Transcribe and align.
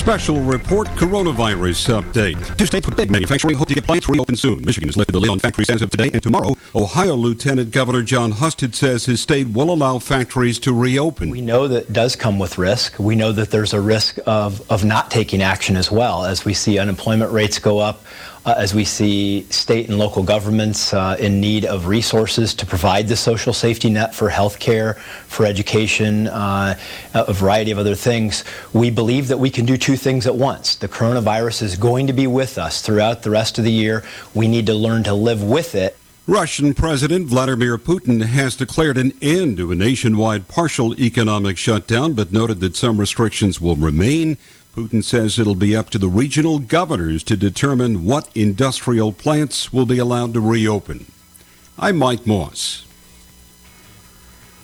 Special 0.00 0.40
report 0.40 0.88
coronavirus 0.96 2.00
update. 2.00 2.56
Two 2.56 2.64
states 2.64 2.86
with 2.86 2.96
big 2.96 3.10
manufacturing 3.10 3.54
hope 3.54 3.68
to 3.68 3.74
get 3.74 3.84
plants 3.84 4.08
reopened 4.08 4.38
soon. 4.38 4.64
Michigan 4.64 4.88
has 4.88 4.96
lifted 4.96 5.12
the 5.12 5.20
lid 5.20 5.28
on 5.28 5.38
factories 5.38 5.68
as 5.68 5.82
of 5.82 5.90
today 5.90 6.10
and 6.14 6.22
tomorrow. 6.22 6.56
Ohio 6.74 7.14
Lieutenant 7.14 7.70
Governor 7.70 8.02
Jon 8.02 8.32
Husted 8.32 8.74
says 8.74 9.04
his 9.04 9.20
state 9.20 9.48
will 9.48 9.70
allow 9.70 9.98
factories 9.98 10.58
to 10.60 10.72
reopen. 10.72 11.28
We 11.28 11.42
know 11.42 11.68
that 11.68 11.92
does 11.92 12.16
come 12.16 12.38
with 12.38 12.56
risk. 12.56 12.98
We 12.98 13.14
know 13.14 13.30
that 13.32 13.50
there's 13.50 13.74
a 13.74 13.80
risk 13.80 14.18
of, 14.26 14.68
of 14.70 14.86
not 14.86 15.10
taking 15.10 15.42
action 15.42 15.76
as 15.76 15.90
well 15.90 16.24
as 16.24 16.46
we 16.46 16.54
see 16.54 16.78
unemployment 16.78 17.30
rates 17.30 17.58
go 17.58 17.78
up. 17.78 18.02
Uh, 18.46 18.54
as 18.56 18.74
we 18.74 18.86
see 18.86 19.42
state 19.50 19.90
and 19.90 19.98
local 19.98 20.22
governments 20.22 20.94
uh, 20.94 21.14
in 21.20 21.42
need 21.42 21.66
of 21.66 21.86
resources 21.86 22.54
to 22.54 22.64
provide 22.64 23.06
the 23.06 23.16
social 23.16 23.52
safety 23.52 23.90
net 23.90 24.14
for 24.14 24.30
health 24.30 24.58
care, 24.58 24.94
for 25.26 25.44
education, 25.44 26.26
uh, 26.28 26.74
a 27.12 27.34
variety 27.34 27.70
of 27.70 27.76
other 27.76 27.94
things, 27.94 28.44
we 28.72 28.88
believe 28.88 29.28
that 29.28 29.36
we 29.36 29.50
can 29.50 29.66
do 29.66 29.76
two 29.76 29.94
things 29.94 30.26
at 30.26 30.34
once. 30.34 30.76
The 30.76 30.88
coronavirus 30.88 31.60
is 31.60 31.76
going 31.76 32.06
to 32.06 32.14
be 32.14 32.26
with 32.26 32.56
us 32.56 32.80
throughout 32.80 33.22
the 33.22 33.30
rest 33.30 33.58
of 33.58 33.64
the 33.64 33.72
year. 33.72 34.04
We 34.32 34.48
need 34.48 34.64
to 34.66 34.74
learn 34.74 35.02
to 35.04 35.12
live 35.12 35.42
with 35.42 35.74
it. 35.74 35.98
Russian 36.26 36.72
President 36.72 37.26
Vladimir 37.26 37.76
Putin 37.76 38.22
has 38.22 38.56
declared 38.56 38.96
an 38.96 39.12
end 39.20 39.58
to 39.58 39.72
a 39.72 39.74
nationwide 39.74 40.48
partial 40.48 40.98
economic 40.98 41.58
shutdown, 41.58 42.14
but 42.14 42.32
noted 42.32 42.60
that 42.60 42.76
some 42.76 42.98
restrictions 42.98 43.60
will 43.60 43.76
remain. 43.76 44.38
Putin 44.80 45.04
says 45.04 45.38
it'll 45.38 45.54
be 45.54 45.76
up 45.76 45.90
to 45.90 45.98
the 45.98 46.08
regional 46.08 46.58
governors 46.58 47.22
to 47.22 47.36
determine 47.36 48.02
what 48.02 48.34
industrial 48.34 49.12
plants 49.12 49.74
will 49.74 49.84
be 49.84 49.98
allowed 49.98 50.32
to 50.32 50.40
reopen. 50.40 51.04
I'm 51.78 51.98
Mike 51.98 52.26
Moss. 52.26 52.86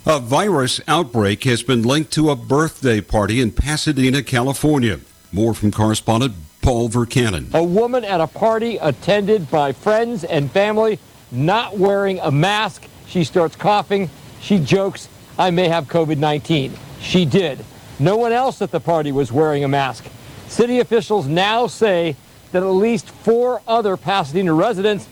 A 0.07 0.19
virus 0.19 0.81
outbreak 0.89 1.45
has 1.45 1.63
been 1.63 1.83
linked 1.83 2.15
to 2.15 2.31
a 2.31 2.37
birthday 2.37 3.03
party 3.03 3.43
in 3.43 3.51
Pasadena, 3.51 4.23
California. 4.23 5.01
More 5.33 5.53
from 5.53 5.71
correspondent 5.71 6.33
Paul 6.63 6.89
Vercammen. 6.89 7.53
A 7.53 7.63
woman 7.63 8.03
at 8.03 8.23
a 8.23 8.27
party 8.27 8.79
attended 8.79 9.51
by 9.51 9.73
friends 9.73 10.25
and 10.25 10.51
family 10.51 10.99
not 11.31 11.77
wearing 11.77 12.21
a 12.21 12.31
mask. 12.31 12.85
She 13.07 13.23
starts 13.23 13.55
coughing. 13.55 14.09
She 14.41 14.61
jokes, 14.61 15.11
I 15.37 15.51
may 15.51 15.69
have 15.69 15.89
COVID 15.89 16.17
19. 16.17 16.73
She 17.03 17.27
did. 17.27 17.63
No 17.99 18.17
one 18.17 18.33
else 18.33 18.61
at 18.61 18.71
the 18.71 18.81
party 18.81 19.13
was 19.13 19.33
wearing 19.33 19.65
a 19.65 19.69
mask. 19.69 20.05
City 20.49 20.81
officials 20.81 21.27
now 21.27 21.67
say 21.67 22.17
that 22.53 22.63
at 22.63 22.67
least 22.67 23.09
four 23.09 23.63
other 23.67 23.97
Pasadena 23.97 24.53
residents 24.53 25.09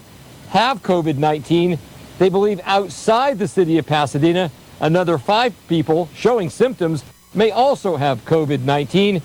have 0.51 0.83
COVID 0.83 1.17
19. 1.17 1.79
They 2.19 2.29
believe 2.29 2.61
outside 2.65 3.39
the 3.39 3.49
city 3.49 3.79
of 3.79 3.87
Pasadena, 3.87 4.51
another 4.81 5.19
five 5.19 5.55
people 5.69 6.09
showing 6.15 6.51
symptoms 6.51 7.05
may 7.35 7.51
also 7.51 7.97
have 7.97 8.25
COVID 8.25 8.61
19. 8.61 9.21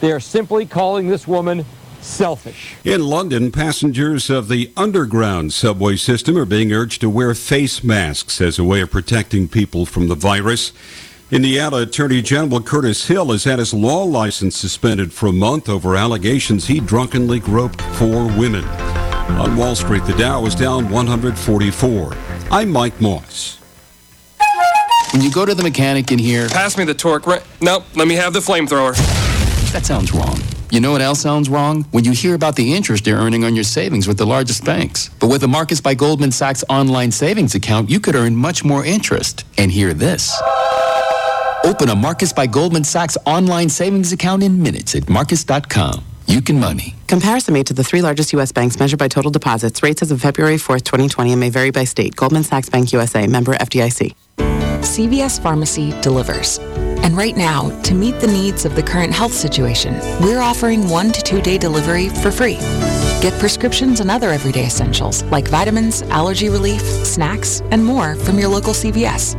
They 0.00 0.12
are 0.12 0.20
simply 0.20 0.66
calling 0.66 1.08
this 1.08 1.26
woman 1.26 1.64
selfish. 2.00 2.76
In 2.84 3.00
London, 3.02 3.50
passengers 3.50 4.28
of 4.28 4.48
the 4.48 4.70
underground 4.76 5.52
subway 5.52 5.96
system 5.96 6.36
are 6.36 6.44
being 6.44 6.72
urged 6.72 7.00
to 7.00 7.08
wear 7.08 7.34
face 7.34 7.82
masks 7.82 8.40
as 8.40 8.58
a 8.58 8.64
way 8.64 8.80
of 8.80 8.90
protecting 8.90 9.48
people 9.48 9.86
from 9.86 10.08
the 10.08 10.14
virus. 10.14 10.72
Indiana 11.34 11.78
Attorney 11.78 12.22
General 12.22 12.62
Curtis 12.62 13.08
Hill 13.08 13.32
has 13.32 13.42
had 13.42 13.58
his 13.58 13.74
law 13.74 14.04
license 14.04 14.56
suspended 14.56 15.12
for 15.12 15.26
a 15.26 15.32
month 15.32 15.68
over 15.68 15.96
allegations 15.96 16.68
he 16.68 16.78
drunkenly 16.78 17.40
groped 17.40 17.82
four 17.96 18.26
women. 18.38 18.64
On 19.40 19.56
Wall 19.56 19.74
Street, 19.74 20.04
the 20.04 20.12
Dow 20.12 20.40
was 20.40 20.54
down 20.54 20.88
144. 20.88 22.12
I'm 22.52 22.70
Mike 22.70 23.00
Moss. 23.00 23.58
When 25.12 25.22
you 25.22 25.32
go 25.32 25.44
to 25.44 25.56
the 25.56 25.64
mechanic 25.64 26.12
in 26.12 26.20
here, 26.20 26.48
pass 26.50 26.78
me 26.78 26.84
the 26.84 26.94
torque. 26.94 27.26
Right? 27.26 27.42
Nope, 27.60 27.82
let 27.96 28.06
me 28.06 28.14
have 28.14 28.32
the 28.32 28.38
flamethrower. 28.38 28.94
That 29.72 29.84
sounds 29.84 30.12
wrong. 30.14 30.38
You 30.70 30.78
know 30.78 30.92
what 30.92 31.02
else 31.02 31.20
sounds 31.20 31.48
wrong? 31.48 31.82
When 31.90 32.04
you 32.04 32.12
hear 32.12 32.36
about 32.36 32.54
the 32.54 32.74
interest 32.74 33.08
you're 33.08 33.18
earning 33.18 33.42
on 33.42 33.56
your 33.56 33.64
savings 33.64 34.06
with 34.06 34.18
the 34.18 34.26
largest 34.26 34.64
banks. 34.64 35.08
But 35.18 35.30
with 35.30 35.40
the 35.40 35.48
Marcus 35.48 35.80
by 35.80 35.94
Goldman 35.94 36.30
Sachs 36.30 36.62
online 36.68 37.10
savings 37.10 37.56
account, 37.56 37.90
you 37.90 37.98
could 37.98 38.14
earn 38.14 38.36
much 38.36 38.64
more 38.64 38.84
interest. 38.84 39.44
And 39.58 39.72
hear 39.72 39.94
this. 39.94 40.32
Open 41.64 41.88
a 41.88 41.96
Marcus 41.96 42.30
by 42.30 42.46
Goldman 42.46 42.84
Sachs 42.84 43.16
online 43.24 43.70
savings 43.70 44.12
account 44.12 44.42
in 44.42 44.62
minutes 44.62 44.94
at 44.94 45.08
marcus.com. 45.08 46.04
You 46.26 46.42
can 46.42 46.60
money. 46.60 46.94
Comparison 47.06 47.54
made 47.54 47.66
to 47.68 47.72
the 47.72 47.82
three 47.82 48.02
largest 48.02 48.34
U.S. 48.34 48.52
banks 48.52 48.78
measured 48.78 48.98
by 48.98 49.08
total 49.08 49.30
deposits. 49.30 49.82
Rates 49.82 50.02
as 50.02 50.10
of 50.10 50.20
February 50.20 50.56
4th, 50.56 50.84
2020 50.84 51.32
and 51.32 51.40
may 51.40 51.48
vary 51.48 51.70
by 51.70 51.84
state. 51.84 52.16
Goldman 52.16 52.44
Sachs 52.44 52.68
Bank 52.68 52.92
USA, 52.92 53.26
member 53.26 53.54
FDIC. 53.54 54.14
CVS 54.36 55.40
Pharmacy 55.40 55.98
delivers. 56.02 56.58
And 57.02 57.16
right 57.16 57.34
now, 57.34 57.70
to 57.84 57.94
meet 57.94 58.20
the 58.20 58.26
needs 58.26 58.66
of 58.66 58.76
the 58.76 58.82
current 58.82 59.14
health 59.14 59.32
situation, 59.32 59.94
we're 60.20 60.40
offering 60.40 60.86
one 60.90 61.12
to 61.12 61.22
two 61.22 61.40
day 61.40 61.56
delivery 61.56 62.10
for 62.10 62.30
free. 62.30 62.58
Get 63.22 63.32
prescriptions 63.40 64.00
and 64.00 64.10
other 64.10 64.28
everyday 64.28 64.66
essentials 64.66 65.22
like 65.24 65.48
vitamins, 65.48 66.02
allergy 66.02 66.50
relief, 66.50 66.82
snacks, 66.82 67.62
and 67.70 67.82
more 67.82 68.16
from 68.16 68.38
your 68.38 68.48
local 68.48 68.74
CVS. 68.74 69.34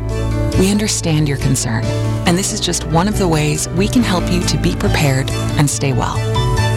We 0.60 0.72
understand 0.72 1.28
your 1.28 1.38
concern, 1.38 1.84
and 2.28 2.38
this 2.38 2.54
is 2.54 2.62
just 2.62 2.86
one 2.86 3.10
of 3.10 3.18
the 3.18 3.28
ways 3.28 3.68
we 3.70 3.90
can 3.90 4.02
help 4.02 4.32
you 4.32 4.42
to 4.44 4.58
be 4.58 4.74
prepared 4.76 5.30
and 5.60 5.70
stay 5.70 5.92
well. 5.92 6.16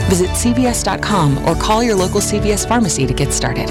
Visit 0.09 0.31
CVS.com 0.31 1.47
or 1.47 1.55
call 1.55 1.83
your 1.83 1.95
local 1.95 2.21
CVS 2.21 2.67
pharmacy 2.67 3.07
to 3.07 3.15
get 3.15 3.33
started. 3.33 3.71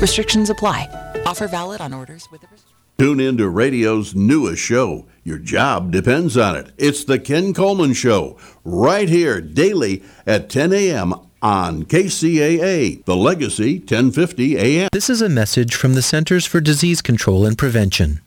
Restrictions 0.00 0.48
apply. 0.48 0.88
Offer 1.26 1.48
valid 1.48 1.80
on 1.82 1.92
orders 1.92 2.30
with 2.30 2.42
a 2.42 2.46
prescription. 2.46 2.76
Tune 2.98 3.20
in 3.20 3.36
to 3.36 3.48
radio's 3.48 4.14
newest 4.14 4.62
show. 4.62 5.06
Your 5.22 5.38
job 5.38 5.90
depends 5.90 6.36
on 6.36 6.56
it. 6.56 6.72
It's 6.78 7.04
The 7.04 7.18
Ken 7.18 7.52
Coleman 7.52 7.92
Show, 7.92 8.38
right 8.64 9.08
here 9.08 9.40
daily 9.40 10.02
at 10.26 10.48
10 10.48 10.72
a.m. 10.72 11.14
on 11.42 11.82
KCAA, 11.84 13.04
The 13.04 13.16
Legacy, 13.16 13.78
1050 13.78 14.56
a.m. 14.56 14.88
This 14.92 15.10
is 15.10 15.20
a 15.20 15.28
message 15.28 15.74
from 15.74 15.94
the 15.94 16.02
Centers 16.02 16.46
for 16.46 16.60
Disease 16.60 17.02
Control 17.02 17.44
and 17.44 17.58
Prevention. 17.58 18.20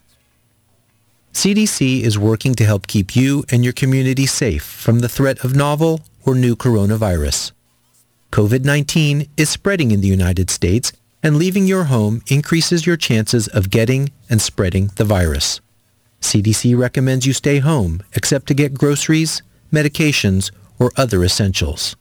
CDC 1.35 1.99
is 1.99 2.17
working 2.17 2.55
to 2.55 2.63
help 2.63 2.87
keep 2.87 3.13
you 3.13 3.43
and 3.51 3.61
your 3.61 3.73
community 3.73 4.25
safe 4.25 4.63
from 4.63 4.99
the 4.99 5.09
threat 5.09 5.43
of 5.43 5.53
novel 5.53 5.99
or 6.25 6.33
new 6.33 6.55
coronavirus. 6.55 7.51
COVID-19 8.31 9.27
is 9.35 9.49
spreading 9.49 9.91
in 9.91 9.99
the 9.99 10.07
United 10.07 10.49
States 10.49 10.93
and 11.21 11.35
leaving 11.35 11.67
your 11.67 11.83
home 11.83 12.21
increases 12.27 12.87
your 12.87 12.95
chances 12.95 13.49
of 13.49 13.69
getting 13.69 14.11
and 14.29 14.41
spreading 14.41 14.91
the 14.95 15.03
virus. 15.03 15.59
CDC 16.21 16.75
recommends 16.75 17.25
you 17.25 17.33
stay 17.33 17.59
home 17.59 18.01
except 18.13 18.47
to 18.47 18.53
get 18.53 18.73
groceries, 18.73 19.41
medications, 19.73 20.51
or 20.79 20.93
other 20.95 21.21
essentials. 21.21 21.97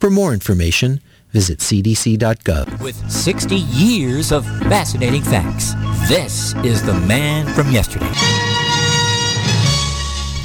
For 0.00 0.10
more 0.10 0.34
information, 0.34 1.00
visit 1.32 1.58
cdc.gov. 1.58 2.80
With 2.82 3.10
60 3.10 3.54
years 3.56 4.32
of 4.32 4.44
fascinating 4.68 5.22
facts, 5.22 5.74
this 6.08 6.54
is 6.64 6.82
the 6.82 6.94
man 6.94 7.46
from 7.54 7.70
yesterday. 7.70 8.10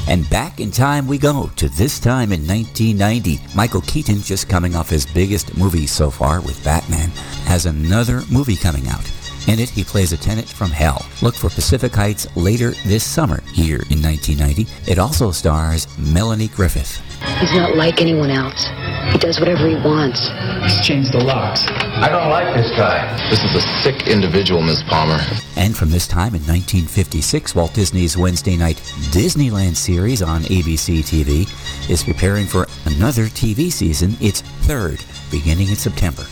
And 0.08 0.30
back 0.30 0.60
in 0.60 0.70
time 0.70 1.08
we 1.08 1.18
go 1.18 1.50
to 1.56 1.70
this 1.70 2.00
time 2.00 2.32
in 2.32 2.46
1990. 2.46 3.40
Michael 3.56 3.82
Keaton, 3.82 4.22
just 4.22 4.50
coming 4.50 4.76
off 4.76 4.90
his 4.90 5.06
biggest 5.06 5.58
movie 5.58 5.88
so 5.88 6.12
far 6.12 6.42
with 6.42 6.64
Batman, 6.64 7.10
has 7.46 7.66
another 7.66 8.22
movie 8.30 8.58
coming 8.58 8.88
out. 8.90 9.10
In 9.48 9.60
it, 9.60 9.70
he 9.70 9.84
plays 9.84 10.14
a 10.14 10.18
tenant 10.18 10.48
from 10.48 10.72
hell. 10.72 11.06
Look 11.22 11.36
for 11.36 11.50
Pacific 11.50 11.94
Heights 11.94 12.34
later 12.36 12.72
this 12.86 13.04
summer 13.04 13.42
here 13.54 13.82
in 13.90 14.02
1990. 14.02 14.68
It 14.90 15.00
also 15.00 15.32
stars 15.32 15.88
Melanie 15.98 16.48
Griffith. 16.50 17.02
He's 17.40 17.54
not 17.54 17.76
like 17.76 18.02
anyone 18.02 18.30
else. 18.30 18.66
He 19.12 19.18
does 19.18 19.40
whatever 19.40 19.68
he 19.68 19.76
wants. 19.76 20.30
He's 20.64 20.80
changed 20.86 21.12
the 21.14 21.24
locks. 21.24 21.66
I 21.68 22.10
don't 22.10 22.30
like 22.30 22.56
this 22.56 22.70
guy. 22.78 23.16
This 23.30 23.44
is 23.44 23.56
a 23.56 23.62
sick 23.82 24.08
individual, 24.08 24.62
Miss 24.62 24.82
Palmer. 24.84 25.20
And 25.56 25.76
from 25.76 25.92
this 25.92 26.08
time 26.08 26.36
in 26.36 26.42
1956, 26.42 27.56
Walt 27.56 27.74
Disney's 27.74 28.18
Wednesday 28.18 28.56
night 28.56 28.78
Disneyland 29.12 29.76
series 29.76 30.22
on 30.22 30.42
ABC 30.44 31.00
TV 31.00 31.90
is 31.90 32.04
preparing 32.04 32.46
for 32.46 32.68
another 32.86 33.26
TV 33.26 33.72
season, 33.72 34.16
its 34.20 34.42
third, 34.42 35.04
beginning 35.32 35.70
in 35.70 35.76
September. 35.76 36.24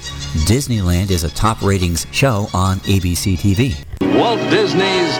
Disneyland 0.48 1.12
is 1.12 1.24
a 1.24 1.30
top 1.30 1.62
ratings 1.62 2.08
show 2.12 2.48
on 2.54 2.78
ABC 2.80 3.38
TV. 3.38 3.76
Walt 4.18 4.40
Disney's 4.50 5.18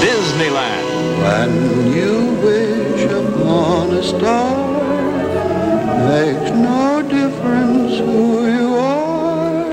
Disneyland. 0.00 0.92
When 1.22 1.92
you 1.92 2.34
wish 2.42 3.04
upon 3.04 3.90
a 3.90 4.02
star, 4.02 4.71
makes 5.98 6.50
no 6.50 7.02
difference 7.02 7.98
who 7.98 8.46
you 8.50 8.74
are. 8.76 9.72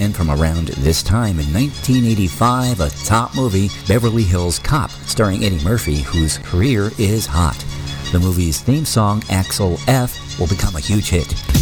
And 0.00 0.14
from 0.14 0.30
around 0.30 0.68
this 0.68 1.02
time 1.02 1.38
in 1.38 1.52
1985, 1.52 2.80
a 2.80 2.90
top 3.04 3.34
movie, 3.34 3.70
Beverly 3.86 4.22
Hills 4.22 4.58
Cop, 4.58 4.90
starring 5.06 5.44
Eddie 5.44 5.62
Murphy, 5.64 6.00
whose 6.00 6.38
career 6.38 6.90
is 6.98 7.26
hot. 7.26 7.64
The 8.12 8.20
movie's 8.20 8.60
theme 8.60 8.84
song, 8.84 9.22
Axel 9.30 9.78
F, 9.88 10.38
will 10.38 10.46
become 10.46 10.76
a 10.76 10.80
huge 10.80 11.08
hit. 11.08 11.53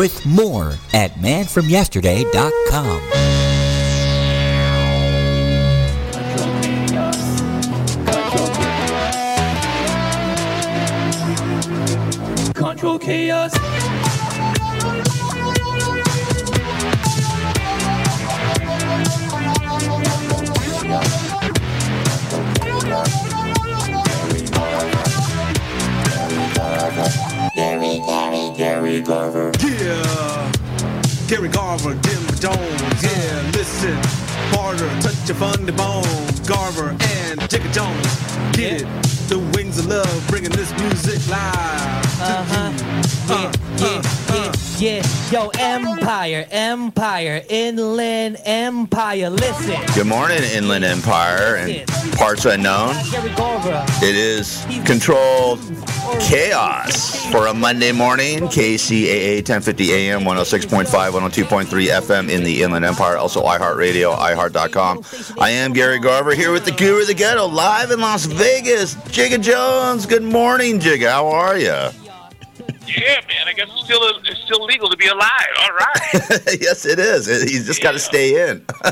With 0.00 0.24
more 0.24 0.72
at 0.94 1.10
manfromyesterday.com. 1.16 3.00
Control 12.54 12.98
chaos. 12.98 14.09
Gary, 28.80 28.92
Gary 28.92 29.02
Garver. 29.02 29.52
Yeah. 29.60 30.52
Gary 31.28 31.48
Garver, 31.48 31.94
Dim 31.96 32.26
Jones. 32.40 33.02
Yeah, 33.02 33.50
listen. 33.52 33.94
Harder, 34.56 34.88
touch 35.02 35.28
your 35.28 35.36
funny 35.36 35.70
bones. 35.72 36.40
Garver 36.48 36.88
and 36.88 37.38
Jigga 37.40 37.70
Jones. 37.74 38.56
Get 38.56 38.80
it. 38.80 38.88
The 39.28 39.38
wings 39.54 39.78
of 39.78 39.86
love, 39.86 40.26
bringing 40.28 40.52
this 40.52 40.72
music 40.80 41.20
live. 41.28 42.22
Uh-huh. 42.22 42.72
Yeah, 43.28 43.36
uh, 43.36 43.52
yeah, 43.76 43.86
uh, 43.86 44.02
yeah, 44.30 44.50
uh. 44.50 44.59
Yeah. 44.80 45.02
Yo, 45.30 45.50
Empire, 45.58 46.46
Empire, 46.50 47.42
Inland 47.48 48.38
Empire. 48.44 49.28
Listen. 49.28 49.78
Good 49.94 50.06
morning, 50.06 50.42
Inland 50.42 50.84
Empire 50.84 51.56
and 51.56 51.86
parts 52.12 52.46
unknown. 52.46 52.94
It 54.02 54.16
is 54.16 54.64
controlled 54.86 55.60
chaos 56.20 57.26
for 57.30 57.48
a 57.48 57.54
Monday 57.54 57.92
morning. 57.92 58.40
KCAA 58.40 59.36
1050 59.36 59.92
AM, 59.92 60.22
106.5, 60.22 60.86
102.3 60.86 61.66
FM 62.00 62.30
in 62.30 62.42
the 62.42 62.62
Inland 62.62 62.84
Empire. 62.84 63.16
Also 63.16 63.42
iHeartRadio, 63.42 64.16
iHeart.com. 64.16 65.04
I 65.38 65.50
am 65.50 65.72
Gary 65.72 65.98
Garver 65.98 66.34
here 66.34 66.52
with 66.52 66.64
the 66.64 66.72
Guru 66.72 67.02
of 67.02 67.06
the 67.06 67.14
Ghetto 67.14 67.46
live 67.46 67.90
in 67.90 68.00
Las 68.00 68.24
Vegas. 68.24 68.94
Jigga 68.94 69.40
Jones. 69.40 70.06
Good 70.06 70.22
morning, 70.22 70.80
Jigga. 70.80 71.10
How 71.10 71.28
are 71.28 71.58
you? 71.58 71.99
Yeah, 72.86 73.20
man. 73.28 73.46
I 73.46 73.52
guess 73.52 73.68
it's 73.70 73.84
still 73.84 74.02
it's 74.24 74.40
still 74.40 74.64
legal 74.64 74.88
to 74.88 74.96
be 74.96 75.06
alive. 75.06 75.48
All 75.62 75.72
right. 75.72 75.96
yes, 76.60 76.86
it 76.86 76.98
is. 76.98 77.28
You 77.52 77.62
just 77.62 77.82
got 77.82 77.92
to 77.92 77.98
stay 77.98 78.50
in. 78.50 78.64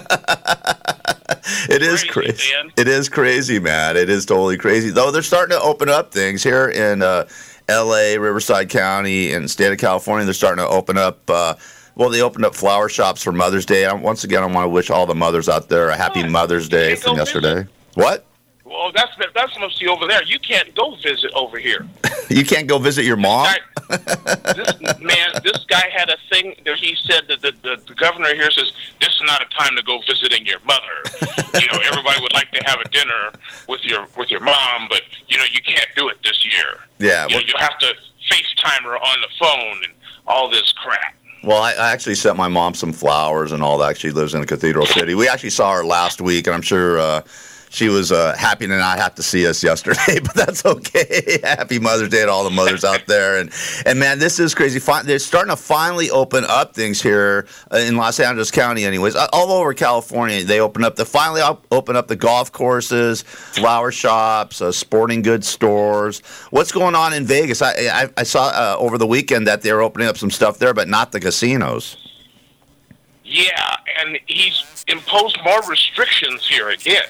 it 1.68 1.82
is 1.82 2.04
crazy. 2.04 2.52
It 2.76 2.88
is 2.88 3.08
crazy, 3.08 3.58
man. 3.58 3.96
It 3.96 4.10
is 4.10 4.26
totally 4.26 4.56
crazy. 4.56 4.90
Though 4.90 5.10
they're 5.10 5.22
starting 5.22 5.56
to 5.56 5.62
open 5.62 5.88
up 5.88 6.12
things 6.12 6.42
here 6.42 6.68
in 6.68 7.02
uh, 7.02 7.26
L.A., 7.68 8.18
Riverside 8.18 8.68
County, 8.68 9.32
and 9.32 9.50
state 9.50 9.72
of 9.72 9.78
California. 9.78 10.24
They're 10.24 10.34
starting 10.34 10.64
to 10.64 10.70
open 10.70 10.96
up. 10.98 11.18
Uh, 11.28 11.54
well, 11.94 12.10
they 12.10 12.22
opened 12.22 12.44
up 12.44 12.54
flower 12.54 12.88
shops 12.88 13.22
for 13.22 13.32
Mother's 13.32 13.66
Day. 13.66 13.84
I, 13.84 13.92
once 13.92 14.22
again, 14.22 14.42
I 14.42 14.46
want 14.46 14.64
to 14.64 14.68
wish 14.68 14.90
all 14.90 15.06
the 15.06 15.14
mothers 15.14 15.48
out 15.48 15.68
there 15.68 15.88
a 15.88 15.96
happy 15.96 16.26
Mother's 16.26 16.68
Day 16.68 16.94
from 16.94 17.16
yesterday. 17.16 17.66
What? 17.94 18.24
Well, 18.68 18.92
that's 18.94 19.12
that's 19.34 19.58
mostly 19.58 19.86
over 19.88 20.06
there. 20.06 20.22
You 20.24 20.38
can't 20.38 20.74
go 20.74 20.94
visit 20.96 21.32
over 21.34 21.58
here. 21.58 21.86
you 22.28 22.44
can't 22.44 22.66
go 22.66 22.78
visit 22.78 23.04
your 23.06 23.16
mom. 23.16 23.46
this 23.88 24.80
man, 25.00 25.30
this 25.42 25.64
guy 25.68 25.88
had 25.90 26.10
a 26.10 26.16
thing 26.30 26.54
that 26.66 26.76
he 26.76 26.94
said 27.02 27.22
that 27.28 27.40
the, 27.40 27.52
the, 27.62 27.80
the 27.86 27.94
governor 27.94 28.34
here 28.34 28.50
says 28.50 28.70
this 29.00 29.08
is 29.08 29.22
not 29.24 29.40
a 29.40 29.46
time 29.58 29.74
to 29.74 29.82
go 29.82 30.00
visiting 30.06 30.44
your 30.44 30.60
mother. 30.66 30.82
you 31.54 31.66
know, 31.72 31.80
everybody 31.86 32.20
would 32.20 32.34
like 32.34 32.50
to 32.50 32.62
have 32.66 32.78
a 32.80 32.88
dinner 32.90 33.32
with 33.68 33.82
your 33.84 34.06
with 34.18 34.30
your 34.30 34.40
mom, 34.40 34.86
but 34.90 35.00
you 35.28 35.38
know 35.38 35.44
you 35.50 35.62
can't 35.62 35.88
do 35.96 36.10
it 36.10 36.18
this 36.22 36.44
year. 36.44 36.80
Yeah, 36.98 37.26
you, 37.26 37.36
know, 37.36 37.40
you 37.46 37.54
have 37.58 37.78
to 37.78 37.94
FaceTime 38.30 38.82
her 38.82 38.98
on 38.98 39.20
the 39.22 39.28
phone 39.38 39.84
and 39.84 39.92
all 40.26 40.50
this 40.50 40.72
crap. 40.72 41.14
Well, 41.42 41.62
I, 41.62 41.72
I 41.72 41.92
actually 41.92 42.16
sent 42.16 42.36
my 42.36 42.48
mom 42.48 42.74
some 42.74 42.92
flowers 42.92 43.52
and 43.52 43.62
all 43.62 43.78
that. 43.78 43.96
She 43.96 44.10
lives 44.10 44.34
in 44.34 44.44
Cathedral 44.44 44.84
City. 44.84 45.14
We 45.14 45.26
actually 45.26 45.50
saw 45.50 45.72
her 45.72 45.84
last 45.84 46.20
week, 46.20 46.46
and 46.46 46.54
I'm 46.54 46.62
sure. 46.62 46.98
Uh, 46.98 47.22
she 47.70 47.88
was 47.88 48.12
uh, 48.12 48.34
happy 48.36 48.66
to 48.66 48.76
not 48.76 48.98
have 48.98 49.14
to 49.16 49.22
see 49.22 49.46
us 49.46 49.62
yesterday, 49.62 50.20
but 50.22 50.34
that's 50.34 50.64
okay. 50.64 51.38
Happy 51.42 51.78
Mother's 51.78 52.08
Day 52.08 52.24
to 52.24 52.30
all 52.30 52.44
the 52.44 52.50
mothers 52.50 52.84
out 52.84 53.06
there, 53.06 53.38
and 53.38 53.50
and 53.84 53.98
man, 53.98 54.18
this 54.18 54.38
is 54.38 54.54
crazy. 54.54 54.78
They're 54.78 55.18
starting 55.18 55.50
to 55.50 55.56
finally 55.56 56.10
open 56.10 56.44
up 56.44 56.74
things 56.74 57.02
here 57.02 57.46
uh, 57.72 57.78
in 57.78 57.96
Los 57.96 58.20
Angeles 58.20 58.50
County, 58.50 58.84
anyways. 58.84 59.14
All 59.16 59.52
over 59.52 59.74
California, 59.74 60.44
they 60.44 60.60
open 60.60 60.84
up. 60.84 60.96
They 60.96 61.04
finally 61.04 61.42
open 61.70 61.96
up 61.96 62.08
the 62.08 62.16
golf 62.16 62.52
courses, 62.52 63.22
flower 63.22 63.92
shops, 63.92 64.60
uh, 64.60 64.72
sporting 64.72 65.22
goods 65.22 65.46
stores. 65.46 66.20
What's 66.50 66.72
going 66.72 66.94
on 66.94 67.12
in 67.12 67.24
Vegas? 67.24 67.62
I 67.62 67.72
I, 67.72 68.08
I 68.16 68.22
saw 68.22 68.48
uh, 68.48 68.76
over 68.78 68.98
the 68.98 69.06
weekend 69.06 69.46
that 69.46 69.62
they're 69.62 69.82
opening 69.82 70.08
up 70.08 70.16
some 70.16 70.30
stuff 70.30 70.58
there, 70.58 70.74
but 70.74 70.88
not 70.88 71.12
the 71.12 71.20
casinos. 71.20 71.96
Yeah, 73.24 73.76
and 74.00 74.18
he's 74.26 74.84
imposed 74.88 75.38
more 75.44 75.60
restrictions 75.68 76.48
here 76.48 76.70
again 76.70 77.04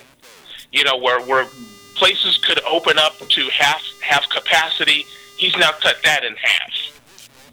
you 0.72 0.84
know, 0.84 0.96
where 0.96 1.20
where 1.22 1.46
places 1.94 2.38
could 2.38 2.62
open 2.64 2.98
up 2.98 3.18
to 3.18 3.48
half 3.50 3.82
half 4.02 4.28
capacity. 4.28 5.06
He's 5.36 5.56
now 5.56 5.70
cut 5.80 5.96
that 6.04 6.24
in 6.24 6.34
half. 6.36 7.00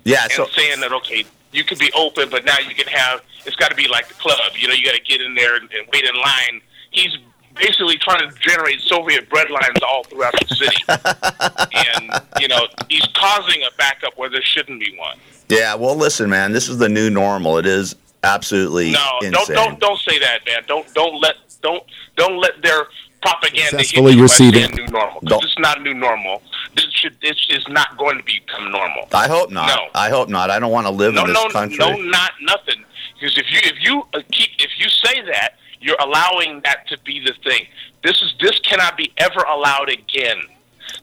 Yeah, 0.04 0.24
and 0.24 0.32
so 0.32 0.48
saying 0.48 0.80
that 0.82 0.92
okay, 0.94 1.26
you 1.52 1.64
can 1.64 1.78
be 1.78 1.92
open, 1.94 2.30
but 2.30 2.46
now 2.46 2.60
you 2.60 2.76
can 2.76 2.88
have 2.88 3.22
it's 3.46 3.56
got 3.56 3.70
to 3.70 3.76
be 3.76 3.88
like 3.88 4.08
the 4.08 4.14
club. 4.16 4.38
You 4.58 4.68
know, 4.68 4.74
you 4.74 4.86
got 4.86 4.96
to 4.96 5.02
get 5.02 5.22
in 5.22 5.36
there 5.36 5.56
and, 5.56 5.70
and 5.72 5.88
wait 5.92 6.04
in 6.04 6.16
line. 6.16 6.62
He's 6.92 7.18
basically 7.56 7.98
trying 7.98 8.30
to 8.30 8.36
generate 8.40 8.82
Soviet 8.82 9.30
breadlines 9.30 9.82
all 9.88 10.04
throughout 10.04 10.34
the 10.34 10.56
city. 10.56 10.84
and 10.90 12.22
you 12.40 12.48
know, 12.48 12.68
he's 12.90 13.08
causing 13.16 13.64
a 13.64 13.76
backup 13.78 14.18
where 14.18 14.30
there 14.30 14.44
shouldn't 14.44 14.80
be 14.80 14.96
one. 14.98 15.18
Yeah, 15.50 15.76
well, 15.76 15.96
listen, 15.96 16.30
man, 16.30 16.52
this 16.52 16.70
is 16.70 16.78
the 16.78 16.90
new 16.90 17.10
normal. 17.10 17.58
It 17.58 17.66
is 17.66 17.96
absolutely 18.24 18.92
No, 18.92 19.20
insane. 19.22 19.32
don't 19.32 19.48
don't 19.56 19.80
don't 19.80 20.00
say 20.00 20.20
that, 20.20 20.40
man. 20.46 20.64
Don't 20.68 20.92
don't 20.94 21.22
let 21.22 21.36
don't 21.62 21.84
don't 22.16 22.38
let 22.38 22.62
their 22.62 22.88
propaganda 23.26 23.70
Successfully 23.84 24.20
receiving- 24.22 24.72
new 24.76 24.88
normal. 24.88 25.20
It's 25.44 25.58
not 25.60 25.80
a 25.80 25.82
new 25.82 25.94
normal. 25.94 26.42
This 26.76 26.86
should 26.92 27.20
this 27.22 27.38
is 27.50 27.68
not 27.70 27.98
going 27.98 28.18
to 28.18 28.24
become 28.24 28.72
normal. 28.72 29.08
I 29.14 29.28
hope 29.28 29.50
not. 29.52 29.68
No. 29.68 29.88
I 29.96 30.10
hope 30.10 30.30
not. 30.30 30.50
I 30.52 30.60
don't 30.60 30.72
want 30.72 30.88
to 30.88 30.92
live 30.92 31.14
No, 31.14 31.22
in 31.26 31.34
this 31.34 31.52
country. 31.52 31.78
no, 31.78 31.86
country. 31.88 32.04
no, 32.06 32.10
not 32.10 32.32
nothing. 32.42 32.84
Because 33.20 33.38
if 33.38 33.46
you 33.52 33.60
if 33.64 33.76
you 33.84 34.04
uh, 34.14 34.22
keep 34.32 34.50
if 34.60 34.72
you 34.78 34.90
say 34.90 35.22
that, 35.32 35.56
you're 35.82 35.98
allowing 36.00 36.62
that 36.62 36.88
to 36.90 36.98
be 37.00 37.20
the 37.20 37.34
thing. 37.44 37.66
This 38.04 38.22
is 38.22 38.34
this 38.40 38.60
cannot 38.60 38.98
be 38.98 39.12
ever 39.18 39.40
allowed 39.42 39.90
again. 39.90 40.38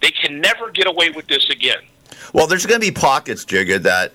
They 0.00 0.10
can 0.10 0.40
never 0.40 0.70
get 0.70 0.86
away 0.86 1.10
with 1.10 1.26
this 1.26 1.48
again. 1.50 1.78
Well, 2.32 2.46
there's 2.46 2.66
going 2.66 2.80
to 2.80 2.86
be 2.86 2.92
pockets, 2.92 3.44
Jigga, 3.44 3.82
that 3.82 4.12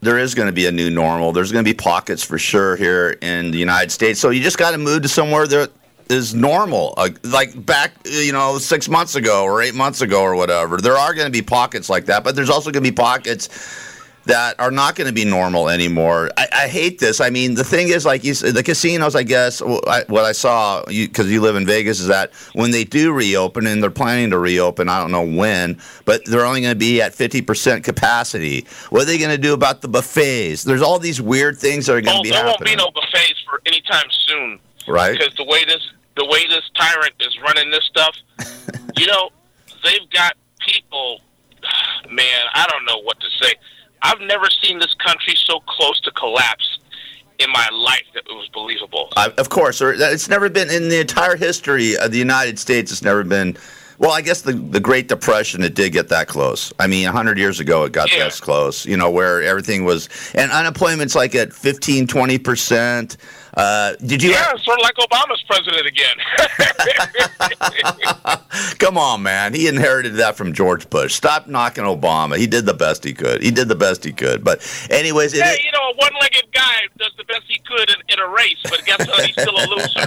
there 0.00 0.18
is 0.18 0.34
going 0.34 0.46
to 0.46 0.52
be 0.52 0.66
a 0.66 0.72
new 0.72 0.90
normal. 0.90 1.32
There's 1.32 1.52
going 1.52 1.64
to 1.64 1.68
be 1.70 1.74
pockets 1.74 2.22
for 2.24 2.38
sure 2.38 2.76
here 2.76 3.16
in 3.22 3.50
the 3.52 3.58
United 3.58 3.90
States. 3.92 4.18
So 4.20 4.30
you 4.30 4.42
just 4.42 4.58
got 4.58 4.72
to 4.72 4.78
move 4.78 5.02
to 5.02 5.08
somewhere 5.08 5.46
that 5.46 5.70
is 6.10 6.34
normal, 6.34 6.94
uh, 6.96 7.08
like 7.22 7.64
back, 7.66 7.92
you 8.04 8.32
know, 8.32 8.58
six 8.58 8.88
months 8.88 9.14
ago 9.14 9.44
or 9.44 9.62
eight 9.62 9.74
months 9.74 10.00
ago 10.00 10.22
or 10.22 10.34
whatever. 10.36 10.76
There 10.78 10.96
are 10.96 11.14
going 11.14 11.26
to 11.26 11.32
be 11.32 11.42
pockets 11.42 11.88
like 11.88 12.06
that, 12.06 12.24
but 12.24 12.36
there's 12.36 12.50
also 12.50 12.70
going 12.70 12.84
to 12.84 12.90
be 12.90 12.94
pockets 12.94 13.48
that 14.26 14.58
are 14.58 14.70
not 14.70 14.94
going 14.96 15.06
to 15.06 15.12
be 15.12 15.26
normal 15.26 15.68
anymore. 15.68 16.30
I, 16.38 16.46
I 16.50 16.68
hate 16.68 16.98
this. 16.98 17.20
I 17.20 17.28
mean, 17.28 17.52
the 17.54 17.62
thing 17.64 17.88
is, 17.88 18.06
like 18.06 18.24
you, 18.24 18.32
said, 18.32 18.54
the 18.54 18.62
casinos. 18.62 19.14
I 19.14 19.22
guess 19.22 19.60
I, 19.60 20.04
what 20.08 20.24
I 20.24 20.32
saw, 20.32 20.82
because 20.86 21.30
you, 21.30 21.42
live 21.42 21.56
in 21.56 21.66
Vegas, 21.66 22.00
is 22.00 22.06
that 22.06 22.32
when 22.54 22.70
they 22.70 22.84
do 22.84 23.12
reopen, 23.12 23.66
and 23.66 23.82
they're 23.82 23.90
planning 23.90 24.30
to 24.30 24.38
reopen, 24.38 24.88
I 24.88 24.98
don't 24.98 25.10
know 25.10 25.26
when, 25.26 25.78
but 26.06 26.24
they're 26.24 26.46
only 26.46 26.62
going 26.62 26.72
to 26.72 26.78
be 26.78 27.02
at 27.02 27.12
fifty 27.14 27.42
percent 27.42 27.84
capacity. 27.84 28.66
What 28.88 29.02
are 29.02 29.04
they 29.04 29.18
going 29.18 29.30
to 29.30 29.36
do 29.36 29.52
about 29.52 29.82
the 29.82 29.88
buffets? 29.88 30.64
There's 30.64 30.80
all 30.80 30.98
these 30.98 31.20
weird 31.20 31.58
things 31.58 31.84
that 31.86 31.92
are 31.92 32.00
going 32.00 32.14
to 32.14 32.20
Oh, 32.20 32.22
be 32.22 32.30
there 32.30 32.46
won't 32.46 32.64
be 32.64 32.76
no 32.76 32.90
buffets 32.92 33.44
for 33.46 33.60
any 33.66 33.82
time 33.82 34.06
soon. 34.26 34.58
right? 34.88 35.18
Because 35.18 35.34
the 35.34 35.44
way 35.44 35.64
this 35.66 35.86
the 36.16 36.24
way 36.24 36.46
this 36.48 36.68
tyrant 36.78 37.14
is 37.20 37.36
running 37.42 37.70
this 37.70 37.84
stuff, 37.84 38.16
you 38.96 39.06
know, 39.06 39.30
they've 39.82 40.08
got 40.10 40.34
people. 40.60 41.20
Man, 42.10 42.46
I 42.54 42.66
don't 42.70 42.84
know 42.84 43.00
what 43.02 43.18
to 43.20 43.26
say. 43.42 43.54
I've 44.02 44.20
never 44.20 44.46
seen 44.62 44.78
this 44.78 44.94
country 44.94 45.34
so 45.36 45.60
close 45.60 46.00
to 46.02 46.10
collapse 46.10 46.78
in 47.38 47.50
my 47.50 47.68
life 47.72 48.04
that 48.14 48.24
it 48.28 48.34
was 48.34 48.48
believable. 48.52 49.08
I, 49.16 49.28
of 49.38 49.48
course, 49.48 49.80
or 49.82 49.94
uh, 49.94 50.10
it's 50.10 50.28
never 50.28 50.48
been 50.48 50.70
in 50.70 50.88
the 50.88 51.00
entire 51.00 51.36
history 51.36 51.96
of 51.96 52.12
the 52.12 52.18
United 52.18 52.58
States. 52.58 52.92
It's 52.92 53.02
never 53.02 53.24
been. 53.24 53.56
Well, 53.98 54.10
I 54.10 54.20
guess 54.20 54.42
the 54.42 54.52
the 54.52 54.80
Great 54.80 55.08
Depression 55.08 55.62
it 55.62 55.74
did 55.74 55.92
get 55.92 56.08
that 56.08 56.28
close. 56.28 56.72
I 56.78 56.86
mean, 56.86 57.08
hundred 57.08 57.38
years 57.38 57.60
ago 57.60 57.84
it 57.84 57.92
got 57.92 58.10
this 58.10 58.40
close. 58.40 58.86
You 58.86 58.96
know, 58.96 59.10
where 59.10 59.42
everything 59.42 59.84
was 59.84 60.08
and 60.34 60.50
unemployment's 60.52 61.14
like 61.14 61.34
at 61.34 61.52
15, 61.52 62.06
20 62.06 62.38
percent. 62.38 63.16
Uh, 63.56 63.94
did 64.04 64.22
you? 64.22 64.30
Yeah, 64.30 64.52
sort 64.56 64.80
of 64.80 64.82
like 64.82 64.96
Obama's 64.96 65.42
president 65.46 65.86
again. 65.86 66.16
Come 68.78 68.98
on, 68.98 69.22
man. 69.22 69.54
He 69.54 69.68
inherited 69.68 70.14
that 70.14 70.36
from 70.36 70.52
George 70.52 70.90
Bush. 70.90 71.14
Stop 71.14 71.46
knocking 71.46 71.84
Obama. 71.84 72.36
He 72.36 72.48
did 72.48 72.66
the 72.66 72.74
best 72.74 73.04
he 73.04 73.12
could. 73.12 73.42
He 73.42 73.52
did 73.52 73.68
the 73.68 73.76
best 73.76 74.04
he 74.04 74.12
could. 74.12 74.42
But, 74.42 74.60
anyways, 74.90 75.34
it, 75.34 75.38
yeah, 75.38 75.52
you 75.52 75.70
know, 75.70 75.78
a 75.78 75.96
one-legged 75.96 76.52
guy 76.52 76.74
does 76.98 77.12
the 77.16 77.24
best 77.24 77.42
he 77.46 77.60
could 77.60 77.90
in, 77.90 77.96
in 78.08 78.18
a 78.18 78.28
race, 78.28 78.58
but 78.64 78.84
guess 78.84 79.06
what? 79.06 79.24
He's 79.24 79.34
still 79.34 79.56
a 79.56 79.66
loser. 79.68 80.00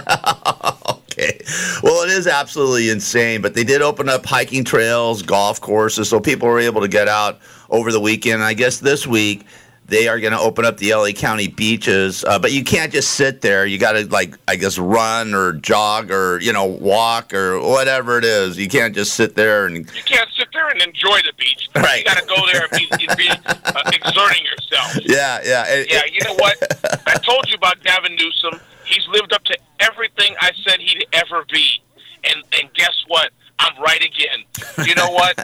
okay. 1.11 1.39
Well, 1.83 2.03
it 2.03 2.09
is 2.09 2.27
absolutely 2.27 2.89
insane. 2.89 3.41
But 3.41 3.53
they 3.53 3.63
did 3.63 3.81
open 3.81 4.09
up 4.09 4.25
hiking 4.25 4.65
trails, 4.65 5.21
golf 5.21 5.61
courses, 5.61 6.09
so 6.09 6.19
people 6.19 6.49
were 6.49 6.59
able 6.59 6.81
to 6.81 6.89
get 6.89 7.07
out 7.07 7.39
over 7.69 7.93
the 7.93 7.99
weekend. 8.01 8.43
I 8.43 8.53
guess 8.53 8.79
this 8.79 9.07
week 9.07 9.45
they 9.87 10.07
are 10.07 10.19
going 10.19 10.33
to 10.33 10.39
open 10.39 10.65
up 10.65 10.77
the 10.77 10.93
LA 10.93 11.11
County 11.11 11.47
beaches, 11.47 12.23
uh, 12.25 12.37
but 12.37 12.51
you 12.51 12.63
can't 12.63 12.91
just 12.91 13.11
sit 13.11 13.41
there. 13.41 13.65
You 13.65 13.77
got 13.77 13.93
to 13.93 14.05
like, 14.07 14.35
I 14.47 14.55
guess, 14.57 14.77
run 14.77 15.33
or 15.33 15.53
jog 15.53 16.11
or 16.11 16.39
you 16.41 16.51
know 16.53 16.65
walk 16.65 17.33
or 17.33 17.59
whatever 17.59 18.17
it 18.17 18.25
is. 18.25 18.57
You 18.57 18.67
can't 18.67 18.93
just 18.93 19.13
sit 19.15 19.35
there 19.35 19.65
and 19.65 19.77
You 19.77 20.03
can't 20.03 20.29
sit 20.37 20.47
there 20.53 20.67
and 20.67 20.81
enjoy 20.81 21.19
the 21.25 21.31
beach. 21.37 21.69
Right. 21.75 21.99
You 21.99 22.05
got 22.05 22.17
to 22.17 22.25
go 22.25 22.35
there 22.51 22.67
and 22.69 22.71
be, 22.71 23.07
be 23.15 23.29
uh, 23.29 23.91
exerting 23.93 24.43
yourself. 24.45 24.97
yeah, 25.05 25.39
yeah. 25.45 25.65
it- 25.67 25.91
Yeah, 25.91 26.01
you 26.11 26.19
know 26.25 26.35
what? 26.35 26.57
I 27.07 27.13
told 27.19 27.47
you 27.49 27.55
about 27.55 27.81
Gavin 27.83 28.15
Newsom. 28.15 28.59
He's 28.85 29.07
lived 29.09 29.33
up 29.33 29.43
to 29.45 29.57
everything 29.79 30.35
I 30.41 30.51
said 30.67 30.79
he'd 30.79 31.05
ever 31.13 31.45
be. 31.51 31.81
And 32.23 32.43
and 32.59 32.73
guess 32.73 32.95
what? 33.07 33.29
I'm 33.59 33.81
right 33.81 34.03
again. 34.03 34.43
You 34.85 34.95
know 34.95 35.09
what? 35.09 35.35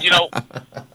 you 0.02 0.10
know, 0.10 0.28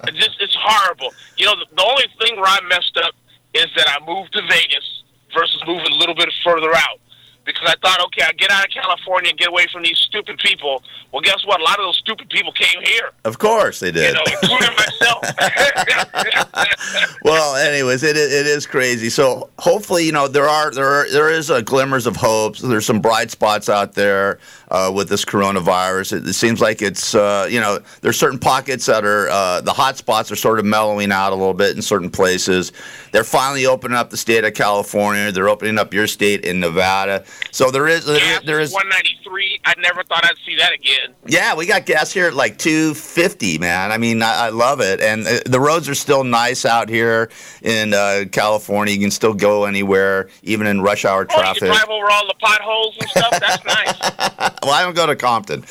this 0.05 0.29
it's 0.39 0.55
horrible. 0.59 1.13
You 1.37 1.45
know, 1.47 1.55
the, 1.55 1.65
the 1.75 1.83
only 1.83 2.05
thing 2.19 2.35
where 2.37 2.47
I 2.47 2.59
messed 2.67 2.97
up 3.03 3.13
is 3.53 3.65
that 3.75 3.87
I 3.89 3.99
moved 4.05 4.33
to 4.33 4.41
Vegas 4.49 5.03
versus 5.33 5.61
moving 5.67 5.91
a 5.91 5.95
little 5.95 6.15
bit 6.15 6.31
further 6.43 6.73
out. 6.75 6.99
Because 7.45 7.69
I 7.69 7.75
thought, 7.87 8.01
okay, 8.07 8.23
I'll 8.25 8.33
get 8.33 8.49
out 8.49 8.65
of 8.65 8.71
California 8.71 9.29
and 9.29 9.37
get 9.37 9.49
away 9.49 9.67
from 9.71 9.83
these 9.83 9.99
stupid 9.99 10.39
people. 10.39 10.81
Well, 11.11 11.21
guess 11.21 11.45
what? 11.45 11.61
A 11.61 11.63
lot 11.63 11.77
of 11.77 11.85
those 11.85 11.97
stupid 11.97 12.27
people 12.29 12.51
came 12.53 12.81
here, 12.81 13.11
Of 13.23 13.37
course 13.37 13.79
they 13.81 13.87
you 13.87 13.93
did. 13.93 14.15
know, 14.15 14.23
including 14.25 14.75
myself. 14.75 15.21
well, 17.23 17.55
anyways, 17.55 18.01
it, 18.01 18.17
it 18.17 18.47
is 18.47 18.65
crazy. 18.65 19.11
So 19.11 19.51
hopefully, 19.59 20.05
you 20.05 20.11
know, 20.11 20.27
there 20.27 20.49
are 20.49 20.71
there 20.71 20.87
are, 20.87 21.11
there 21.11 21.29
is 21.29 21.51
a 21.51 21.61
glimmers 21.61 22.07
of 22.07 22.15
hope. 22.15 22.57
So 22.57 22.65
there's 22.67 22.87
some 22.87 22.99
bright 22.99 23.29
spots 23.29 23.69
out 23.69 23.93
there 23.93 24.39
uh, 24.75 24.91
with 24.91 25.07
this 25.07 25.23
coronavirus. 25.23 26.17
It, 26.17 26.27
it 26.27 26.33
seems 26.33 26.59
like 26.59 26.81
it's 26.81 27.15
uh, 27.15 27.47
you 27.49 27.59
know 27.61 27.79
there's 28.01 28.19
certain 28.19 28.39
pockets 28.39 28.85
that 28.87 29.05
are 29.05 29.29
uh, 29.29 29.61
the 29.61 29.71
hot 29.73 29.97
spots 29.97 30.31
are 30.31 30.35
sort 30.35 30.59
of 30.59 30.65
mellowing 30.65 31.11
out 31.11 31.31
a 31.31 31.35
little 31.35 31.53
bit 31.53 31.75
in 31.75 31.81
certain 31.81 32.09
places. 32.09 32.71
They're 33.11 33.23
finally 33.23 33.65
opening 33.65 33.97
up 33.97 34.09
the 34.09 34.17
state 34.17 34.43
of 34.43 34.53
California. 34.53 35.31
They're 35.31 35.47
opening 35.49 35.77
up 35.79 35.93
your 35.93 36.07
state 36.07 36.43
in 36.43 36.59
Nevada. 36.59 37.23
So 37.51 37.71
there 37.71 37.87
is 37.87 38.05
there, 38.05 38.17
is- 38.39 38.45
there 38.45 38.59
is 38.59 38.73
193. 38.73 39.61
I 39.63 39.73
never 39.79 40.03
thought 40.03 40.25
I'd 40.25 40.35
see 40.45 40.55
that 40.57 40.73
again. 40.73 41.15
yeah, 41.25 41.55
we 41.55 41.65
got 41.65 41.85
gas 41.85 42.11
here 42.11 42.27
at 42.27 42.33
like 42.33 42.57
250, 42.57 43.57
man. 43.59 43.91
I 43.91 43.97
mean, 43.97 44.21
I, 44.21 44.47
I 44.47 44.49
love 44.49 44.81
it. 44.81 44.99
And 45.01 45.25
uh, 45.25 45.39
the 45.45 45.59
roads 45.59 45.87
are 45.89 45.95
still 45.95 46.23
nice 46.23 46.65
out 46.65 46.89
here 46.89 47.29
in 47.61 47.93
uh, 47.93 48.25
California. 48.31 48.93
You 48.93 48.99
can 48.99 49.11
still 49.11 49.33
go 49.33 49.65
anywhere, 49.65 50.29
even 50.43 50.67
in 50.67 50.81
rush 50.81 51.05
hour 51.05 51.25
traffic. 51.25 51.63
Oh, 51.63 51.67
you 51.67 51.71
drive 51.73 51.89
over 51.89 52.09
all 52.11 52.27
the 52.27 52.35
potholes 52.39 52.97
and 52.99 53.09
stuff. 53.09 53.39
That's 53.39 53.65
nice. 53.75 54.51
Well, 54.65 54.73
I 54.73 54.83
don't 54.83 54.95
go 54.95 55.05
to 55.05 55.15
Compton. 55.15 55.63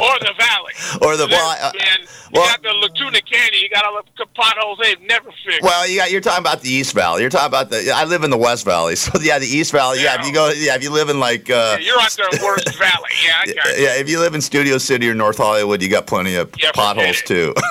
or 0.00 0.18
the 0.20 0.32
valley. 0.38 0.72
Or 1.02 1.16
the- 1.16 1.26
well, 1.30 1.48
I- 1.50 1.60
uh, 1.68 1.72
man, 1.78 1.98
you 2.32 2.40
got 2.40 2.62
the 2.62 2.72
La 2.72 2.88
Tuna 2.88 3.20
Canyon. 3.22 3.62
You 3.62 3.68
got 3.68 3.84
all 3.84 4.00
the 4.16 4.26
potholes 4.34 4.78
they've 4.82 5.00
never 5.02 5.30
fixed. 5.44 5.62
Well, 5.62 5.86
you 5.88 5.98
got, 5.98 6.10
you're 6.10 6.20
talking 6.20 6.40
about 6.40 6.60
the 6.62 6.70
East 6.70 6.94
Valley. 6.94 7.20
You're 7.22 7.30
talking 7.30 7.48
about 7.48 7.70
the. 7.70 7.90
I 7.94 8.04
live 8.04 8.24
in 8.24 8.30
the 8.30 8.38
West 8.38 8.64
Valley, 8.64 8.96
so 9.04 9.18
yeah, 9.20 9.38
the 9.38 9.46
East 9.46 9.72
Valley. 9.72 10.02
Yeah, 10.02 10.18
if 10.20 10.26
you 10.26 10.32
go, 10.32 10.50
yeah, 10.50 10.74
if 10.76 10.82
you 10.82 10.90
live 10.90 11.08
in 11.10 11.20
like. 11.20 11.50
Uh, 11.50 11.76
you're 11.80 12.00
out 12.00 12.16
there 12.16 12.28
Worst 12.42 12.74
Valley. 12.78 13.10
Yeah, 13.24 13.32
I 13.40 13.46
got 13.46 13.76
you. 13.78 13.84
yeah, 13.84 13.96
if 13.96 14.08
you 14.08 14.18
live 14.20 14.34
in 14.34 14.40
Studio 14.40 14.78
City 14.78 15.08
or 15.08 15.14
North 15.14 15.38
Hollywood, 15.38 15.82
you 15.82 15.88
got 15.88 16.06
plenty 16.06 16.34
of 16.36 16.50
Yeah, 16.58 16.72
potholes 16.72 17.20
too. 17.22 17.52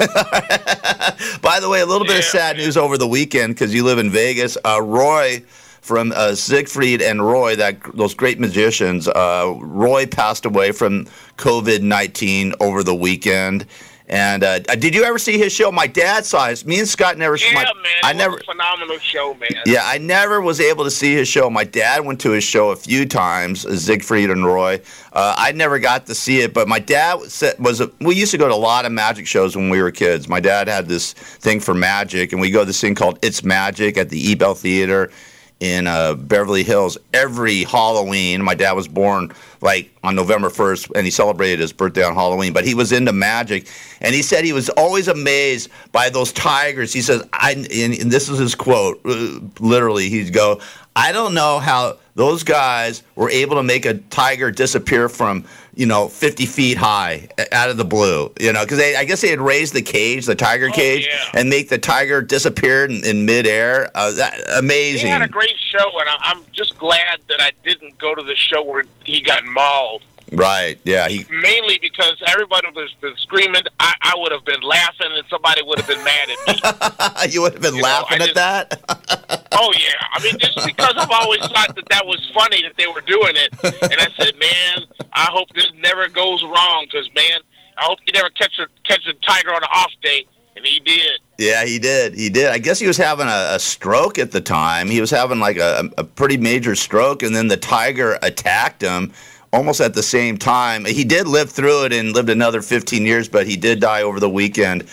By 1.42 1.60
the 1.60 1.70
way, 1.70 1.82
a 1.82 1.86
little 1.86 2.06
bit 2.08 2.18
of 2.20 2.24
sad 2.26 2.58
news 2.58 2.78
over 2.78 2.98
the 2.98 3.08
weekend 3.08 3.56
because 3.56 3.74
you 3.74 3.84
live 3.84 3.98
in 4.00 4.10
Vegas. 4.12 4.58
Uh, 4.64 4.82
Roy 4.82 5.42
from 5.90 6.14
uh, 6.16 6.36
Siegfried 6.36 7.02
and 7.02 7.26
Roy, 7.26 7.56
that 7.56 7.80
those 7.96 8.14
great 8.14 8.40
magicians. 8.40 9.08
Uh, 9.08 9.56
Roy 9.60 10.06
passed 10.06 10.46
away 10.46 10.72
from 10.72 11.06
COVID 11.38 11.82
nineteen 11.82 12.54
over 12.60 12.84
the 12.84 12.94
weekend. 12.94 13.66
And 14.12 14.44
uh, 14.44 14.58
did 14.60 14.96
you 14.96 15.04
ever 15.04 15.20
see 15.20 15.38
his 15.38 15.54
show? 15.54 15.72
My 15.72 15.86
dad 15.86 16.26
saw 16.26 16.50
it. 16.50 16.66
Me 16.66 16.80
and 16.80 16.88
Scott 16.88 17.18
never. 17.20 17.38
Yeah, 17.38 17.54
my, 17.54 17.64
man. 17.64 17.74
I 18.04 18.12
it 18.12 18.18
never. 18.18 18.34
Was 18.36 18.42
a 18.42 18.46
phenomenal 18.46 18.98
show, 19.00 19.34
man. 19.36 19.50
Yeah, 19.68 19.82
I 19.84 20.00
never 20.00 20.42
was 20.42 20.60
able 20.60 20.84
to 20.84 20.92
see 20.92 21.14
his 21.14 21.28
show. 21.28 21.50
My 21.50 21.64
dad 21.64 22.06
went 22.06 22.20
to 22.22 22.32
his 22.32 22.44
show 22.44 22.72
a 22.72 22.76
few 22.76 23.06
times, 23.06 23.62
Siegfried 23.84 24.32
and 24.32 24.46
Roy. 24.46 24.82
Uh, 25.14 25.36
I 25.38 25.52
never 25.52 25.78
got 25.78 26.08
to 26.08 26.16
see 26.16 26.42
it, 26.42 26.56
but 26.56 26.68
my 26.68 26.80
dad 26.80 27.22
said- 27.24 27.60
was. 27.60 27.82
A, 27.82 27.92
we 28.02 28.16
used 28.16 28.32
to 28.32 28.38
go 28.38 28.48
to 28.48 28.54
a 28.54 28.56
lot 28.56 28.86
of 28.86 28.92
magic 28.92 29.28
shows 29.28 29.56
when 29.56 29.70
we 29.70 29.80
were 29.80 29.92
kids. 29.92 30.28
My 30.28 30.40
dad 30.40 30.68
had 30.68 30.88
this 30.88 31.14
thing 31.14 31.60
for 31.60 31.74
magic, 31.74 32.32
and 32.32 32.42
we 32.42 32.50
go 32.52 32.62
to 32.62 32.66
this 32.66 32.82
thing 32.82 32.96
called 32.96 33.20
It's 33.22 33.44
Magic 33.44 33.98
at 33.98 34.10
the 34.10 34.32
Ebell 34.32 34.56
Theater 34.56 35.12
in 35.60 35.88
uh, 35.88 36.14
Beverly 36.16 36.64
Hills 36.64 36.98
every 37.14 37.64
Halloween. 37.64 38.42
My 38.42 38.56
dad 38.56 38.74
was 38.74 38.88
born 38.88 39.32
like 39.62 39.92
on 40.04 40.16
November 40.16 40.50
1st, 40.50 40.92
and 40.96 41.06
he 41.06 41.12
celebrated 41.12 41.60
his 41.60 41.74
birthday 41.74 42.04
on 42.04 42.16
Halloween. 42.16 42.54
But 42.54 42.66
he 42.66 42.74
was 42.74 42.92
into 42.92 43.12
magic, 43.12 43.68
and 44.00 44.16
he 44.16 44.22
said 44.22 44.46
he 44.46 44.54
was 44.54 44.70
always 44.70 45.08
amazed 45.08 45.70
by 45.92 46.10
those 46.10 46.32
tigers. 46.32 46.94
He 46.94 47.02
says, 47.02 47.24
"I," 47.34 47.52
and, 47.54 48.12
this 48.12 48.30
is 48.30 48.40
his 48.40 48.56
quote, 48.56 49.02
uh, 49.06 49.40
literally. 49.60 50.10
He'd 50.10 50.34
go, 50.34 50.62
"I 50.96 51.12
don't 51.12 51.34
know 51.34 51.60
how." 51.60 51.98
Those 52.16 52.44
guys 52.44 53.02
were 53.16 53.30
able 53.30 53.56
to 53.56 53.64
make 53.64 53.86
a 53.86 53.94
tiger 53.94 54.52
disappear 54.52 55.08
from, 55.08 55.46
you 55.80 55.86
know, 55.86 56.10
50 56.10 56.46
feet 56.46 56.78
high 56.78 57.30
out 57.54 57.70
of 57.70 57.78
the 57.78 57.86
blue, 57.86 58.34
you 58.38 58.52
know, 58.52 58.66
because 58.66 58.80
I 58.82 59.06
guess 59.06 59.22
they 59.22 59.30
had 59.30 59.40
raised 59.40 59.74
the 59.74 59.82
cage, 59.82 60.26
the 60.26 60.36
tiger 60.36 60.68
cage, 60.68 61.08
and 61.34 61.50
make 61.50 61.70
the 61.70 61.78
tiger 61.78 62.22
disappear 62.22 62.84
in, 62.84 63.06
in 63.06 63.26
midair. 63.26 63.90
Uh, 63.96 64.12
that, 64.12 64.42
amazing. 64.58 65.06
He 65.06 65.12
had 65.12 65.22
a 65.22 65.30
great 65.30 65.56
show, 65.58 65.90
and 66.02 66.10
I'm 66.20 66.44
just 66.52 66.78
glad 66.78 67.22
that 67.30 67.40
I 67.40 67.54
didn't 67.64 67.98
go 67.98 68.14
to 68.14 68.22
the 68.22 68.36
show 68.36 68.62
where 68.62 68.84
he 69.06 69.22
got 69.22 69.46
mauled. 69.46 70.04
Right. 70.32 70.80
Yeah. 70.84 71.08
He. 71.08 71.26
Mainly 71.30 71.80
because 71.82 72.22
everybody 72.28 72.68
was 72.76 72.94
been 73.02 73.16
screaming. 73.18 73.62
I, 73.80 73.94
I 74.02 74.14
would 74.18 74.32
have 74.32 74.46
been 74.46 74.62
laughing, 74.62 75.08
and 75.12 75.24
somebody 75.30 75.62
would 75.64 75.80
have 75.80 75.88
been 75.88 76.04
mad 76.04 76.30
at 76.30 77.28
me. 77.28 77.32
you 77.34 77.42
would 77.42 77.54
have 77.54 77.62
been 77.62 77.76
You 77.76 77.82
laughing 77.84 78.22
I 78.22 78.28
at 78.28 78.36
that. 78.36 79.48
oh 79.54 79.74
yeah, 79.78 79.94
I 80.14 80.24
mean 80.24 80.38
just 80.40 80.56
because 80.66 80.94
I've 80.98 81.12
always 81.12 81.42
thought 81.42 81.76
that 81.76 81.88
that 81.90 82.06
was 82.06 82.20
funny 82.34 82.62
that 82.64 82.74
they 82.78 82.88
were 82.88 83.02
doing 83.02 83.34
it, 83.36 83.54
and 83.64 84.00
I 84.00 84.08
said, 84.18 84.34
man, 84.40 84.86
I 85.14 85.30
hope 85.32 85.50
this 85.56 85.72
never 85.82 86.08
goes 86.08 86.44
wrong, 86.44 86.86
because 86.92 87.10
man, 87.16 87.40
I 87.78 87.86
hope 87.86 88.00
you 88.06 88.14
never 88.14 88.30
catch 88.30 88.60
a 88.60 88.68
catch 88.88 89.06
a 89.08 89.14
tiger 89.26 89.50
on 89.50 89.64
an 89.64 89.70
off 89.74 89.92
day, 90.04 90.26
and 90.56 90.66
he 90.66 90.80
did. 90.80 91.20
Yeah, 91.38 91.66
he 91.66 91.80
did. 91.80 92.14
He 92.16 92.30
did. 92.30 92.48
I 92.50 92.58
guess 92.58 92.80
he 92.80 92.88
was 92.88 92.98
having 92.98 93.28
a, 93.28 93.56
a 93.56 93.60
stroke 93.60 94.20
at 94.20 94.32
the 94.32 94.42
time. 94.42 94.90
He 94.90 95.00
was 95.00 95.10
having 95.10 95.40
like 95.40 95.58
a, 95.58 95.90
a 95.98 96.04
pretty 96.04 96.38
major 96.38 96.76
stroke, 96.76 97.24
and 97.24 97.34
then 97.36 97.48
the 97.48 97.58
tiger 97.58 98.20
attacked 98.22 98.82
him 98.82 99.14
almost 99.52 99.82
at 99.82 99.94
the 99.94 100.04
same 100.04 100.38
time. 100.38 100.86
He 100.86 101.04
did 101.04 101.28
live 101.28 101.50
through 101.50 101.86
it 101.86 101.94
and 101.94 102.14
lived 102.14 102.30
another 102.30 102.62
15 102.62 103.06
years, 103.06 103.28
but 103.28 103.48
he 103.48 103.56
did 103.56 103.80
die 103.80 104.04
over 104.04 104.20
the 104.20 104.30
weekend 104.30 104.88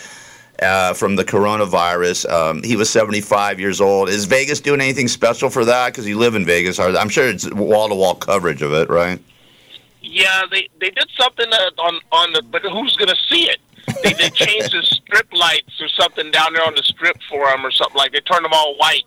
uh, 0.61 0.93
from 0.93 1.15
the 1.15 1.23
coronavirus. 1.23 2.29
Um, 2.31 2.63
he 2.63 2.75
was 2.75 2.89
75 2.89 3.59
years 3.59 3.79
old. 3.79 4.09
Is 4.09 4.25
Vegas 4.25 4.59
doing 4.59 4.81
anything 4.81 5.07
special 5.07 5.49
for 5.49 5.65
that? 5.65 5.87
Because 5.87 6.07
you 6.07 6.17
live 6.17 6.35
in 6.35 6.45
Vegas. 6.45 6.79
I'm 6.79 7.09
sure 7.09 7.27
it's 7.27 7.51
wall 7.53 7.89
to 7.89 7.95
wall 7.95 8.15
coverage 8.15 8.61
of 8.61 8.73
it, 8.73 8.89
right? 8.89 9.19
Yeah, 10.01 10.43
they 10.49 10.69
they 10.79 10.89
did 10.89 11.09
something 11.19 11.47
uh, 11.51 11.81
on 11.81 11.99
on 12.11 12.33
the, 12.33 12.41
but 12.41 12.61
who's 12.61 12.95
gonna 12.95 13.15
see 13.29 13.49
it? 13.49 13.59
They 14.03 14.13
they 14.13 14.29
changed 14.29 14.71
the 14.71 14.81
strip 14.83 15.27
lights 15.33 15.81
or 15.81 15.89
something 15.89 16.31
down 16.31 16.53
there 16.53 16.65
on 16.65 16.75
the 16.75 16.83
strip 16.83 17.17
for 17.29 17.49
him 17.49 17.65
or 17.65 17.71
something 17.71 17.97
like. 17.97 18.13
They 18.13 18.21
turned 18.21 18.45
them 18.45 18.53
all 18.53 18.75
white 18.77 19.03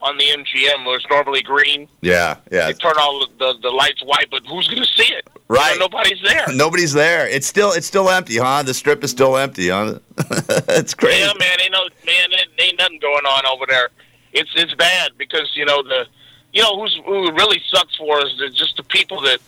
on 0.00 0.16
the 0.16 0.24
MGM, 0.24 0.86
where 0.86 0.96
it's 0.96 1.06
normally 1.10 1.42
green. 1.42 1.88
Yeah, 2.00 2.36
yeah. 2.50 2.66
They 2.66 2.74
turn 2.74 2.94
all 2.98 3.26
the, 3.38 3.54
the 3.62 3.70
lights 3.70 4.02
white, 4.04 4.26
but 4.30 4.46
who's 4.46 4.68
gonna 4.68 4.84
see 4.84 5.12
it? 5.12 5.28
Right. 5.48 5.72
You 5.72 5.78
know, 5.78 5.86
nobody's 5.86 6.20
there. 6.22 6.46
Nobody's 6.54 6.92
there. 6.92 7.26
It's 7.26 7.46
still 7.46 7.72
it's 7.72 7.86
still 7.86 8.10
empty, 8.10 8.36
huh? 8.36 8.62
The 8.62 8.74
strip 8.74 9.02
is 9.02 9.10
still 9.10 9.36
empty, 9.36 9.68
huh? 9.68 9.98
it's 10.68 10.94
crazy. 10.94 11.20
Yeah, 11.20 11.32
man, 11.38 11.60
ain't 11.62 11.72
no 11.72 11.88
man, 12.06 12.32
ain't, 12.32 12.48
ain't 12.58 12.78
nothing 12.78 12.98
going 13.00 13.24
on 13.24 13.46
over 13.46 13.64
there. 13.68 13.88
It's 14.32 14.50
it's 14.54 14.74
bad 14.74 15.12
because 15.16 15.50
you 15.54 15.64
know 15.64 15.82
the, 15.82 16.06
you 16.52 16.62
know 16.62 16.78
who's 16.78 16.98
who 17.06 17.32
really 17.32 17.60
sucks 17.68 17.96
for 17.96 18.18
us 18.18 18.32
is 18.40 18.54
just 18.54 18.76
the 18.76 18.82
people 18.84 19.20
that, 19.22 19.38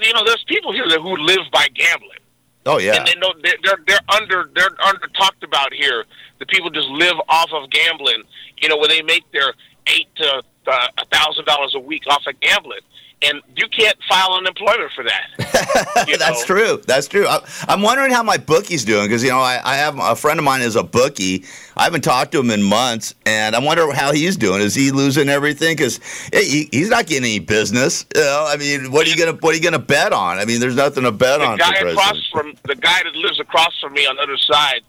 you 0.00 0.12
know, 0.12 0.24
there's 0.24 0.44
people 0.44 0.72
here 0.72 0.88
that 0.88 1.00
who 1.00 1.16
live 1.16 1.40
by 1.52 1.66
gambling. 1.74 2.18
Oh 2.66 2.78
yeah. 2.78 2.96
And 2.96 3.06
they 3.06 3.14
know 3.14 3.32
they're, 3.42 3.54
they're 3.64 3.78
they're 3.86 4.14
under 4.14 4.50
they're 4.54 4.70
under 4.86 5.08
talked 5.08 5.42
about 5.42 5.72
here. 5.72 6.04
The 6.38 6.46
people 6.46 6.70
just 6.70 6.88
live 6.88 7.16
off 7.28 7.50
of 7.52 7.70
gambling. 7.70 8.22
You 8.58 8.68
know, 8.68 8.76
where 8.76 8.88
they 8.88 9.02
make 9.02 9.30
their 9.32 9.54
eight 9.90 10.08
to 10.16 10.42
uh, 10.66 10.86
a 10.98 11.04
thousand 11.06 11.44
dollars 11.46 11.74
a 11.74 11.80
week 11.80 12.02
off 12.08 12.22
of 12.26 12.38
gambling, 12.40 12.80
and 13.22 13.40
you 13.56 13.66
can't 13.68 13.96
file 14.08 14.34
unemployment 14.34 14.90
for 14.92 15.04
that. 15.04 16.06
That's 16.18 16.40
know? 16.40 16.46
true. 16.46 16.82
That's 16.86 17.08
true. 17.08 17.26
I, 17.26 17.40
I'm 17.68 17.82
wondering 17.82 18.12
how 18.12 18.22
my 18.22 18.36
bookie's 18.36 18.84
doing 18.84 19.06
because 19.06 19.22
you 19.22 19.30
know 19.30 19.38
I, 19.38 19.60
I 19.62 19.76
have 19.76 19.98
a 19.98 20.16
friend 20.16 20.38
of 20.38 20.44
mine 20.44 20.62
is 20.62 20.76
a 20.76 20.82
bookie. 20.82 21.44
I 21.76 21.84
haven't 21.84 22.02
talked 22.02 22.32
to 22.32 22.40
him 22.40 22.50
in 22.50 22.62
months, 22.62 23.14
and 23.26 23.54
I 23.54 23.58
wonder 23.58 23.92
how 23.92 24.12
he's 24.12 24.36
doing. 24.36 24.60
Is 24.60 24.74
he 24.74 24.90
losing 24.90 25.28
everything? 25.28 25.76
Because 25.76 26.00
he, 26.32 26.68
he's 26.70 26.88
not 26.88 27.06
getting 27.06 27.24
any 27.24 27.38
business. 27.38 28.06
You 28.14 28.22
know, 28.22 28.46
I 28.48 28.56
mean, 28.56 28.90
what 28.92 29.06
are 29.06 29.10
you 29.10 29.16
gonna 29.16 29.36
what 29.38 29.54
are 29.54 29.56
you 29.56 29.62
gonna 29.62 29.78
bet 29.78 30.12
on? 30.12 30.38
I 30.38 30.44
mean, 30.44 30.60
there's 30.60 30.76
nothing 30.76 31.04
to 31.04 31.12
bet 31.12 31.40
the 31.40 31.46
on. 31.46 31.58
guy 31.58 31.78
across 31.78 32.28
from 32.30 32.54
the 32.64 32.76
guy 32.76 33.02
that 33.02 33.14
lives 33.16 33.40
across 33.40 33.78
from 33.80 33.92
me 33.92 34.06
on 34.06 34.16
the 34.16 34.22
other 34.22 34.38
side 34.38 34.82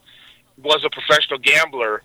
was 0.64 0.84
a 0.86 0.90
professional 0.90 1.40
gambler, 1.40 2.04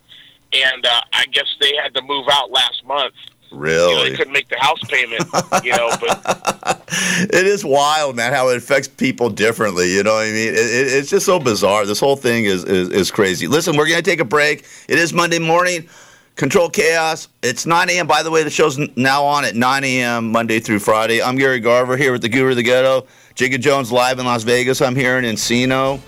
and 0.62 0.84
uh, 0.84 1.00
I 1.12 1.26
guess 1.26 1.46
they 1.60 1.74
had 1.76 1.94
to 1.94 2.02
move 2.02 2.26
out 2.30 2.50
last 2.50 2.84
month. 2.84 3.14
You 3.50 3.58
know, 3.58 3.62
Really, 3.62 4.10
they 4.10 4.16
couldn't 4.16 4.32
make 4.32 4.48
the 4.48 4.58
house 4.58 4.80
payment. 4.88 5.24
You 5.64 5.76
know, 5.76 5.90
but 6.00 6.84
it 7.32 7.46
is 7.46 7.64
wild, 7.64 8.16
man, 8.16 8.32
how 8.32 8.48
it 8.48 8.56
affects 8.56 8.88
people 8.88 9.30
differently. 9.30 9.92
You 9.92 10.02
know 10.02 10.14
what 10.14 10.26
I 10.26 10.30
mean? 10.30 10.48
It, 10.48 10.56
it, 10.56 10.92
it's 10.92 11.10
just 11.10 11.26
so 11.26 11.38
bizarre. 11.38 11.86
This 11.86 12.00
whole 12.00 12.16
thing 12.16 12.44
is, 12.44 12.64
is, 12.64 12.88
is 12.90 13.10
crazy. 13.10 13.46
Listen, 13.46 13.76
we're 13.76 13.86
going 13.86 14.02
to 14.02 14.10
take 14.10 14.20
a 14.20 14.24
break. 14.24 14.66
It 14.88 14.98
is 14.98 15.12
Monday 15.12 15.38
morning. 15.38 15.88
Control 16.36 16.68
Chaos. 16.68 17.28
It's 17.42 17.64
9 17.64 17.88
a.m. 17.88 18.06
By 18.06 18.22
the 18.22 18.30
way, 18.30 18.42
the 18.42 18.50
show's 18.50 18.78
now 18.94 19.24
on 19.24 19.44
at 19.46 19.54
9 19.54 19.84
a.m. 19.84 20.30
Monday 20.30 20.60
through 20.60 20.80
Friday. 20.80 21.22
I'm 21.22 21.36
Gary 21.36 21.60
Garver 21.60 21.96
here 21.96 22.12
with 22.12 22.20
the 22.20 22.28
Guru 22.28 22.50
of 22.50 22.56
the 22.56 22.62
Ghetto. 22.62 23.06
Jigga 23.34 23.58
Jones 23.58 23.90
live 23.90 24.18
in 24.18 24.26
Las 24.26 24.42
Vegas. 24.42 24.82
I'm 24.82 24.94
here 24.94 25.18
in 25.18 25.24
Encino 25.24 25.98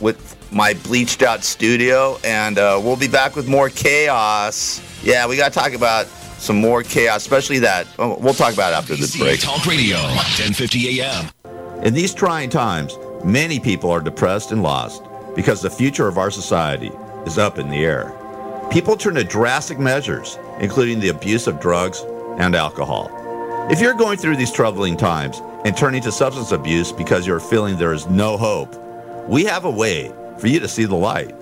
with 0.00 0.36
my 0.50 0.74
bleached 0.74 1.22
out 1.22 1.44
studio, 1.44 2.18
and 2.24 2.58
uh, 2.58 2.80
we'll 2.82 2.96
be 2.96 3.08
back 3.08 3.36
with 3.36 3.48
more 3.48 3.68
chaos. 3.68 4.80
Yeah, 5.02 5.26
we 5.26 5.36
got 5.36 5.52
to 5.52 5.58
talk 5.58 5.72
about 5.72 6.06
some 6.38 6.60
more 6.60 6.82
chaos, 6.82 7.22
especially 7.22 7.58
that. 7.60 7.86
oh, 7.98 8.16
We'll 8.18 8.34
talk 8.34 8.54
about 8.54 8.72
it 8.72 8.76
after 8.76 8.96
this 8.96 9.16
break. 9.16 9.40
Talk 9.40 9.66
Radio, 9.66 9.96
1050 9.96 11.00
AM. 11.00 11.30
In 11.82 11.94
these 11.94 12.14
trying 12.14 12.50
times, 12.50 12.96
many 13.24 13.60
people 13.60 13.90
are 13.90 14.00
depressed 14.00 14.52
and 14.52 14.62
lost 14.62 15.02
because 15.36 15.62
the 15.62 15.70
future 15.70 16.08
of 16.08 16.18
our 16.18 16.30
society 16.30 16.90
is 17.26 17.38
up 17.38 17.58
in 17.58 17.68
the 17.68 17.84
air. 17.84 18.12
People 18.70 18.96
turn 18.96 19.14
to 19.14 19.24
drastic 19.24 19.78
measures, 19.78 20.38
including 20.60 21.00
the 21.00 21.08
abuse 21.08 21.46
of 21.46 21.60
drugs 21.60 22.04
and 22.38 22.54
alcohol. 22.54 23.10
If 23.70 23.80
you're 23.80 23.94
going 23.94 24.18
through 24.18 24.36
these 24.36 24.52
troubling 24.52 24.96
times 24.96 25.40
and 25.64 25.76
turning 25.76 26.02
to 26.02 26.12
substance 26.12 26.52
abuse 26.52 26.90
because 26.92 27.26
you're 27.26 27.40
feeling 27.40 27.76
there 27.76 27.92
is 27.92 28.06
no 28.08 28.36
hope, 28.36 28.74
we 29.28 29.44
have 29.44 29.64
a 29.64 29.70
way 29.70 30.12
for 30.38 30.46
you 30.46 30.60
to 30.60 30.68
see 30.68 30.84
the 30.84 30.94
light. 30.94 31.34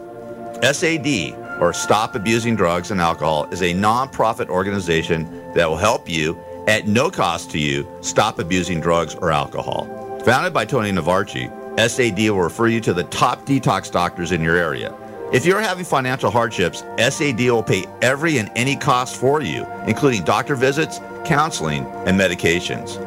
SAD, 0.63 1.35
or 1.61 1.73
Stop 1.73 2.15
Abusing 2.15 2.57
Drugs 2.57 2.91
and 2.91 3.01
Alcohol, 3.01 3.45
is 3.53 3.63
a 3.63 3.75
nonprofit 3.75 4.49
organization 4.49 5.53
that 5.55 5.69
will 5.69 5.77
help 5.77 6.09
you, 6.09 6.39
at 6.67 6.87
no 6.87 7.11
cost 7.11 7.51
to 7.53 7.59
you, 7.59 7.87
stop 8.01 8.39
abusing 8.39 8.81
drugs 8.81 9.15
or 9.15 9.31
alcohol. 9.31 9.85
Founded 10.25 10.53
by 10.53 10.65
Tony 10.65 10.91
Navarchi, 10.91 11.49
SAD 11.79 12.31
will 12.31 12.41
refer 12.41 12.67
you 12.67 12.81
to 12.81 12.93
the 12.93 13.05
top 13.05 13.47
detox 13.47 13.91
doctors 13.91 14.33
in 14.33 14.43
your 14.43 14.57
area. 14.57 14.95
If 15.33 15.45
you're 15.45 15.61
having 15.61 15.85
financial 15.85 16.31
hardships, 16.31 16.83
SAD 16.99 17.41
will 17.41 17.63
pay 17.63 17.85
every 18.01 18.39
and 18.39 18.51
any 18.57 18.77
cost 18.77 19.17
for 19.17 19.43
you, 19.43 19.67
including 19.87 20.25
doctor 20.25 20.55
visits, 20.55 21.01
counseling, 21.25 21.85
and 22.07 22.19
medications. 22.19 23.03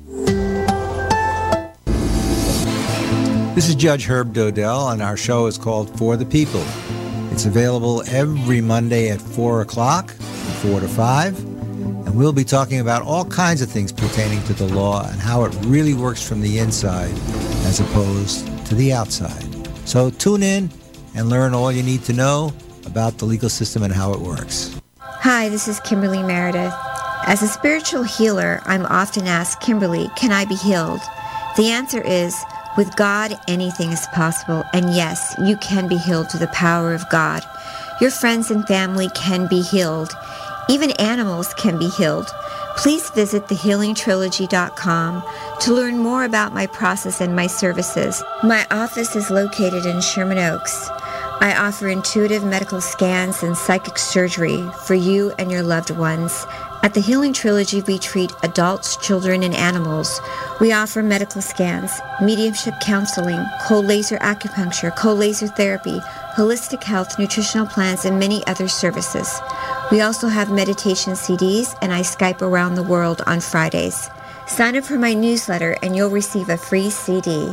This 3.55 3.67
is 3.67 3.75
Judge 3.75 4.05
Herb 4.05 4.33
Dodell, 4.33 4.93
and 4.93 5.01
our 5.01 5.17
show 5.17 5.47
is 5.47 5.57
called 5.57 5.95
For 5.97 6.15
the 6.15 6.25
People. 6.25 6.63
It's 7.29 7.45
available 7.45 8.03
every 8.07 8.61
Monday 8.61 9.09
at 9.09 9.21
4 9.21 9.59
o'clock, 9.59 10.11
4 10.11 10.79
to 10.79 10.87
5, 10.87 11.52
and 12.05 12.15
we'll 12.15 12.33
be 12.33 12.43
talking 12.43 12.79
about 12.79 13.01
all 13.01 13.25
kinds 13.25 13.61
of 13.61 13.69
things 13.69 13.91
pertaining 13.91 14.43
to 14.43 14.53
the 14.53 14.67
law 14.67 15.07
and 15.09 15.19
how 15.19 15.43
it 15.45 15.55
really 15.61 15.93
works 15.93 16.27
from 16.27 16.41
the 16.41 16.59
inside 16.59 17.13
as 17.65 17.79
opposed 17.79 18.45
to 18.67 18.75
the 18.75 18.93
outside. 18.93 19.45
So 19.87 20.09
tune 20.09 20.43
in 20.43 20.69
and 21.15 21.29
learn 21.29 21.53
all 21.53 21.71
you 21.71 21.83
need 21.83 22.03
to 22.05 22.13
know 22.13 22.53
about 22.85 23.17
the 23.17 23.25
legal 23.25 23.49
system 23.49 23.83
and 23.83 23.93
how 23.93 24.13
it 24.13 24.19
works. 24.19 24.79
Hi, 24.99 25.49
this 25.49 25.67
is 25.67 25.79
Kimberly 25.79 26.21
Meredith. 26.21 26.73
As 27.25 27.41
a 27.41 27.47
spiritual 27.47 28.03
healer, 28.03 28.61
I'm 28.65 28.85
often 28.87 29.27
asked, 29.27 29.61
Kimberly, 29.61 30.09
can 30.17 30.31
I 30.31 30.43
be 30.45 30.55
healed? 30.55 30.99
The 31.55 31.69
answer 31.69 32.01
is, 32.01 32.35
with 32.75 32.95
God, 32.95 33.39
anything 33.47 33.91
is 33.91 34.07
possible. 34.07 34.63
And 34.73 34.93
yes, 34.93 35.35
you 35.39 35.55
can 35.57 35.87
be 35.87 35.97
healed 35.97 36.29
through 36.29 36.41
the 36.41 36.47
power 36.47 36.93
of 36.93 37.07
God. 37.09 37.43
Your 38.01 38.11
friends 38.11 38.51
and 38.51 38.67
family 38.67 39.09
can 39.15 39.47
be 39.47 39.61
healed. 39.61 40.11
Even 40.69 40.91
animals 40.91 41.53
can 41.55 41.77
be 41.77 41.89
healed. 41.89 42.27
Please 42.77 43.09
visit 43.09 43.47
thehealingtrilogy.com 43.47 45.23
to 45.59 45.73
learn 45.73 45.97
more 45.97 46.23
about 46.23 46.53
my 46.53 46.67
process 46.67 47.21
and 47.21 47.35
my 47.35 47.47
services. 47.47 48.23
My 48.43 48.65
office 48.71 49.15
is 49.15 49.29
located 49.29 49.85
in 49.85 50.01
Sherman 50.01 50.39
Oaks. 50.39 50.89
I 51.41 51.55
offer 51.57 51.89
intuitive 51.89 52.43
medical 52.45 52.79
scans 52.79 53.43
and 53.43 53.57
psychic 53.57 53.97
surgery 53.97 54.63
for 54.85 54.93
you 54.93 55.33
and 55.37 55.51
your 55.51 55.63
loved 55.63 55.89
ones. 55.89 56.45
At 56.83 56.93
the 56.93 57.01
Healing 57.01 57.33
Trilogy, 57.33 57.81
we 57.81 57.99
treat 57.99 58.33
adults, 58.43 58.97
children, 58.97 59.43
and 59.43 59.53
animals. 59.53 60.21
We 60.59 60.71
offer 60.71 61.03
medical 61.03 61.41
scans, 61.41 61.91
mediumship 62.21 62.75
counseling, 62.81 63.45
cold 63.61 63.85
laser 63.85 64.17
acupuncture, 64.17 64.95
cold 64.95 65.19
laser 65.19 65.47
therapy, 65.47 65.99
holistic 66.35 66.83
health, 66.83 67.19
nutritional 67.19 67.67
plans, 67.67 68.05
and 68.05 68.19
many 68.19 68.45
other 68.47 68.67
services. 68.67 69.39
We 69.91 70.01
also 70.01 70.27
have 70.27 70.51
meditation 70.51 71.13
CDs, 71.13 71.77
and 71.81 71.93
I 71.93 72.01
Skype 72.01 72.41
around 72.41 72.75
the 72.75 72.83
world 72.83 73.21
on 73.27 73.39
Fridays. 73.39 74.09
Sign 74.47 74.75
up 74.75 74.83
for 74.83 74.97
my 74.97 75.13
newsletter, 75.13 75.77
and 75.83 75.95
you'll 75.95 76.09
receive 76.09 76.49
a 76.49 76.57
free 76.57 76.89
CD. 76.89 77.51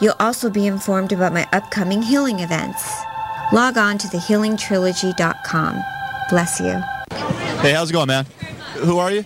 You'll 0.00 0.16
also 0.18 0.50
be 0.50 0.66
informed 0.66 1.12
about 1.12 1.32
my 1.32 1.48
upcoming 1.52 2.02
healing 2.02 2.40
events. 2.40 2.84
Log 3.52 3.78
on 3.78 3.96
to 3.98 4.08
thehealingtrilogy.com. 4.08 5.82
Bless 6.28 6.60
you. 6.60 6.82
Hey, 7.60 7.72
how's 7.72 7.90
it 7.90 7.92
going, 7.92 8.08
man? 8.08 8.26
Who 8.80 8.98
are 8.98 9.12
you? 9.12 9.24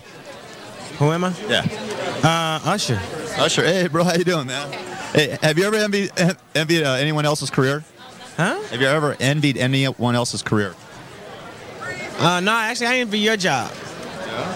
Who 0.99 1.11
am 1.11 1.23
I? 1.23 1.33
Yeah. 1.49 1.65
Uh, 2.23 2.69
Usher. 2.69 2.99
Usher. 3.37 3.63
Hey, 3.63 3.87
bro, 3.87 4.03
how 4.03 4.13
you 4.13 4.23
doing, 4.23 4.45
man? 4.45 4.71
Hey, 5.11 5.37
have 5.41 5.57
you 5.57 5.65
ever 5.65 5.75
envied, 5.75 6.11
envied 6.55 6.83
uh, 6.83 6.93
anyone 6.93 7.25
else's 7.25 7.49
career? 7.49 7.83
Huh? 8.41 8.59
Have 8.71 8.81
you 8.81 8.87
ever 8.87 9.15
envied 9.19 9.55
anyone 9.55 10.15
else's 10.15 10.41
career? 10.41 10.73
Uh, 12.17 12.39
no, 12.39 12.51
actually, 12.51 12.87
I 12.87 12.95
envy 12.95 13.19
your 13.19 13.37
job. 13.37 13.71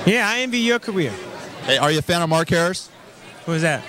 Yeah, 0.08 0.28
I 0.28 0.39
envy 0.39 0.58
your 0.58 0.80
career. 0.80 1.12
Hey, 1.65 1.78
are 1.78 1.91
you 1.91 2.00
a 2.00 2.02
fan 2.02 2.24
of 2.24 2.30
Mark 2.30 2.50
Harris? 2.50 2.89
Who 3.45 3.52
is 3.52 3.62
that? 3.62 3.84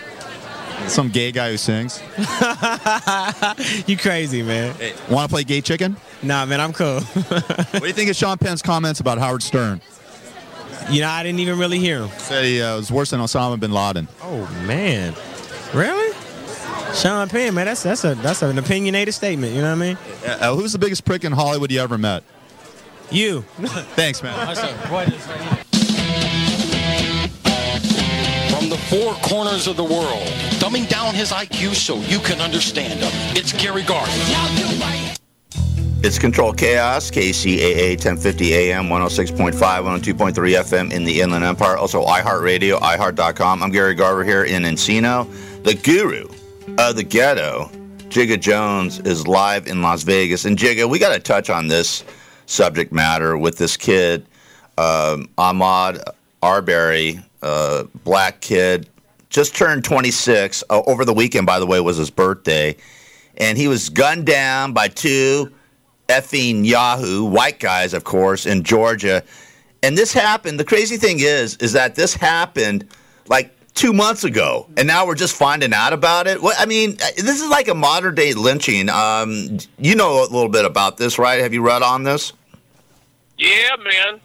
Some 0.89 1.09
gay 1.09 1.33
guy 1.33 1.51
who 1.51 1.57
sings. 1.57 2.03
you 3.89 3.97
crazy, 3.97 4.43
man. 4.43 4.75
Hey, 4.75 4.93
want 5.09 5.31
to 5.31 5.35
play 5.35 5.45
gay 5.45 5.63
chicken? 5.63 5.97
Nah, 6.23 6.45
man, 6.45 6.61
I'm 6.61 6.75
cool. 6.75 7.01
what 7.01 7.81
do 7.81 7.87
you 7.87 7.95
think 7.95 8.11
of 8.11 8.17
Sean 8.17 8.37
Penn's 8.37 8.61
comments 8.61 9.01
about 9.01 9.17
Howard 9.17 9.43
Stern? 9.43 9.81
You 10.91 11.01
know, 11.01 11.09
I 11.09 11.23
didn't 11.23 11.41
even 11.41 11.59
really 11.59 11.79
hear 11.79 12.03
him. 12.03 12.11
Said 12.19 12.45
he 12.45 12.61
uh, 12.61 12.77
was 12.77 12.93
worse 12.93 13.13
than 13.13 13.21
Osama 13.21 13.59
bin 13.59 13.73
Laden. 13.73 14.09
Oh 14.23 14.47
man, 14.67 15.15
really? 15.73 16.15
Sean 16.95 17.29
Penn, 17.29 17.55
man, 17.55 17.67
that's 17.67 17.83
that's 17.83 18.05
a 18.05 18.15
that's 18.17 18.43
an 18.43 18.59
opinionated 18.59 19.13
statement. 19.15 19.53
You 19.53 19.61
know 19.63 19.77
what 19.77 19.83
I 19.83 19.89
mean? 19.89 19.99
Uh, 20.25 20.55
who's 20.55 20.73
the 20.73 20.79
biggest 20.79 21.05
prick 21.05 21.25
in 21.25 21.33
Hollywood 21.33 21.71
you 21.71 21.81
ever 21.81 21.99
met? 21.99 22.23
You. 23.11 23.43
Thanks, 23.95 24.23
man. 24.23 24.35
From 28.51 28.69
the 28.71 28.79
four 28.89 29.15
corners 29.17 29.67
of 29.67 29.77
the 29.77 29.85
world, 29.85 30.27
dumbing 30.59 30.89
down 30.89 31.15
his 31.15 31.31
IQ 31.33 31.75
so 31.75 31.97
you 31.97 32.19
can 32.19 32.41
understand 32.41 32.99
him. 32.99 33.11
It's 33.37 33.53
Gary 33.53 33.83
Garver. 33.83 34.11
It's 36.03 36.19
Control 36.19 36.53
Chaos, 36.53 37.11
KCAA 37.11 37.91
1050 37.91 38.55
AM, 38.55 38.85
106.5, 38.85 39.53
102.3 39.53 40.33
FM 40.35 40.93
in 40.93 41.05
the 41.05 41.21
Inland 41.21 41.45
Empire. 41.45 41.77
Also, 41.77 42.05
iHeartRadio, 42.05 42.79
iHeart.com. 42.81 43.63
I'm 43.63 43.71
Gary 43.71 43.95
Garver 43.95 44.25
here 44.25 44.45
in 44.45 44.63
Encino. 44.63 45.27
The 45.65 45.75
guru 45.75 46.29
of 46.79 46.97
the 46.97 47.03
ghetto, 47.03 47.71
Jigga 48.09 48.41
Jones, 48.41 48.99
is 49.01 49.27
live 49.27 49.67
in 49.67 49.83
Las 49.83 50.03
Vegas. 50.03 50.45
And 50.45 50.57
Jigga, 50.59 50.89
we 50.89 50.99
got 50.99 51.15
to 51.15 51.21
touch 51.21 51.51
on 51.51 51.69
this 51.69 52.05
subject 52.47 52.93
matter 52.93 53.37
with 53.39 53.59
this 53.59 53.77
kid, 53.77 54.27
um, 54.79 55.29
Ahmaud 55.39 56.03
Arbery, 56.43 57.21
uh, 57.43 57.85
black 58.05 58.41
kid, 58.41 58.89
just 59.31 59.57
turned 59.57 59.85
26. 59.85 60.65
Uh, 60.71 60.83
over 60.87 61.05
the 61.05 61.15
weekend, 61.15 61.47
by 61.47 61.59
the 61.59 61.67
way, 61.67 61.81
was 61.81 61.97
his 61.97 62.11
birthday. 62.11 62.77
And 63.39 63.59
he 63.59 63.69
was 63.69 63.89
gunned 63.89 64.27
down 64.27 64.73
by 64.73 64.89
two 64.89 65.53
effing 66.09 66.65
Yahoo, 66.65 67.25
white 67.25 67.59
guys, 67.59 67.93
of 67.95 68.05
course, 68.05 68.47
in 68.47 68.63
Georgia. 68.63 69.23
And 69.83 69.97
this 69.97 70.13
happened. 70.13 70.59
The 70.61 70.65
crazy 70.65 70.97
thing 70.97 71.19
is, 71.21 71.57
is 71.57 71.73
that 71.73 71.95
this 71.95 72.15
happened 72.15 72.89
like 73.29 73.56
two 73.77 73.93
months 73.93 74.25
ago, 74.25 74.67
and 74.77 74.89
now 74.89 75.07
we're 75.07 75.15
just 75.15 75.37
finding 75.37 75.73
out 75.73 75.93
about 75.93 76.27
it. 76.27 76.43
What 76.43 76.57
I 76.59 76.67
mean, 76.67 76.97
this 76.97 77.41
is 77.41 77.49
like 77.49 77.69
a 77.69 77.75
modern 77.75 78.17
day 78.17 78.33
lynching. 78.33 78.89
Um, 78.89 79.59
you 79.79 79.95
know 79.95 80.23
a 80.23 80.27
little 80.27 80.49
bit 80.49 80.65
about 80.65 80.97
this, 80.97 81.19
right? 81.19 81.41
Have 81.41 81.55
you 81.55 81.63
read 81.63 81.83
on 81.83 82.03
this? 82.03 82.33
Yeah, 83.39 83.77
man. 83.85 84.21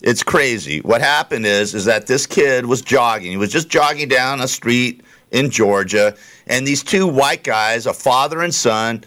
It's 0.00 0.22
crazy. 0.22 0.80
What 0.80 1.02
happened 1.02 1.44
is, 1.44 1.74
is 1.74 1.84
that 1.84 2.06
this 2.06 2.26
kid 2.26 2.64
was 2.66 2.80
jogging. 2.80 3.30
He 3.30 3.36
was 3.36 3.52
just 3.52 3.68
jogging 3.68 4.08
down 4.08 4.40
a 4.40 4.48
street 4.48 5.02
in 5.30 5.50
Georgia, 5.50 6.16
and 6.46 6.66
these 6.66 6.82
two 6.82 7.06
white 7.06 7.44
guys, 7.44 7.86
a 7.86 7.92
father 7.92 8.40
and 8.40 8.52
son, 8.52 9.04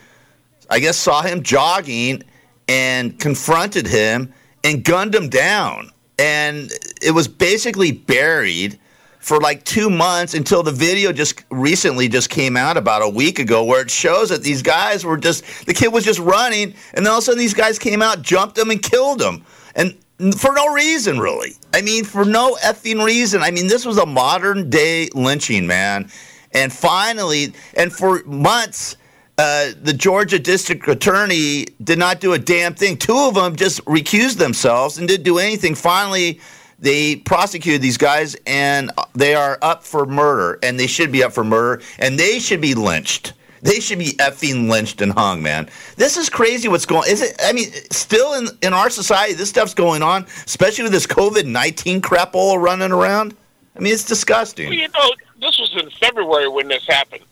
I 0.70 0.80
guess 0.80 0.98
saw 0.98 1.24
him 1.24 1.44
jogging 1.44 2.24
and 2.68 3.20
confronted 3.20 3.88
him 3.88 4.34
and 4.64 4.84
gunned 4.84 5.14
him 5.14 5.30
down. 5.30 5.90
And 6.20 6.72
it 7.02 7.12
was 7.12 7.28
basically 7.28 7.92
buried 7.92 8.80
for 9.24 9.40
like 9.40 9.64
two 9.64 9.90
months 9.90 10.34
until 10.34 10.64
the 10.64 10.72
video 10.72 11.14
just 11.14 11.46
recently 11.50 12.10
just 12.10 12.30
came 12.30 12.58
out 12.58 12.76
about 12.76 13.02
a 13.02 13.08
week 13.08 13.40
ago 13.40 13.64
where 13.64 13.82
it 13.82 13.90
shows 13.90 14.28
that 14.28 14.44
these 14.44 14.62
guys 14.62 15.06
were 15.06 15.16
just 15.16 15.46
the 15.66 15.74
kid 15.74 15.94
was 15.94 16.04
just 16.04 16.20
running 16.20 16.74
and 16.94 17.06
then 17.06 17.08
all 17.08 17.20
of 17.20 17.24
a 17.24 17.26
sudden 17.26 17.40
these 17.40 17.54
guys 17.54 17.80
came 17.80 18.02
out 18.02 18.22
jumped 18.22 18.58
him 18.58 18.70
and 18.70 18.84
killed 18.84 19.22
him 19.22 19.42
and 19.76 19.96
for 20.38 20.52
no 20.52 20.74
reason 20.74 21.20
really 21.20 21.54
i 21.74 21.82
mean 21.82 22.04
for 22.04 22.26
no 22.26 22.58
effing 22.66 23.02
reason 23.02 23.42
i 23.42 23.50
mean 23.50 23.68
this 23.68 23.86
was 23.86 23.98
a 23.98 24.06
modern 24.06 24.70
day 24.70 25.08
lynching 25.16 25.66
man 25.66 26.12
and 26.52 26.74
finally 26.74 27.54
and 27.78 27.94
for 27.94 28.22
months 28.26 28.98
uh, 29.36 29.72
the 29.82 29.94
Georgia 29.94 30.38
district 30.38 30.88
attorney 30.88 31.66
did 31.84 31.98
not 31.98 32.22
do 32.22 32.34
a 32.34 32.38
damn 32.38 32.76
thing. 32.76 32.96
Two 32.96 33.18
of 33.18 33.34
them 33.34 33.56
just 33.56 33.84
recused 33.86 34.38
themselves 34.38 35.00
and 35.00 35.08
didn't 35.08 35.24
do 35.24 35.40
anything. 35.40 35.74
Finally, 35.74 36.40
they 36.84 37.16
prosecuted 37.16 37.82
these 37.82 37.98
guys 37.98 38.36
and 38.46 38.92
they 39.16 39.36
are 39.36 39.58
up 39.62 39.84
for 39.86 40.06
murder 40.06 40.60
and 40.62 40.78
they 40.78 40.86
should 40.86 41.14
be 41.14 41.24
up 41.24 41.32
for 41.32 41.46
murder 41.46 41.82
and 41.98 42.20
they 42.20 42.40
should 42.40 42.60
be 42.60 42.76
lynched. 42.76 43.32
They 43.62 43.80
should 43.80 44.00
be 44.00 44.12
effing 44.20 44.70
lynched 44.70 45.00
and 45.00 45.14
hung, 45.14 45.42
man. 45.42 45.70
This 45.96 46.18
is 46.18 46.30
crazy 46.30 46.68
what's 46.68 46.86
going 46.86 47.10
Is 47.10 47.22
it 47.22 47.40
I 47.42 47.54
mean, 47.54 47.72
still 47.90 48.34
in 48.34 48.50
in 48.62 48.74
our 48.74 48.90
society 48.90 49.34
this 49.34 49.48
stuff's 49.48 49.74
going 49.74 50.02
on, 50.02 50.26
especially 50.46 50.84
with 50.84 50.92
this 50.92 51.08
COVID-19 51.08 52.04
crap 52.04 52.36
all 52.36 52.60
running 52.60 52.92
around. 52.92 53.34
I 53.78 53.80
mean, 53.80 53.94
it's 53.94 54.04
disgusting. 54.04 54.68
Well, 54.68 54.78
you 54.78 54.90
know, 54.90 55.10
this 55.40 55.58
was 55.58 55.74
in 55.82 55.90
February 55.92 56.50
when 56.50 56.68
this 56.68 56.86
happened. 56.86 57.24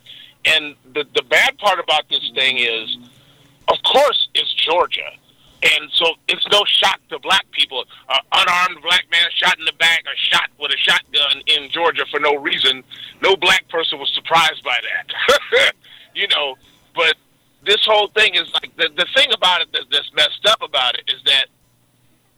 And 0.45 0.75
the 0.93 1.05
the 1.13 1.23
bad 1.23 1.57
part 1.57 1.77
about 1.77 2.07
this 2.09 2.31
thing 2.33 2.57
is, 2.57 2.97
of 3.67 3.83
course, 3.83 4.29
it's 4.33 4.53
Georgia, 4.53 5.11
and 5.63 5.91
so 5.93 6.15
it's 6.27 6.45
no 6.51 6.63
shock 6.65 6.99
to 7.09 7.19
black 7.19 7.45
people. 7.51 7.85
An 8.09 8.19
unarmed 8.33 8.81
black 8.81 9.05
man 9.11 9.25
shot 9.35 9.59
in 9.59 9.65
the 9.65 9.73
back 9.73 10.03
or 10.05 10.15
shot 10.15 10.49
with 10.59 10.71
a 10.71 10.77
shotgun 10.77 11.41
in 11.45 11.69
Georgia 11.69 12.05
for 12.09 12.19
no 12.19 12.35
reason. 12.35 12.83
No 13.21 13.35
black 13.35 13.67
person 13.69 13.99
was 13.99 14.11
surprised 14.13 14.63
by 14.63 14.77
that. 14.81 15.73
you 16.15 16.27
know, 16.29 16.55
but 16.95 17.15
this 17.63 17.83
whole 17.85 18.07
thing 18.07 18.33
is 18.35 18.51
like 18.53 18.75
the 18.75 18.89
the 18.95 19.05
thing 19.15 19.31
about 19.33 19.61
it 19.61 19.71
that, 19.73 19.85
that's 19.91 20.11
messed 20.13 20.45
up 20.47 20.61
about 20.63 20.95
it 20.95 21.03
is 21.13 21.21
that 21.25 21.45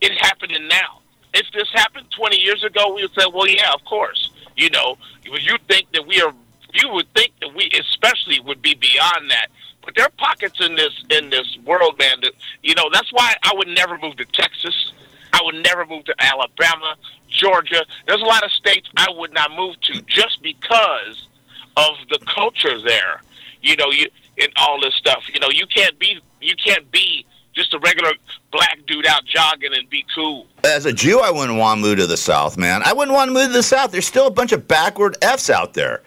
it's 0.01 0.19
happening 0.19 0.67
now. 0.67 0.99
If 1.33 1.47
this 1.53 1.69
happened 1.73 2.07
20 2.11 2.37
years 2.37 2.63
ago, 2.63 2.93
we 2.93 3.01
would 3.03 3.13
say, 3.13 3.25
well, 3.33 3.47
yeah, 3.47 3.73
of 3.73 3.83
course. 3.85 4.31
You 4.55 4.69
know, 4.69 4.97
you 5.23 5.57
think 5.67 5.91
that 5.93 6.05
we 6.05 6.21
are. 6.21 6.33
You 6.73 6.89
would 6.89 7.11
think 7.13 7.31
that 7.39 7.53
we, 7.55 7.71
especially, 7.79 8.39
would 8.41 8.61
be 8.61 8.73
beyond 8.73 9.31
that. 9.31 9.47
But 9.85 9.95
there 9.95 10.05
are 10.05 10.11
pockets 10.17 10.59
in 10.61 10.75
this 10.75 11.03
in 11.09 11.29
this 11.29 11.57
world, 11.65 11.97
man. 11.99 12.21
You 12.61 12.75
know, 12.75 12.89
that's 12.91 13.11
why 13.11 13.33
I 13.43 13.53
would 13.53 13.67
never 13.67 13.97
move 13.97 14.15
to 14.17 14.25
Texas. 14.25 14.93
I 15.33 15.41
would 15.43 15.55
never 15.55 15.85
move 15.85 16.05
to 16.05 16.15
Alabama, 16.19 16.95
Georgia. 17.27 17.85
There's 18.07 18.21
a 18.21 18.25
lot 18.25 18.43
of 18.43 18.51
states 18.51 18.87
I 18.95 19.07
would 19.09 19.33
not 19.33 19.51
move 19.55 19.79
to 19.81 20.01
just 20.03 20.41
because 20.41 21.27
of 21.75 21.95
the 22.09 22.19
culture 22.25 22.79
there. 22.81 23.21
You 23.61 23.75
know, 23.75 23.89
you 23.89 24.07
and 24.39 24.51
all 24.57 24.79
this 24.79 24.95
stuff. 24.95 25.23
You 25.33 25.39
know, 25.39 25.49
you 25.49 25.65
can't 25.67 25.97
be 25.99 26.19
you 26.41 26.55
can't 26.55 26.89
be 26.91 27.25
just 27.53 27.73
a 27.73 27.79
regular 27.79 28.13
black 28.51 28.79
dude 28.87 29.05
out 29.05 29.25
jogging 29.25 29.73
and 29.73 29.89
be 29.89 30.05
cool. 30.15 30.47
As 30.63 30.85
a 30.85 30.93
Jew, 30.93 31.19
I 31.19 31.29
wouldn't 31.29 31.57
want 31.57 31.79
to 31.79 31.81
move 31.81 31.97
to 31.97 32.07
the 32.07 32.17
South, 32.17 32.57
man. 32.57 32.81
I 32.83 32.93
wouldn't 32.93 33.15
want 33.15 33.29
to 33.29 33.33
move 33.33 33.47
to 33.47 33.53
the 33.53 33.63
South. 33.63 33.91
There's 33.91 34.07
still 34.07 34.27
a 34.27 34.31
bunch 34.31 34.51
of 34.51 34.67
backward 34.67 35.17
Fs 35.21 35.49
out 35.49 35.73
there. 35.73 36.01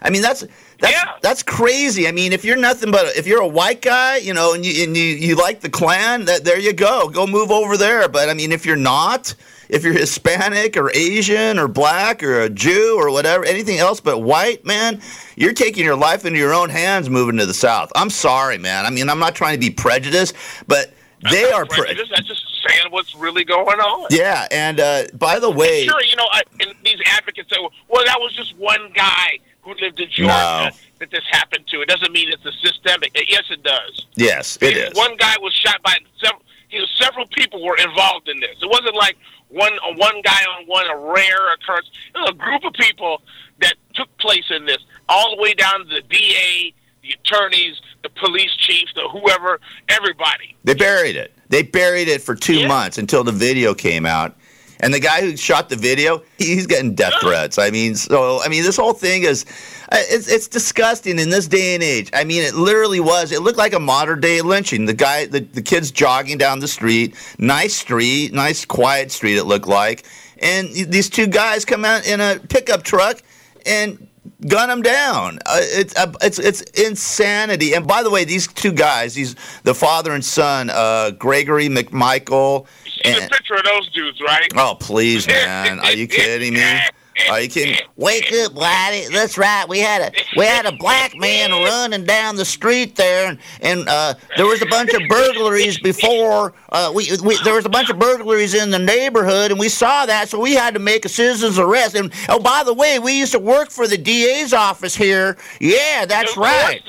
I 0.00 0.10
mean, 0.10 0.22
that's 0.22 0.44
that's 0.82 1.20
that's 1.22 1.42
crazy. 1.42 2.08
I 2.08 2.12
mean, 2.12 2.32
if 2.32 2.44
you're 2.44 2.56
nothing 2.56 2.90
but 2.90 3.16
if 3.16 3.26
you're 3.26 3.40
a 3.40 3.48
white 3.48 3.80
guy, 3.80 4.16
you 4.16 4.34
know, 4.34 4.52
and 4.52 4.64
you 4.66 4.84
and 4.84 4.96
you, 4.96 5.04
you 5.04 5.36
like 5.36 5.60
the 5.60 5.70
Klan, 5.70 6.24
that 6.26 6.44
there 6.44 6.58
you 6.58 6.72
go, 6.72 7.08
go 7.08 7.26
move 7.26 7.50
over 7.50 7.76
there. 7.76 8.08
But 8.08 8.28
I 8.28 8.34
mean, 8.34 8.52
if 8.52 8.66
you're 8.66 8.76
not, 8.76 9.34
if 9.68 9.84
you're 9.84 9.92
Hispanic 9.92 10.76
or 10.76 10.90
Asian 10.90 11.58
or 11.58 11.68
black 11.68 12.22
or 12.22 12.40
a 12.40 12.50
Jew 12.50 12.96
or 12.98 13.10
whatever, 13.10 13.44
anything 13.44 13.78
else 13.78 14.00
but 14.00 14.18
white, 14.18 14.64
man, 14.64 15.00
you're 15.36 15.54
taking 15.54 15.84
your 15.84 15.96
life 15.96 16.24
into 16.24 16.38
your 16.38 16.52
own 16.52 16.68
hands 16.68 17.08
moving 17.08 17.38
to 17.38 17.46
the 17.46 17.54
South. 17.54 17.92
I'm 17.94 18.10
sorry, 18.10 18.58
man. 18.58 18.84
I 18.84 18.90
mean, 18.90 19.08
I'm 19.08 19.20
not 19.20 19.34
trying 19.34 19.54
to 19.54 19.60
be 19.60 19.70
prejudiced, 19.70 20.34
but 20.66 20.92
they 21.30 21.50
are 21.52 21.64
prejudiced. 21.64 22.10
That's 22.10 22.26
just 22.26 22.42
saying 22.68 22.90
what's 22.90 23.14
really 23.14 23.44
going 23.44 23.78
on. 23.78 24.08
Yeah, 24.10 24.48
and 24.50 24.80
uh, 24.80 25.04
by 25.14 25.38
the 25.38 25.50
way, 25.50 25.82
And 25.82 25.90
sure, 25.90 26.02
you 26.02 26.16
know, 26.16 26.26
I, 26.32 26.42
and 26.60 26.74
these 26.84 27.00
advocates 27.06 27.50
say, 27.50 27.56
well, 27.88 28.04
that 28.04 28.18
was 28.20 28.34
just 28.34 28.56
one 28.56 28.90
guy 28.94 29.38
who 29.62 29.74
lived 29.80 30.00
in 30.00 30.08
Georgia 30.10 30.26
No. 30.26 30.70
that 31.00 31.10
this 31.10 31.22
happened 31.30 31.66
to. 31.68 31.80
It 31.80 31.88
doesn't 31.88 32.12
mean 32.12 32.28
it's 32.30 32.44
a 32.44 32.52
systemic. 32.66 33.12
Yes, 33.28 33.44
it 33.50 33.62
does. 33.62 34.06
yes, 34.14 34.58
it 34.60 34.76
is. 34.76 34.94
One 34.96 35.16
guy 35.16 35.34
was 35.40 35.54
shot 35.54 35.82
by 35.82 35.96
several. 36.22 36.42
You 36.70 36.80
know, 36.80 36.86
several 36.98 37.26
people 37.26 37.62
were 37.62 37.76
involved 37.76 38.28
in 38.28 38.40
this. 38.40 38.56
It 38.62 38.68
wasn't 38.68 38.94
like 38.94 39.16
one 39.48 39.72
a 39.72 39.94
one 39.96 40.22
guy 40.22 40.42
on 40.56 40.66
one, 40.66 40.86
a 40.86 40.96
rare 40.96 41.52
occurrence. 41.54 41.90
It 42.14 42.18
was 42.18 42.30
a 42.30 42.34
group 42.34 42.64
of 42.64 42.72
people 42.72 43.20
that 43.60 43.74
took 43.94 44.08
place 44.18 44.44
in 44.50 44.64
this, 44.64 44.78
all 45.08 45.36
the 45.36 45.42
way 45.42 45.52
down 45.52 45.80
to 45.80 45.84
the 45.84 46.00
DA, 46.00 46.72
the 47.02 47.10
attorneys, 47.12 47.80
the 48.02 48.08
police 48.08 48.50
chief, 48.56 48.88
the 48.94 49.06
whoever, 49.08 49.60
everybody. 49.90 50.56
They 50.64 50.74
buried 50.74 51.16
it. 51.16 51.32
They 51.50 51.62
buried 51.62 52.08
it 52.08 52.22
for 52.22 52.34
two 52.34 52.66
months 52.66 52.96
until 52.96 53.22
the 53.22 53.32
video 53.32 53.74
came 53.74 54.06
out. 54.06 54.34
And 54.82 54.92
the 54.92 55.00
guy 55.00 55.20
who 55.20 55.36
shot 55.36 55.68
the 55.68 55.76
video, 55.76 56.22
he's 56.38 56.66
getting 56.66 56.94
death 56.94 57.14
threats. 57.20 57.56
I 57.56 57.70
mean, 57.70 57.94
so 57.94 58.42
I 58.42 58.48
mean, 58.48 58.64
this 58.64 58.76
whole 58.76 58.92
thing 58.92 59.22
is, 59.22 59.46
uh, 59.92 59.98
it's, 60.10 60.28
it's 60.28 60.48
disgusting 60.48 61.18
in 61.18 61.30
this 61.30 61.46
day 61.46 61.74
and 61.74 61.82
age. 61.82 62.10
I 62.12 62.24
mean, 62.24 62.42
it 62.42 62.54
literally 62.54 62.98
was. 62.98 63.30
It 63.30 63.42
looked 63.42 63.58
like 63.58 63.74
a 63.74 63.80
modern 63.80 64.20
day 64.20 64.42
lynching. 64.42 64.86
The 64.86 64.94
guy, 64.94 65.26
the, 65.26 65.40
the 65.40 65.62
kid's 65.62 65.92
jogging 65.92 66.36
down 66.36 66.58
the 66.58 66.68
street, 66.68 67.14
nice 67.38 67.76
street, 67.76 68.32
nice 68.32 68.64
quiet 68.64 69.12
street. 69.12 69.36
It 69.36 69.44
looked 69.44 69.68
like, 69.68 70.04
and 70.40 70.68
these 70.72 71.08
two 71.08 71.28
guys 71.28 71.64
come 71.64 71.84
out 71.84 72.04
in 72.06 72.20
a 72.20 72.40
pickup 72.48 72.82
truck 72.82 73.22
and 73.64 74.08
gun 74.46 74.70
him 74.70 74.82
down. 74.82 75.38
Uh, 75.46 75.58
it's 75.60 75.96
uh, 75.96 76.12
it's 76.22 76.38
it's 76.38 76.62
insanity. 76.62 77.74
And 77.74 77.86
by 77.86 78.02
the 78.02 78.10
way, 78.10 78.24
these 78.24 78.46
two 78.46 78.72
guys, 78.72 79.14
these 79.14 79.34
the 79.62 79.74
father 79.74 80.12
and 80.12 80.24
son, 80.24 80.70
uh, 80.70 81.10
Gregory 81.10 81.68
McMichael. 81.68 82.66
See 82.84 83.12
the 83.12 83.28
picture 83.30 83.54
of 83.54 83.64
those 83.64 83.90
dudes, 83.90 84.20
right? 84.20 84.48
Oh 84.56 84.76
please, 84.78 85.26
man! 85.28 85.80
Are 85.80 85.92
you 85.92 86.06
kidding 86.06 86.54
me? 86.54 86.80
Are 87.30 87.40
you 87.40 87.48
kidding? 87.48 87.76
Wake 87.96 88.32
up, 88.32 88.52
Whitey. 88.52 89.10
That's 89.12 89.36
right. 89.38 89.68
We 89.68 89.78
had 89.80 90.00
a 90.02 90.12
we 90.36 90.44
had 90.44 90.66
a 90.66 90.72
black 90.72 91.14
man 91.16 91.50
running 91.50 92.04
down 92.04 92.36
the 92.36 92.44
street 92.44 92.96
there, 92.96 93.28
and, 93.28 93.38
and 93.60 93.88
uh, 93.88 94.14
there 94.36 94.46
was 94.46 94.62
a 94.62 94.66
bunch 94.66 94.92
of 94.94 95.02
burglaries 95.08 95.78
before. 95.80 96.54
Uh, 96.70 96.90
we, 96.94 97.08
we 97.24 97.36
there 97.44 97.54
was 97.54 97.66
a 97.66 97.68
bunch 97.68 97.90
of 97.90 97.98
burglaries 97.98 98.54
in 98.54 98.70
the 98.70 98.78
neighborhood, 98.78 99.50
and 99.50 99.60
we 99.60 99.68
saw 99.68 100.06
that, 100.06 100.28
so 100.28 100.40
we 100.40 100.54
had 100.54 100.74
to 100.74 100.80
make 100.80 101.04
a 101.04 101.08
citizen's 101.08 101.58
arrest. 101.58 101.94
And 101.94 102.12
oh, 102.28 102.38
by 102.40 102.62
the 102.64 102.74
way, 102.74 102.98
we 102.98 103.18
used 103.18 103.32
to 103.32 103.38
work 103.38 103.70
for 103.70 103.86
the 103.86 103.98
DA's 103.98 104.52
office 104.52 104.94
here. 104.94 105.36
Yeah, 105.60 106.06
that's 106.06 106.36
right. 106.36 106.80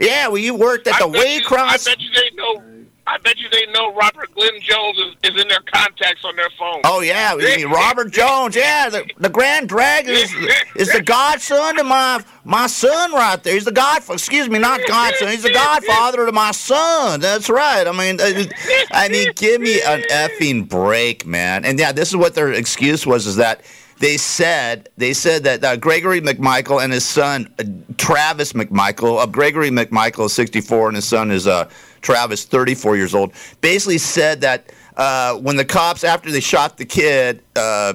Yeah, 0.00 0.28
well, 0.28 0.38
you 0.38 0.54
worked 0.54 0.86
at 0.86 0.94
I 0.94 1.06
the 1.06 1.18
you- 1.18 1.40
Waycross. 1.42 1.58
I 1.58 1.76
bet 1.84 2.00
you 2.00 2.10
they 2.14 2.30
know. 2.36 2.62
I 3.06 3.18
bet 3.18 3.36
you 3.38 3.48
they 3.50 3.66
know 3.72 3.92
Robert 3.94 4.32
Glenn 4.34 4.60
Jones 4.60 4.98
is, 4.98 5.32
is 5.32 5.42
in 5.42 5.48
their 5.48 5.62
contacts 5.72 6.24
on 6.24 6.36
their 6.36 6.50
phone. 6.56 6.82
Oh 6.84 7.00
yeah, 7.00 7.34
you 7.34 7.68
Robert 7.68 8.12
Jones? 8.12 8.54
Yeah, 8.54 8.88
the, 8.88 9.08
the 9.18 9.28
Grand 9.28 9.68
Dragon 9.68 10.14
is, 10.14 10.32
is 10.76 10.92
the 10.92 11.02
godson 11.02 11.76
to 11.76 11.84
my 11.84 12.22
my 12.44 12.68
son 12.68 13.12
right 13.12 13.42
there. 13.42 13.54
He's 13.54 13.64
the 13.64 13.72
god. 13.72 14.02
Excuse 14.08 14.48
me, 14.48 14.60
not 14.60 14.80
godson. 14.86 15.28
He's 15.28 15.42
the 15.42 15.52
godfather 15.52 16.26
to 16.26 16.32
my 16.32 16.52
son. 16.52 17.20
That's 17.20 17.50
right. 17.50 17.86
I 17.86 17.92
mean, 17.92 18.20
uh, 18.20 18.44
I 18.92 19.08
mean, 19.08 19.32
give 19.34 19.60
me 19.60 19.82
an 19.82 20.02
effing 20.10 20.68
break, 20.68 21.26
man. 21.26 21.64
And 21.64 21.78
yeah, 21.78 21.90
this 21.90 22.08
is 22.08 22.16
what 22.16 22.34
their 22.36 22.52
excuse 22.52 23.04
was: 23.04 23.26
is 23.26 23.36
that 23.36 23.62
they 23.98 24.16
said 24.16 24.88
they 24.96 25.12
said 25.12 25.44
that 25.44 25.64
uh, 25.64 25.76
Gregory 25.76 26.20
McMichael 26.20 26.82
and 26.82 26.92
his 26.92 27.04
son 27.04 27.52
uh, 27.58 27.64
Travis 27.98 28.52
McMichael. 28.52 29.20
Uh, 29.20 29.26
Gregory 29.26 29.70
McMichael 29.70 30.26
is 30.26 30.32
64, 30.32 30.88
and 30.88 30.96
his 30.96 31.04
son 31.04 31.30
is 31.30 31.46
uh, 31.46 31.68
Travis, 32.02 32.44
34 32.44 32.96
years 32.96 33.14
old. 33.14 33.32
Basically 33.60 33.98
said 33.98 34.42
that 34.42 34.72
uh, 34.96 35.36
when 35.36 35.56
the 35.56 35.64
cops, 35.64 36.04
after 36.04 36.30
they 36.30 36.40
shot 36.40 36.76
the 36.76 36.84
kid, 36.84 37.42
uh, 37.56 37.94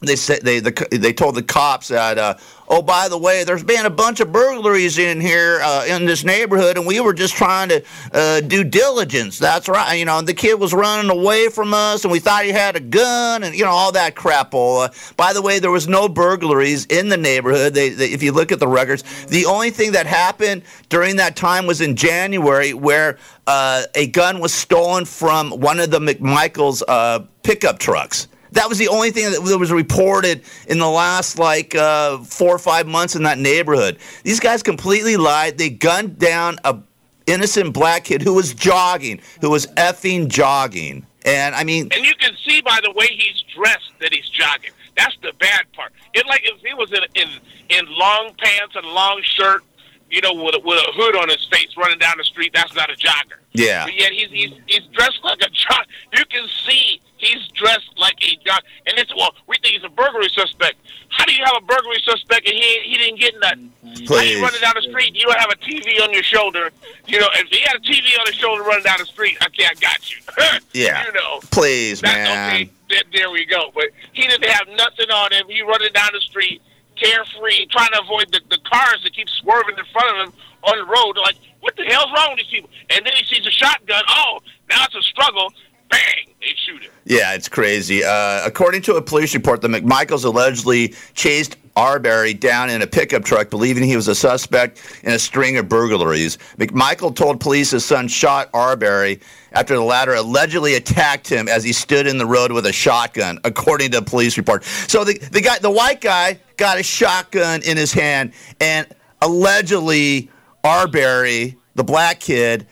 they 0.00 0.16
said 0.16 0.42
they 0.42 0.60
the, 0.60 0.86
they 0.92 1.12
told 1.12 1.34
the 1.34 1.42
cops 1.42 1.88
that 1.88 2.18
uh, 2.18 2.34
oh 2.68 2.82
by 2.82 3.08
the 3.08 3.18
way 3.18 3.44
there's 3.44 3.64
been 3.64 3.86
a 3.86 3.90
bunch 3.90 4.20
of 4.20 4.30
burglaries 4.32 4.98
in 4.98 5.20
here 5.20 5.60
uh, 5.62 5.84
in 5.86 6.04
this 6.04 6.24
neighborhood 6.24 6.76
and 6.76 6.86
we 6.86 7.00
were 7.00 7.12
just 7.12 7.34
trying 7.34 7.68
to 7.68 7.82
uh, 8.12 8.40
do 8.40 8.64
diligence. 8.64 9.38
That's 9.38 9.68
right 9.68 9.98
you 9.98 10.04
know 10.04 10.20
the 10.22 10.34
kid 10.34 10.58
was 10.60 10.72
running 10.72 11.10
away 11.10 11.48
from 11.48 11.74
us 11.74 12.04
and 12.04 12.12
we 12.12 12.18
thought 12.18 12.44
he 12.44 12.50
had 12.50 12.76
a 12.76 12.80
gun 12.80 13.42
and 13.42 13.54
you 13.54 13.64
know 13.64 13.70
all 13.70 13.92
that 13.92 14.14
crap. 14.14 14.54
Uh, 14.54 14.88
by 15.16 15.32
the 15.32 15.42
way 15.42 15.58
there 15.58 15.70
was 15.70 15.88
no 15.88 16.08
burglaries 16.08 16.86
in 16.86 17.08
the 17.08 17.16
neighborhood. 17.16 17.74
They, 17.74 17.90
they, 17.90 18.12
if 18.12 18.22
you 18.22 18.32
look 18.32 18.52
at 18.52 18.60
the 18.60 18.68
records 18.68 19.04
the 19.26 19.46
only 19.46 19.70
thing 19.70 19.92
that 19.92 20.06
happened 20.06 20.62
during 20.88 21.16
that 21.16 21.36
time 21.36 21.66
was 21.66 21.80
in 21.80 21.96
January 21.96 22.72
where 22.72 23.18
uh, 23.46 23.82
a 23.94 24.06
gun 24.08 24.40
was 24.40 24.52
stolen 24.52 25.04
from 25.04 25.50
one 25.50 25.80
of 25.80 25.90
the 25.90 25.98
McMichael's 25.98 26.82
uh, 26.86 27.20
pickup 27.42 27.78
trucks 27.78 28.28
that 28.52 28.68
was 28.68 28.78
the 28.78 28.88
only 28.88 29.10
thing 29.10 29.30
that 29.30 29.58
was 29.58 29.72
reported 29.72 30.42
in 30.68 30.78
the 30.78 30.88
last 30.88 31.38
like 31.38 31.74
uh, 31.74 32.18
four 32.18 32.54
or 32.54 32.58
five 32.58 32.86
months 32.86 33.16
in 33.16 33.22
that 33.24 33.38
neighborhood. 33.38 33.98
These 34.24 34.40
guys 34.40 34.62
completely 34.62 35.16
lied. 35.16 35.58
They 35.58 35.70
gunned 35.70 36.18
down 36.18 36.58
a 36.64 36.78
innocent 37.26 37.74
black 37.74 38.04
kid 38.04 38.22
who 38.22 38.34
was 38.34 38.54
jogging, 38.54 39.20
who 39.40 39.50
was 39.50 39.66
effing 39.68 40.28
jogging. 40.28 41.06
And 41.24 41.54
I 41.54 41.62
mean, 41.64 41.88
And 41.92 42.04
you 42.04 42.14
can 42.14 42.34
see 42.46 42.60
by 42.62 42.80
the 42.82 42.90
way 42.92 43.06
he's 43.10 43.42
dressed 43.54 43.92
that 44.00 44.12
he's 44.12 44.28
jogging. 44.28 44.70
That's 44.96 45.16
the 45.22 45.32
bad 45.38 45.70
part. 45.74 45.92
It 46.14 46.26
like 46.26 46.42
if 46.44 46.60
he 46.60 46.74
was 46.74 46.92
in 46.92 47.00
in 47.14 47.28
in 47.68 47.86
long 47.88 48.32
pants 48.38 48.74
and 48.74 48.86
long 48.86 49.20
shirt, 49.22 49.62
you 50.10 50.20
know, 50.20 50.32
with 50.32 50.54
a, 50.54 50.60
with 50.60 50.78
a 50.78 50.92
hood 50.92 51.16
on 51.16 51.28
his 51.28 51.46
face, 51.50 51.76
running 51.76 51.98
down 51.98 52.14
the 52.18 52.24
street. 52.24 52.52
That's 52.54 52.74
not 52.74 52.90
a 52.90 52.94
jogger. 52.94 53.38
Yeah. 53.52 53.84
But 53.84 53.94
yet 53.94 54.12
he's 54.12 54.30
he's 54.30 54.52
he's 54.66 54.86
dressed 54.92 55.20
like 55.24 55.40
a 55.40 55.50
jog. 55.50 55.84
You 56.16 56.24
can 56.26 56.46
see 56.66 57.00
he's 57.18 57.46
dressed 57.48 57.90
like 57.96 58.16
a 58.22 58.36
jog. 58.44 58.62
And 58.86 58.98
it's 58.98 59.14
well, 59.16 59.34
we 59.46 59.56
think 59.62 59.74
he's 59.74 59.84
a 59.84 59.88
burglary 59.88 60.28
suspect. 60.30 60.76
How 61.10 61.24
do 61.24 61.32
you 61.32 61.44
have 61.44 61.56
a 61.58 61.64
burglary 61.64 62.00
suspect 62.04 62.46
and 62.48 62.54
he 62.54 62.80
he 62.84 62.96
didn't 62.96 63.20
get 63.20 63.34
nothing? 63.40 63.72
Please. 64.06 64.08
How 64.08 64.20
you 64.22 64.42
running 64.42 64.60
down 64.60 64.74
the 64.76 64.82
street? 64.82 65.14
You 65.14 65.26
don't 65.26 65.38
have 65.38 65.50
a 65.50 65.56
TV 65.56 66.02
on 66.02 66.12
your 66.12 66.22
shoulder. 66.22 66.70
You 67.06 67.20
know, 67.20 67.28
if 67.34 67.48
he 67.48 67.60
had 67.60 67.76
a 67.76 67.80
TV 67.80 68.18
on 68.20 68.26
his 68.26 68.36
shoulder 68.36 68.62
running 68.62 68.84
down 68.84 68.96
the 68.98 69.06
street, 69.06 69.36
okay, 69.44 69.64
I 69.64 69.74
got 69.80 70.10
you. 70.10 70.18
Yeah. 70.74 71.04
you 71.06 71.12
know. 71.12 71.40
please, 71.50 72.00
That's 72.00 72.14
man. 72.14 72.54
okay. 72.54 72.70
There, 72.88 73.02
there 73.12 73.30
we 73.30 73.44
go. 73.46 73.70
But 73.74 73.86
he 74.12 74.22
didn't 74.22 74.44
have 74.44 74.68
nothing 74.76 75.10
on 75.10 75.32
him. 75.32 75.46
He 75.48 75.62
running 75.62 75.92
down 75.92 76.10
the 76.12 76.20
street, 76.20 76.62
carefree, 77.00 77.66
trying 77.66 77.90
to 77.92 78.00
avoid 78.02 78.32
the, 78.32 78.40
the 78.50 78.58
cars 78.70 79.00
that 79.04 79.14
keep 79.14 79.28
swerving 79.28 79.76
in 79.78 79.84
front 79.92 80.08
of 80.10 80.28
him 80.28 80.40
on 80.64 80.78
the 80.78 80.84
road. 80.84 81.16
They're 81.16 81.22
like, 81.22 81.38
what 81.60 81.76
the 81.76 81.84
hell's 81.84 82.10
wrong 82.14 82.30
with 82.30 82.40
these 82.40 82.50
people? 82.50 82.70
And 82.90 83.04
then 83.04 83.12
he 83.14 83.24
sees 83.24 83.46
a 83.46 83.50
shotgun. 83.50 84.02
Oh, 84.08 84.40
now 84.68 84.84
it's 84.84 84.94
a 84.94 85.02
struggle. 85.02 85.52
Bang! 85.90 86.34
They 86.40 86.54
shoot 86.66 86.82
him. 86.82 86.90
Yeah, 87.04 87.34
it's 87.34 87.48
crazy. 87.48 88.04
Uh, 88.04 88.42
according 88.44 88.82
to 88.82 88.96
a 88.96 89.02
police 89.02 89.34
report, 89.34 89.62
the 89.62 89.68
McMichaels 89.68 90.24
allegedly 90.24 90.94
chased 91.14 91.56
Arbery 91.76 92.34
down 92.34 92.70
in 92.70 92.82
a 92.82 92.86
pickup 92.86 93.24
truck, 93.24 93.50
believing 93.50 93.84
he 93.84 93.94
was 93.94 94.08
a 94.08 94.14
suspect 94.14 95.00
in 95.04 95.12
a 95.12 95.18
string 95.18 95.56
of 95.58 95.68
burglaries. 95.68 96.36
McMichael 96.58 97.14
told 97.14 97.40
police 97.40 97.70
his 97.70 97.84
son 97.84 98.08
shot 98.08 98.50
Arbery 98.52 99.20
after 99.52 99.74
the 99.74 99.82
latter 99.82 100.14
allegedly 100.14 100.74
attacked 100.74 101.28
him 101.28 101.48
as 101.48 101.64
he 101.64 101.72
stood 101.72 102.06
in 102.06 102.18
the 102.18 102.26
road 102.26 102.52
with 102.52 102.66
a 102.66 102.72
shotgun, 102.72 103.38
according 103.44 103.90
to 103.92 103.98
a 103.98 104.02
police 104.02 104.36
report. 104.36 104.64
So 104.64 105.04
the, 105.04 105.18
the 105.32 105.40
guy, 105.40 105.58
the 105.58 105.70
white 105.70 106.00
guy, 106.00 106.40
got 106.56 106.78
a 106.78 106.82
shotgun 106.82 107.62
in 107.62 107.76
his 107.76 107.92
hand, 107.92 108.32
and 108.60 108.86
allegedly 109.22 110.30
Arbery, 110.64 111.56
the 111.74 111.84
black 111.84 112.20
kid, 112.20 112.66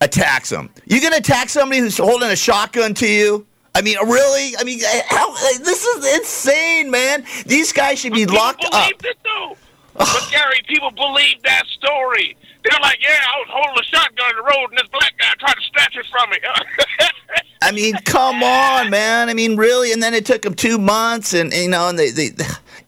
attacks 0.00 0.50
him. 0.50 0.70
You 0.86 1.00
gonna 1.00 1.16
attack 1.16 1.48
somebody 1.48 1.80
who's 1.80 1.98
holding 1.98 2.30
a 2.30 2.36
shotgun 2.36 2.94
to 2.94 3.06
you? 3.06 3.46
I 3.74 3.82
mean, 3.82 3.98
really? 4.06 4.56
I 4.56 4.64
mean, 4.64 4.80
eh, 4.82 5.02
how, 5.08 5.32
eh, 5.32 5.58
this 5.62 5.84
is 5.84 6.16
insane, 6.16 6.90
man. 6.90 7.24
These 7.44 7.72
guys 7.72 7.98
should 7.98 8.14
be 8.14 8.24
locked 8.24 8.64
up. 8.72 8.90
it 8.90 9.18
though. 9.22 9.56
but 9.94 10.28
Gary, 10.30 10.62
people 10.66 10.90
believe 10.90 11.42
that 11.44 11.64
story. 11.66 12.36
They're 12.68 12.80
like, 12.80 12.98
yeah, 13.00 13.18
I 13.34 13.38
was 13.38 13.48
holding 13.50 13.78
a 13.78 13.84
shotgun 13.84 14.30
in 14.30 14.36
the 14.36 14.42
road, 14.42 14.70
and 14.70 14.78
this 14.78 14.88
black 14.88 15.14
guy 15.18 15.32
tried 15.38 15.54
to 15.54 15.62
snatch 15.72 15.96
it 15.96 16.06
from 16.10 16.30
me. 16.30 16.38
I 17.62 17.72
mean, 17.72 17.94
come 18.04 18.42
on, 18.42 18.90
man. 18.90 19.28
I 19.28 19.34
mean, 19.34 19.56
really? 19.56 19.92
And 19.92 20.02
then 20.02 20.14
it 20.14 20.26
took 20.26 20.44
him 20.44 20.54
two 20.54 20.78
months, 20.78 21.32
and 21.32 21.52
you 21.52 21.68
know, 21.68 21.88
and 21.88 21.98
they, 21.98 22.10
they 22.10 22.30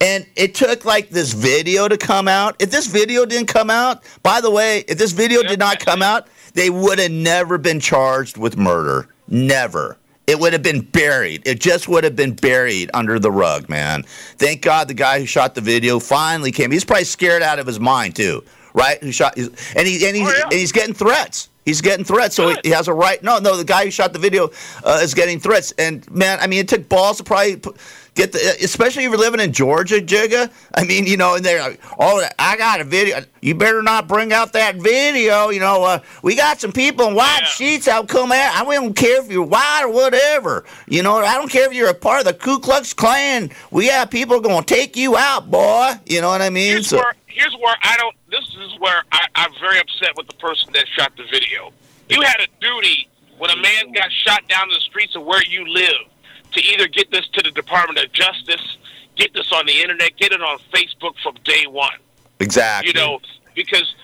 and 0.01 0.27
it 0.37 0.55
took 0.55 0.85
like 0.85 1.11
this 1.11 1.33
video 1.33 1.89
to 1.89 1.97
come 1.97 2.29
out. 2.29 2.57
If 2.61 2.71
this 2.71 2.87
video 2.87 3.25
didn't 3.25 3.49
come 3.49 3.71
out, 3.71 4.03
by 4.23 4.41
the 4.41 4.51
way, 4.51 4.85
if 4.89 4.99
this 4.99 5.13
video 5.13 5.43
did 5.43 5.59
not 5.59 5.81
come 5.81 6.03
out, 6.03 6.29
they 6.55 6.71
would 6.71 6.99
have 6.99 7.11
never 7.11 7.59
been 7.59 7.81
charged 7.81 8.37
with 8.37 8.57
murder. 8.57 9.09
Never. 9.27 9.97
It 10.27 10.39
would 10.39 10.53
have 10.53 10.63
been 10.63 10.83
buried. 10.83 11.47
It 11.47 11.59
just 11.59 11.89
would 11.89 12.05
have 12.05 12.15
been 12.15 12.35
buried 12.35 12.91
under 12.93 13.19
the 13.19 13.31
rug, 13.31 13.69
man. 13.71 14.03
Thank 14.37 14.61
God 14.61 14.87
the 14.87 14.95
guy 14.95 15.21
who 15.21 15.27
shot 15.27 15.55
the 15.55 15.63
video 15.63 15.99
finally 15.99 16.53
came. 16.53 16.71
He's 16.71 16.85
probably 16.85 17.05
scared 17.05 17.43
out 17.43 17.59
of 17.59 17.67
his 17.67 17.81
mind 17.81 18.15
too, 18.15 18.45
right? 18.75 19.03
Who 19.03 19.13
shot? 19.13 19.37
And 19.37 19.49
he 19.87 20.07
and 20.07 20.17
he's, 20.17 20.29
and 20.45 20.53
he's 20.53 20.73
getting 20.73 20.95
threats. 20.95 21.49
He's 21.65 21.83
getting 21.83 22.05
threats, 22.05 22.35
so 22.35 22.49
he, 22.49 22.57
he 22.65 22.71
has 22.71 22.89
a 22.89 22.95
right. 22.95 23.23
No, 23.23 23.39
no, 23.41 23.55
the 23.55 23.65
guy 23.65 23.85
who 23.85 23.91
shot 23.91 24.15
the 24.15 24.19
video 24.19 24.49
uh, 24.85 25.01
is 25.03 25.13
getting 25.13 25.39
threats. 25.39 25.73
And 25.73 26.11
man, 26.11 26.39
I 26.41 26.47
mean, 26.47 26.61
it 26.61 26.69
took 26.69 26.89
balls 26.89 27.19
to 27.19 27.25
probably 27.25 27.57
put, 27.57 27.77
get 28.15 28.33
the, 28.33 28.39
especially 28.65 29.05
if 29.05 29.11
you're 29.11 29.19
living 29.21 29.39
in 29.41 29.53
Georgia, 29.53 29.97
Jigga. 30.01 30.51
I 30.75 30.85
mean, 30.85 31.05
you 31.07 31.19
know, 31.19 31.35
and 31.35 31.45
they're 31.45 31.61
like, 31.61 31.79
oh, 31.99 32.27
I 32.39 32.57
got 32.57 32.81
a 32.81 32.85
video. 32.85 33.21
You 33.43 33.55
better 33.55 33.83
not 33.83 34.09
bring 34.09 34.33
out 34.33 34.55
that 34.55 34.77
video. 34.77 35.51
You 35.51 35.61
know, 35.61 35.85
uh, 35.85 35.99
we 36.23 36.37
got 36.37 36.59
some 36.59 36.73
people 36.73 37.07
in 37.09 37.15
white 37.15 37.45
sheets 37.45 37.87
out 37.87 38.09
come 38.09 38.33
out. 38.33 38.55
I 38.55 38.65
don't 38.65 38.95
care 38.95 39.23
if 39.23 39.31
you're 39.31 39.45
white 39.45 39.83
or 39.85 39.91
whatever. 39.93 40.65
You 40.87 41.03
know, 41.03 41.17
I 41.19 41.35
don't 41.35 41.51
care 41.51 41.67
if 41.67 41.75
you're 41.75 41.91
a 41.91 41.95
part 41.95 42.21
of 42.21 42.25
the 42.27 42.33
Ku 42.33 42.61
Klux 42.61 42.95
Klan. 42.95 43.51
We 43.71 43.89
have 43.89 44.09
people 44.11 44.41
going 44.41 44.65
to 44.65 44.75
take 44.75 44.97
you 44.97 45.19
out, 45.19 45.51
boy. 45.51 45.93
You 46.07 46.23
know 46.23 46.29
what 46.31 46.41
I 46.41 46.49
mean? 46.49 46.71
here's 46.73 46.87
So- 46.89 46.97
where 46.97 47.13
here's 47.29 47.55
where 47.55 47.77
I 47.83 47.97
don't. 47.97 48.15
This 48.31 48.47
is 48.49 48.79
where 48.81 49.03
I, 49.13 49.27
I'm 49.35 49.53
very 49.61 49.79
upset 49.81 50.11
with 50.17 50.27
the 50.27 50.35
person 50.35 50.73
that 50.73 50.87
shot 50.89 51.13
the 51.17 51.25
video. 51.31 51.73
You 52.09 52.21
had 52.23 52.41
a 52.41 52.47
duty 52.61 53.09
when 53.39 53.51
a 53.51 53.57
man 53.57 53.93
got 53.93 54.11
shot 54.13 54.47
down 54.49 54.65
in 54.69 54.75
the 54.75 54.81
streets 54.81 55.15
of 55.15 55.25
where 55.25 55.43
you 55.45 55.67
live 55.67 56.09
to 56.53 56.61
either 56.63 56.89
get 56.89 57.11
this 57.11 57.27
to 57.35 57.43
the 57.43 57.51
Department 57.51 57.99
of 57.99 58.11
Justice, 58.13 58.79
get 59.17 59.33
this 59.35 59.53
on 59.53 59.67
the 59.67 59.81
internet, 59.81 60.17
get 60.17 60.33
it 60.33 60.41
on 60.41 60.59
Facebook 60.73 61.15
from 61.23 61.37
day 61.45 61.67
one. 61.69 61.93
exactly. 62.41 62.89
You 62.89 62.95
know, 62.95 63.21
because 63.55 63.95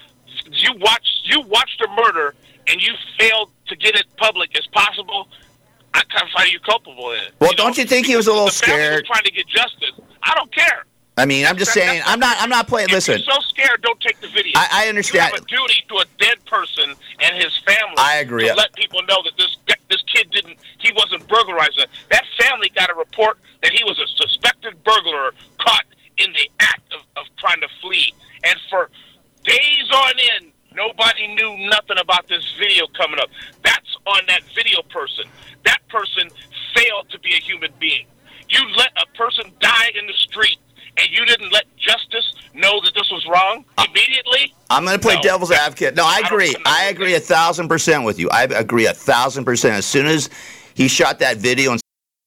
you 0.50 0.72
watched 0.78 1.20
you 1.24 1.40
watched 1.42 1.80
a 1.80 1.88
murder 1.90 2.34
and 2.66 2.80
you 2.80 2.92
failed 3.18 3.50
to 3.68 3.76
get 3.76 3.94
it 3.96 4.04
public 4.16 4.56
as 4.58 4.66
possible. 4.68 5.28
I 5.94 6.02
kind 6.10 6.24
of 6.24 6.30
find 6.36 6.52
you 6.52 6.58
culpable 6.60 7.12
in 7.12 7.18
it. 7.20 7.32
Well, 7.40 7.52
don't 7.56 7.78
you 7.78 7.84
think 7.84 8.06
he 8.06 8.16
was 8.16 8.26
a 8.26 8.30
little 8.32 8.46
The 8.46 8.52
family 8.52 8.78
was 8.80 8.86
scared? 8.88 9.06
trying 9.06 9.22
to 9.24 9.30
get 9.30 9.46
justice. 9.46 9.92
I 10.24 10.34
don't 10.34 10.52
care. 10.52 10.84
I 11.16 11.26
mean, 11.26 11.46
I'm 11.46 11.56
just 11.56 11.72
saying. 11.72 12.02
I'm 12.04 12.18
not. 12.18 12.36
I'm 12.40 12.50
not 12.50 12.66
playing. 12.66 12.88
If 12.88 12.94
Listen. 12.94 13.18
you're 13.18 13.34
so 13.34 13.40
scared, 13.48 13.82
don't 13.82 14.00
take 14.00 14.20
the 14.20 14.28
video. 14.28 14.52
I- 14.56 14.86
I 14.86 14.88
understand. 14.88 15.30
You 15.30 15.36
have 15.36 15.44
a 15.44 15.46
duty 15.46 15.84
to 15.88 15.94
a 15.98 16.04
dead 16.18 16.44
person 16.44 16.94
and 17.20 17.36
his 17.36 17.56
family. 17.58 17.94
I 17.98 18.16
agree. 18.16 18.48
To 18.48 18.54
let 18.54 18.74
people 18.74 19.00
know 19.02 19.22
that 19.22 19.32
this 19.38 19.56
this 19.88 20.02
kid 20.12 20.30
didn't. 20.30 20.58
He 20.78 20.90
wasn't 20.96 21.26
burglarizing. 21.28 21.84
That 22.10 22.24
family 22.40 22.68
got 22.74 22.90
a 22.90 22.94
report 22.94 23.38
that 23.62 23.70
he 23.72 23.84
was 23.84 23.98
a 24.00 24.06
suspected 24.26 24.82
burglar 24.82 25.32
caught 25.58 25.84
in 26.18 26.32
the 26.32 26.50
act 26.60 26.92
of, 26.92 27.00
of 27.16 27.26
trying 27.38 27.60
to 27.60 27.68
flee. 27.80 28.12
And 28.44 28.58
for 28.68 28.90
days 29.44 29.90
on 29.92 30.12
end, 30.40 30.52
nobody 30.74 31.28
knew 31.28 31.56
nothing 31.68 31.98
about 32.00 32.26
this 32.28 32.44
video 32.58 32.86
coming 32.96 33.20
up. 33.20 33.28
That's 33.62 33.96
on 34.06 34.22
that 34.26 34.42
video 34.54 34.82
person. 34.90 35.26
That 35.64 35.78
person 35.88 36.28
failed 36.74 37.08
to 37.10 37.18
be 37.20 37.34
a 37.34 37.40
human 37.40 37.70
being. 37.78 38.06
You 38.48 38.60
let 38.76 38.90
a 38.96 39.06
person 39.16 39.52
die 39.60 39.90
in 39.98 40.06
the 40.06 40.12
street, 40.14 40.58
and 40.98 41.08
you 41.10 41.24
didn't 41.24 41.50
let 41.52 41.64
justice 41.76 42.32
know 42.54 42.80
that 42.82 42.92
this 42.94 43.10
was 43.10 43.26
wrong 43.26 43.64
immediately. 43.78 44.54
I'm 44.70 44.84
going 44.84 44.96
to 44.96 45.02
play 45.02 45.16
No. 45.16 45.22
devil's 45.22 45.50
advocate. 45.50 45.94
No, 45.94 46.04
I 46.04 46.22
agree. 46.24 46.54
I 46.66 46.84
agree 46.86 47.14
a 47.14 47.20
thousand 47.20 47.68
percent 47.68 48.04
with 48.04 48.18
you. 48.18 48.28
I 48.30 48.44
agree 48.44 48.86
a 48.86 48.94
thousand 48.94 49.44
percent. 49.44 49.74
As 49.74 49.86
soon 49.86 50.06
as 50.06 50.30
he 50.74 50.88
shot 50.88 51.18
that 51.20 51.36
video 51.38 51.72
and 51.72 51.80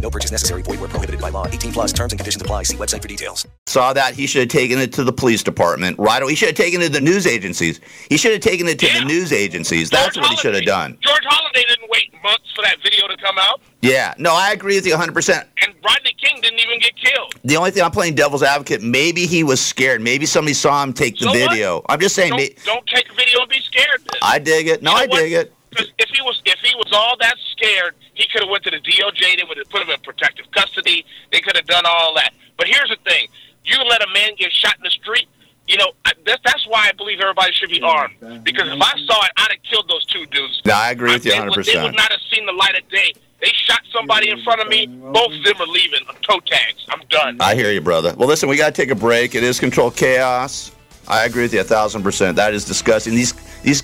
No 0.00 0.10
purchase 0.10 0.30
necessary. 0.30 0.62
Void 0.62 0.80
where 0.80 0.88
prohibited 0.88 1.20
by 1.20 1.30
law. 1.30 1.46
18 1.46 1.72
plus 1.72 1.92
terms 1.92 2.12
and 2.12 2.18
conditions 2.20 2.40
apply. 2.42 2.62
See 2.64 2.76
website 2.76 3.02
for 3.02 3.08
details. 3.08 3.46
saw 3.66 3.92
that, 3.92 4.14
he 4.14 4.26
should 4.26 4.40
have 4.40 4.48
taken 4.48 4.78
it 4.78 4.92
to 4.94 5.04
the 5.04 5.12
police 5.12 5.42
department. 5.42 5.98
Right 5.98 6.22
away. 6.22 6.32
He 6.32 6.36
should 6.36 6.48
have 6.48 6.56
taken 6.56 6.80
it 6.80 6.86
to 6.86 6.92
the 6.92 7.00
news 7.00 7.26
agencies. 7.26 7.80
He 8.08 8.16
should 8.16 8.32
have 8.32 8.40
taken 8.40 8.68
it 8.68 8.78
to 8.78 8.86
the 8.98 9.04
news 9.04 9.32
agencies. 9.32 9.90
That's 9.90 10.16
what 10.16 10.26
he 10.30 10.36
should 10.36 10.54
have 10.54 10.64
done. 10.64 10.96
George 11.00 11.24
Holiday 11.24 11.64
didn't 11.68 11.90
wait 11.90 12.12
months 12.22 12.50
for 12.54 12.62
that 12.62 12.76
video 12.82 13.06
to 13.08 13.16
come 13.16 13.38
out, 13.38 13.60
Yeah. 13.82 14.14
No, 14.18 14.32
I 14.34 14.52
agree 14.52 14.74
with 14.76 14.86
you 14.86 14.94
100%. 14.94 15.44
and 15.62 15.74
Rodney 15.84 16.14
King 16.20 16.40
didn't 16.40 16.58
even 16.60 16.78
get 16.80 16.92
killed. 16.96 17.34
The 17.44 17.56
only 17.56 17.70
thing 17.70 17.82
I'm 17.82 17.90
playing 17.90 18.14
devil's 18.14 18.42
advocate, 18.42 18.82
maybe 18.82 19.26
he 19.26 19.42
was 19.44 19.60
scared. 19.60 20.00
Maybe 20.00 20.26
somebody 20.26 20.54
saw 20.54 20.82
him 20.82 20.92
take 20.92 21.14
the 21.18 21.24
So 21.24 21.30
what? 21.30 21.50
video. 21.50 21.82
I'm 21.88 22.00
just 22.00 22.14
saying. 22.14 22.30
Don't, 22.30 22.38
may- 22.38 22.54
don't 22.64 22.86
take 22.86 23.10
a 23.10 23.14
video 23.14 23.40
and 23.40 23.50
be 23.50 23.60
scared. 23.60 24.00
Then. 24.00 24.20
I 24.22 24.38
dig 24.38 24.68
it. 24.68 24.82
No, 24.82 24.90
You 24.92 24.96
know 24.96 25.02
I 25.02 25.06
what? 25.06 25.18
dig 25.18 25.32
it. 25.32 25.54
'Cause 25.76 25.86
if 25.98 26.08
he 26.08 26.22
was 26.22 26.40
if 26.46 26.58
he 26.60 26.74
was 26.76 26.90
all 26.92 27.14
that 27.20 27.36
scared, 27.52 27.94
he 28.18 28.26
could 28.26 28.42
have 28.42 28.50
went 28.50 28.64
to 28.64 28.70
the 28.70 28.80
DOJ. 28.80 29.36
They 29.38 29.44
would 29.48 29.56
have 29.56 29.70
put 29.70 29.80
him 29.82 29.90
in 29.90 30.00
protective 30.00 30.50
custody. 30.50 31.06
They 31.32 31.40
could 31.40 31.56
have 31.56 31.66
done 31.66 31.84
all 31.86 32.14
that. 32.16 32.34
But 32.58 32.66
here's 32.66 32.90
the 32.90 32.98
thing: 33.08 33.28
you 33.64 33.78
let 33.84 34.02
a 34.02 34.12
man 34.12 34.32
get 34.36 34.52
shot 34.52 34.76
in 34.76 34.82
the 34.82 34.90
street. 34.90 35.28
You 35.68 35.76
know 35.76 35.92
I, 36.04 36.12
that's 36.26 36.42
that's 36.44 36.66
why 36.66 36.88
I 36.88 36.92
believe 36.92 37.20
everybody 37.20 37.52
should 37.52 37.70
be 37.70 37.80
armed. 37.80 38.14
Because 38.42 38.68
if 38.68 38.80
I 38.80 38.92
saw 39.06 39.24
it, 39.24 39.30
I'd 39.36 39.52
have 39.52 39.62
killed 39.70 39.88
those 39.88 40.04
two 40.06 40.26
dudes. 40.26 40.60
No, 40.66 40.74
I 40.74 40.90
agree 40.90 41.12
with 41.12 41.24
you 41.24 41.32
They 41.32 41.40
would, 41.40 41.64
they 41.64 41.74
100%. 41.74 41.82
would 41.84 41.94
not 41.96 42.10
have 42.10 42.20
seen 42.32 42.44
the 42.46 42.52
light 42.52 42.76
of 42.76 42.88
day. 42.88 43.14
They 43.40 43.52
shot 43.54 43.80
somebody 43.92 44.30
in 44.30 44.42
front 44.42 44.60
of 44.60 44.66
me. 44.68 44.86
Both 44.86 45.32
of 45.32 45.44
them 45.44 45.60
are 45.60 45.66
leaving. 45.66 46.00
I'm 46.08 46.16
toe 46.22 46.40
tags. 46.40 46.84
I'm 46.88 47.02
done. 47.08 47.36
I 47.40 47.54
hear 47.54 47.70
you, 47.70 47.80
brother. 47.80 48.12
Well, 48.16 48.26
listen, 48.26 48.48
we 48.48 48.56
got 48.56 48.74
to 48.74 48.82
take 48.82 48.90
a 48.90 48.96
break. 48.96 49.36
It 49.36 49.44
is 49.44 49.60
control 49.60 49.92
chaos. 49.92 50.72
I 51.06 51.24
agree 51.24 51.42
with 51.42 51.54
you 51.54 51.60
a 51.60 51.64
thousand 51.64 52.02
percent. 52.02 52.34
That 52.36 52.52
is 52.52 52.64
disgusting. 52.64 53.14
These 53.14 53.32
these 53.62 53.82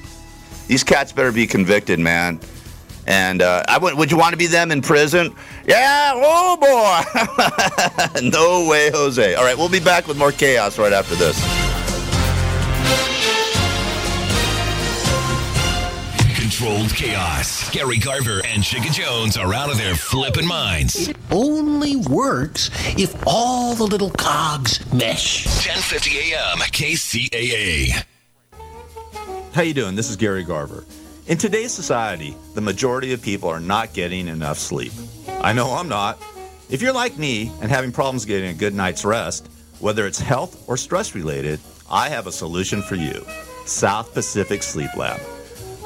these 0.66 0.83
cats 0.83 1.12
better 1.12 1.31
be 1.31 1.47
convicted, 1.47 2.01
man. 2.01 2.40
And 3.07 3.43
uh, 3.43 3.62
I 3.69 3.79
would. 3.79 3.95
Would 3.95 4.11
you 4.11 4.17
want 4.17 4.33
to 4.33 4.38
be 4.38 4.47
them 4.47 4.71
in 4.71 4.81
prison? 4.81 5.35
Yeah. 5.67 6.12
Oh 6.14 6.57
boy. 6.57 8.21
no 8.31 8.67
way, 8.69 8.90
Jose. 8.90 9.35
All 9.35 9.44
right, 9.44 9.57
we'll 9.57 9.69
be 9.69 9.81
back 9.81 10.07
with 10.07 10.17
more 10.17 10.33
chaos 10.33 10.79
right 10.79 10.92
after 10.92 11.15
this. 11.15 11.38
Controlled 16.35 16.94
chaos. 16.94 17.69
Gary 17.71 17.98
Garver 17.98 18.40
and 18.46 18.63
Jigga 18.63 18.92
Jones 18.92 19.37
are 19.37 19.52
out 19.52 19.71
of 19.71 19.77
their 19.77 19.94
flipping 19.94 20.46
minds. 20.46 21.09
It 21.09 21.17
only 21.31 21.96
works 21.96 22.71
if 22.96 23.15
all 23.27 23.75
the 23.75 23.85
little 23.85 24.11
cogs 24.11 24.81
mesh. 24.92 25.46
1050 25.46 26.33
AM 26.33 26.59
KCAA. 26.59 28.05
How 29.52 29.63
you 29.63 29.75
doing? 29.75 29.94
This 29.96 30.11
is 30.11 30.17
Gary 30.17 30.44
Garver. 30.44 30.85
In 31.27 31.38
today's 31.38 31.72
society, 31.72 32.37
the 32.54 32.60
majority 32.60 33.14
of 33.14 33.22
people 33.22 33.48
are 33.48 33.58
not 33.58 33.94
getting 33.94 34.29
enough 34.29 34.58
sleep. 34.58 34.92
I 35.40 35.54
know 35.54 35.70
I'm 35.70 35.88
not. 35.88 36.22
If 36.68 36.83
you're 36.83 36.92
like 36.92 37.16
me 37.16 37.50
and 37.62 37.70
having 37.70 37.92
problems 37.92 38.27
getting 38.27 38.50
a 38.50 38.54
good 38.54 38.75
night's 38.75 39.06
rest, 39.06 39.48
whether 39.79 40.06
it's 40.06 40.18
health 40.18 40.68
or 40.68 40.77
stress 40.77 41.14
related, 41.14 41.60
I 41.90 42.10
have 42.10 42.27
a 42.27 42.33
solution 42.33 42.83
for 42.83 42.96
you. 42.96 43.25
South 43.64 44.12
Pacific 44.12 44.62
Sleep 44.62 44.94
Lab. 44.98 45.18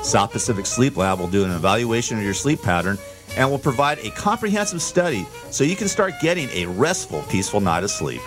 South 0.03 0.32
Pacific 0.32 0.66
Sleep 0.66 0.97
Lab 0.97 1.20
will 1.20 1.28
do 1.28 1.45
an 1.45 1.53
evaluation 1.53 2.18
of 2.18 2.24
your 2.24 2.34
sleep 2.34 2.61
pattern 2.61 2.99
and 3.36 3.49
will 3.49 3.61
provide 3.61 4.01
a 4.01 4.11
comprehensive 4.11 4.82
study 4.82 5.24
so 5.53 5.62
you 5.62 5.76
can 5.76 5.86
start 5.86 6.14
getting 6.20 6.49
a 6.49 6.66
restful, 6.66 7.22
peaceful 7.30 7.61
night 7.61 7.84
of 7.84 7.93
sleep. 7.93 8.22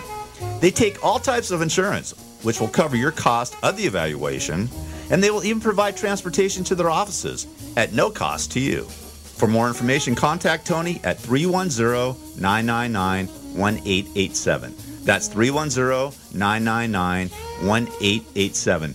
They 0.60 0.70
take 0.70 1.04
all 1.04 1.18
types 1.18 1.50
of 1.50 1.60
insurance, 1.60 2.14
which 2.42 2.58
will 2.58 2.68
cover 2.68 2.96
your 2.96 3.12
cost 3.12 3.54
of 3.62 3.76
the 3.76 3.84
evaluation, 3.84 4.70
and 5.12 5.22
they 5.22 5.30
will 5.30 5.44
even 5.44 5.60
provide 5.60 5.96
transportation 5.96 6.64
to 6.64 6.74
their 6.74 6.90
offices 6.90 7.46
at 7.76 7.92
no 7.92 8.10
cost 8.10 8.50
to 8.52 8.60
you. 8.60 8.82
For 8.82 9.46
more 9.46 9.68
information, 9.68 10.14
contact 10.14 10.66
Tony 10.66 11.00
at 11.04 11.18
310 11.18 12.40
999 12.40 13.26
1887. 13.26 14.74
That's 15.04 15.28
310 15.28 16.38
999 16.38 17.28
1887. 17.28 18.94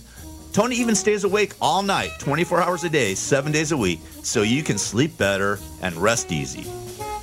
Tony 0.52 0.76
even 0.76 0.94
stays 0.94 1.24
awake 1.24 1.54
all 1.60 1.82
night, 1.82 2.10
24 2.18 2.62
hours 2.62 2.82
a 2.82 2.88
day, 2.88 3.14
7 3.14 3.52
days 3.52 3.70
a 3.70 3.76
week, 3.76 4.00
so 4.22 4.42
you 4.42 4.62
can 4.62 4.76
sleep 4.76 5.16
better 5.16 5.58
and 5.82 5.94
rest 5.96 6.32
easy. 6.32 6.64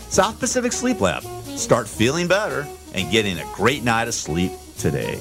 South 0.09 0.39
Pacific 0.39 0.71
Sleep 0.71 1.01
Lab. 1.01 1.23
Start 1.57 1.89
feeling 1.89 2.27
better 2.27 2.65
and 2.93 3.11
getting 3.11 3.39
a 3.39 3.45
great 3.53 3.83
night 3.83 4.07
of 4.07 4.13
sleep 4.13 4.51
today. 4.77 5.19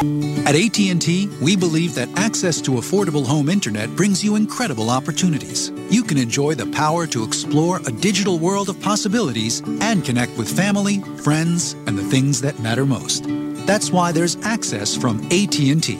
At 0.00 0.56
AT&T, 0.56 1.28
we 1.42 1.56
believe 1.56 1.94
that 1.94 2.08
access 2.16 2.62
to 2.62 2.72
affordable 2.72 3.26
home 3.26 3.50
internet 3.50 3.94
brings 3.96 4.24
you 4.24 4.34
incredible 4.34 4.88
opportunities. 4.88 5.70
You 5.90 6.02
can 6.02 6.16
enjoy 6.16 6.54
the 6.54 6.66
power 6.72 7.06
to 7.08 7.22
explore 7.22 7.80
a 7.86 7.92
digital 7.92 8.38
world 8.38 8.70
of 8.70 8.80
possibilities 8.80 9.60
and 9.82 10.02
connect 10.02 10.36
with 10.38 10.50
family, 10.50 11.00
friends, 11.18 11.74
and 11.86 11.98
the 11.98 12.02
things 12.02 12.40
that 12.40 12.58
matter 12.60 12.86
most. 12.86 13.26
That's 13.66 13.92
why 13.92 14.10
there's 14.10 14.36
access 14.38 14.96
from 14.96 15.22
AT&T. 15.26 15.98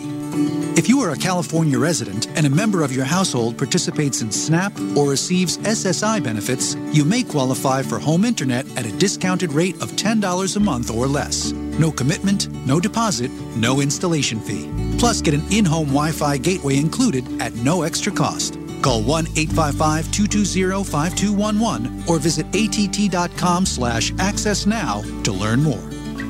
If 0.78 0.88
you 0.88 1.00
are 1.00 1.10
a 1.10 1.16
California 1.16 1.78
resident 1.78 2.26
and 2.36 2.46
a 2.46 2.50
member 2.50 2.82
of 2.82 2.92
your 2.92 3.04
household 3.04 3.58
participates 3.58 4.22
in 4.22 4.32
SNAP 4.32 4.72
or 4.96 5.10
receives 5.10 5.58
SSI 5.58 6.24
benefits, 6.24 6.74
you 6.90 7.04
may 7.04 7.22
qualify 7.22 7.82
for 7.82 7.98
home 7.98 8.24
internet 8.24 8.64
at 8.78 8.86
a 8.86 8.92
discounted 8.92 9.52
rate 9.52 9.74
of 9.82 9.90
$10 9.92 10.56
a 10.56 10.60
month 10.60 10.90
or 10.90 11.06
less. 11.06 11.52
No 11.80 11.90
commitment, 11.90 12.52
no 12.66 12.78
deposit, 12.78 13.30
no 13.56 13.80
installation 13.80 14.38
fee. 14.38 14.70
Plus, 14.98 15.22
get 15.22 15.32
an 15.32 15.42
in 15.50 15.64
home 15.64 15.86
Wi 15.86 16.12
Fi 16.12 16.36
gateway 16.36 16.76
included 16.76 17.24
at 17.40 17.54
no 17.54 17.84
extra 17.84 18.12
cost. 18.12 18.58
Call 18.82 19.02
1 19.02 19.28
855 19.34 20.12
220 20.12 20.84
5211 20.84 22.04
or 22.06 22.18
visit 22.18 22.44
att.com 22.54 23.64
slash 23.64 24.12
access 24.18 24.66
now 24.66 25.00
to 25.22 25.32
learn 25.32 25.62
more. 25.62 25.80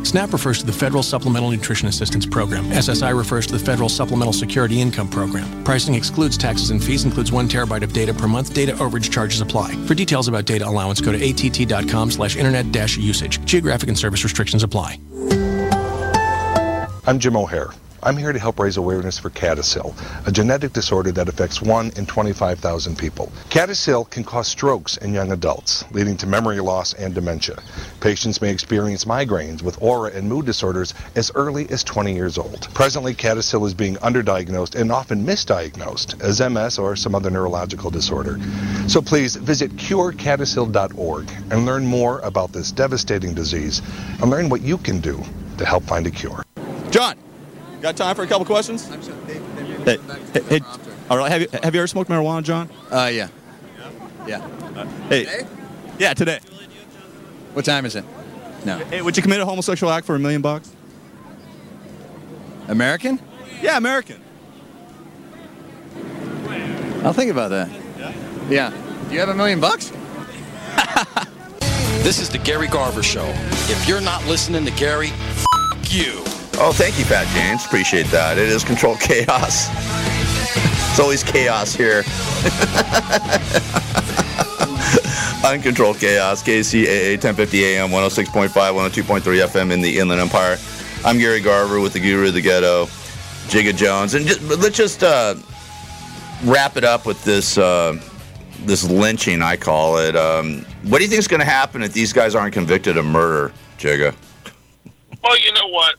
SNAP 0.04 0.32
refers 0.32 0.60
to 0.60 0.66
the 0.66 0.72
Federal 0.72 1.02
Supplemental 1.02 1.50
Nutrition 1.50 1.88
Assistance 1.88 2.24
Program. 2.24 2.64
SSI 2.66 3.14
refers 3.16 3.46
to 3.48 3.52
the 3.54 3.58
Federal 3.58 3.88
Supplemental 3.88 4.32
Security 4.32 4.80
Income 4.80 5.10
Program. 5.10 5.64
Pricing 5.64 5.94
excludes 5.94 6.38
taxes 6.38 6.70
and 6.70 6.82
fees, 6.82 7.04
includes 7.04 7.32
one 7.32 7.48
terabyte 7.48 7.82
of 7.82 7.92
data 7.92 8.14
per 8.14 8.28
month. 8.28 8.54
Data 8.54 8.72
overage 8.74 9.10
charges 9.10 9.40
apply. 9.40 9.74
For 9.86 9.94
details 9.94 10.28
about 10.28 10.44
data 10.44 10.66
allowance, 10.66 11.00
go 11.00 11.10
to 11.10 11.18
att.com 11.18 12.12
slash 12.12 12.36
internet 12.36 12.66
usage. 12.96 13.44
Geographic 13.44 13.88
and 13.88 13.98
service 13.98 14.22
restrictions 14.22 14.62
apply. 14.62 14.98
I'm 17.06 17.18
Jim 17.18 17.34
O'Hare. 17.34 17.70
I'm 18.02 18.16
here 18.18 18.32
to 18.32 18.38
help 18.38 18.58
raise 18.58 18.76
awareness 18.76 19.18
for 19.18 19.30
CADASIL, 19.30 19.94
a 20.26 20.32
genetic 20.32 20.74
disorder 20.74 21.12
that 21.12 21.30
affects 21.30 21.62
1 21.62 21.92
in 21.96 22.04
25,000 22.04 22.96
people. 22.96 23.32
CADASIL 23.48 24.10
can 24.10 24.22
cause 24.22 24.48
strokes 24.48 24.98
in 24.98 25.14
young 25.14 25.32
adults, 25.32 25.84
leading 25.92 26.16
to 26.18 26.26
memory 26.26 26.60
loss 26.60 26.92
and 26.92 27.14
dementia. 27.14 27.56
Patients 28.00 28.42
may 28.42 28.50
experience 28.50 29.06
migraines 29.06 29.62
with 29.62 29.80
aura 29.80 30.10
and 30.12 30.28
mood 30.28 30.44
disorders 30.44 30.92
as 31.16 31.32
early 31.34 31.68
as 31.70 31.82
20 31.82 32.14
years 32.14 32.36
old. 32.36 32.68
Presently, 32.74 33.14
CADASIL 33.14 33.66
is 33.66 33.74
being 33.74 33.96
underdiagnosed 33.96 34.78
and 34.78 34.92
often 34.92 35.24
misdiagnosed 35.24 36.20
as 36.20 36.40
MS 36.40 36.78
or 36.78 36.96
some 36.96 37.14
other 37.14 37.30
neurological 37.30 37.90
disorder. 37.90 38.38
So 38.88 39.00
please 39.00 39.36
visit 39.36 39.74
curecadasil.org 39.76 41.30
and 41.50 41.64
learn 41.64 41.86
more 41.86 42.18
about 42.20 42.52
this 42.52 42.70
devastating 42.72 43.32
disease 43.32 43.80
and 44.20 44.30
learn 44.30 44.50
what 44.50 44.60
you 44.60 44.76
can 44.76 45.00
do 45.00 45.22
to 45.56 45.64
help 45.64 45.84
find 45.84 46.06
a 46.06 46.10
cure. 46.10 46.42
John, 46.90 47.16
got 47.80 47.96
time 47.96 48.14
for 48.16 48.22
a 48.22 48.26
couple 48.26 48.44
questions? 48.44 48.88
Hey, 49.84 49.98
hey, 50.34 50.40
hey, 50.48 50.60
all 51.08 51.16
right. 51.16 51.30
Have 51.30 51.40
you 51.42 51.48
have 51.62 51.74
you 51.74 51.80
ever 51.80 51.86
smoked 51.86 52.10
marijuana, 52.10 52.42
John? 52.42 52.68
Uh, 52.90 53.10
yeah. 53.12 53.28
Yeah. 54.26 54.46
Hey, 55.08 55.46
yeah, 55.98 56.14
today. 56.14 56.40
What 57.54 57.64
time 57.64 57.86
is 57.86 57.96
it? 57.96 58.04
No. 58.64 58.78
Hey, 58.78 59.02
would 59.02 59.16
you 59.16 59.22
commit 59.22 59.40
a 59.40 59.44
homosexual 59.46 59.92
act 59.92 60.06
for 60.06 60.14
a 60.14 60.18
million 60.18 60.42
bucks? 60.42 60.70
American? 62.68 63.18
Yeah, 63.62 63.76
American. 63.76 64.20
I'll 67.04 67.12
think 67.14 67.30
about 67.30 67.48
that. 67.50 67.68
Yeah. 67.98 68.12
Yeah. 68.50 68.70
Do 69.08 69.14
you 69.14 69.20
have 69.20 69.28
a 69.30 69.34
million 69.34 69.60
bucks? 69.60 69.92
This 72.02 72.18
is 72.18 72.30
the 72.30 72.38
Gary 72.38 72.66
Garver 72.66 73.02
Show. 73.02 73.26
If 73.68 73.86
you're 73.86 74.00
not 74.00 74.24
listening 74.26 74.64
to 74.64 74.70
Gary, 74.72 75.08
f- 75.08 75.44
you. 75.92 76.24
Oh, 76.62 76.72
thank 76.74 76.98
you, 76.98 77.06
Pat 77.06 77.26
James. 77.28 77.64
Appreciate 77.64 78.04
that. 78.08 78.36
It 78.36 78.50
is 78.50 78.62
controlled 78.64 79.00
chaos. 79.00 79.68
It's 80.90 81.00
always 81.00 81.22
chaos 81.22 81.74
here. 81.74 82.04
Uncontrolled 85.42 85.98
chaos. 85.98 86.42
KCAA 86.42 87.12
1050 87.12 87.64
AM, 87.64 87.88
106.5, 87.88 88.50
102.3 88.50 89.20
FM 89.22 89.70
in 89.70 89.80
the 89.80 89.98
Inland 89.98 90.20
Empire. 90.20 90.58
I'm 91.02 91.16
Gary 91.16 91.40
Garver 91.40 91.80
with 91.80 91.94
the 91.94 92.00
Guru 92.00 92.28
of 92.28 92.34
the 92.34 92.42
Ghetto, 92.42 92.84
Jigga 93.46 93.74
Jones, 93.74 94.12
and 94.12 94.26
just, 94.26 94.42
let's 94.42 94.76
just 94.76 95.02
uh, 95.02 95.36
wrap 96.44 96.76
it 96.76 96.84
up 96.84 97.06
with 97.06 97.24
this 97.24 97.56
uh, 97.56 97.98
this 98.66 98.84
lynching. 98.84 99.40
I 99.40 99.56
call 99.56 99.96
it. 99.96 100.14
Um, 100.14 100.66
what 100.82 100.98
do 100.98 101.04
you 101.04 101.08
think 101.08 101.20
is 101.20 101.28
going 101.28 101.40
to 101.40 101.46
happen 101.46 101.82
if 101.82 101.94
these 101.94 102.12
guys 102.12 102.34
aren't 102.34 102.52
convicted 102.52 102.98
of 102.98 103.06
murder, 103.06 103.50
Jigga? 103.78 104.14
Well, 105.24 105.40
you 105.40 105.54
know 105.54 105.68
what? 105.68 105.94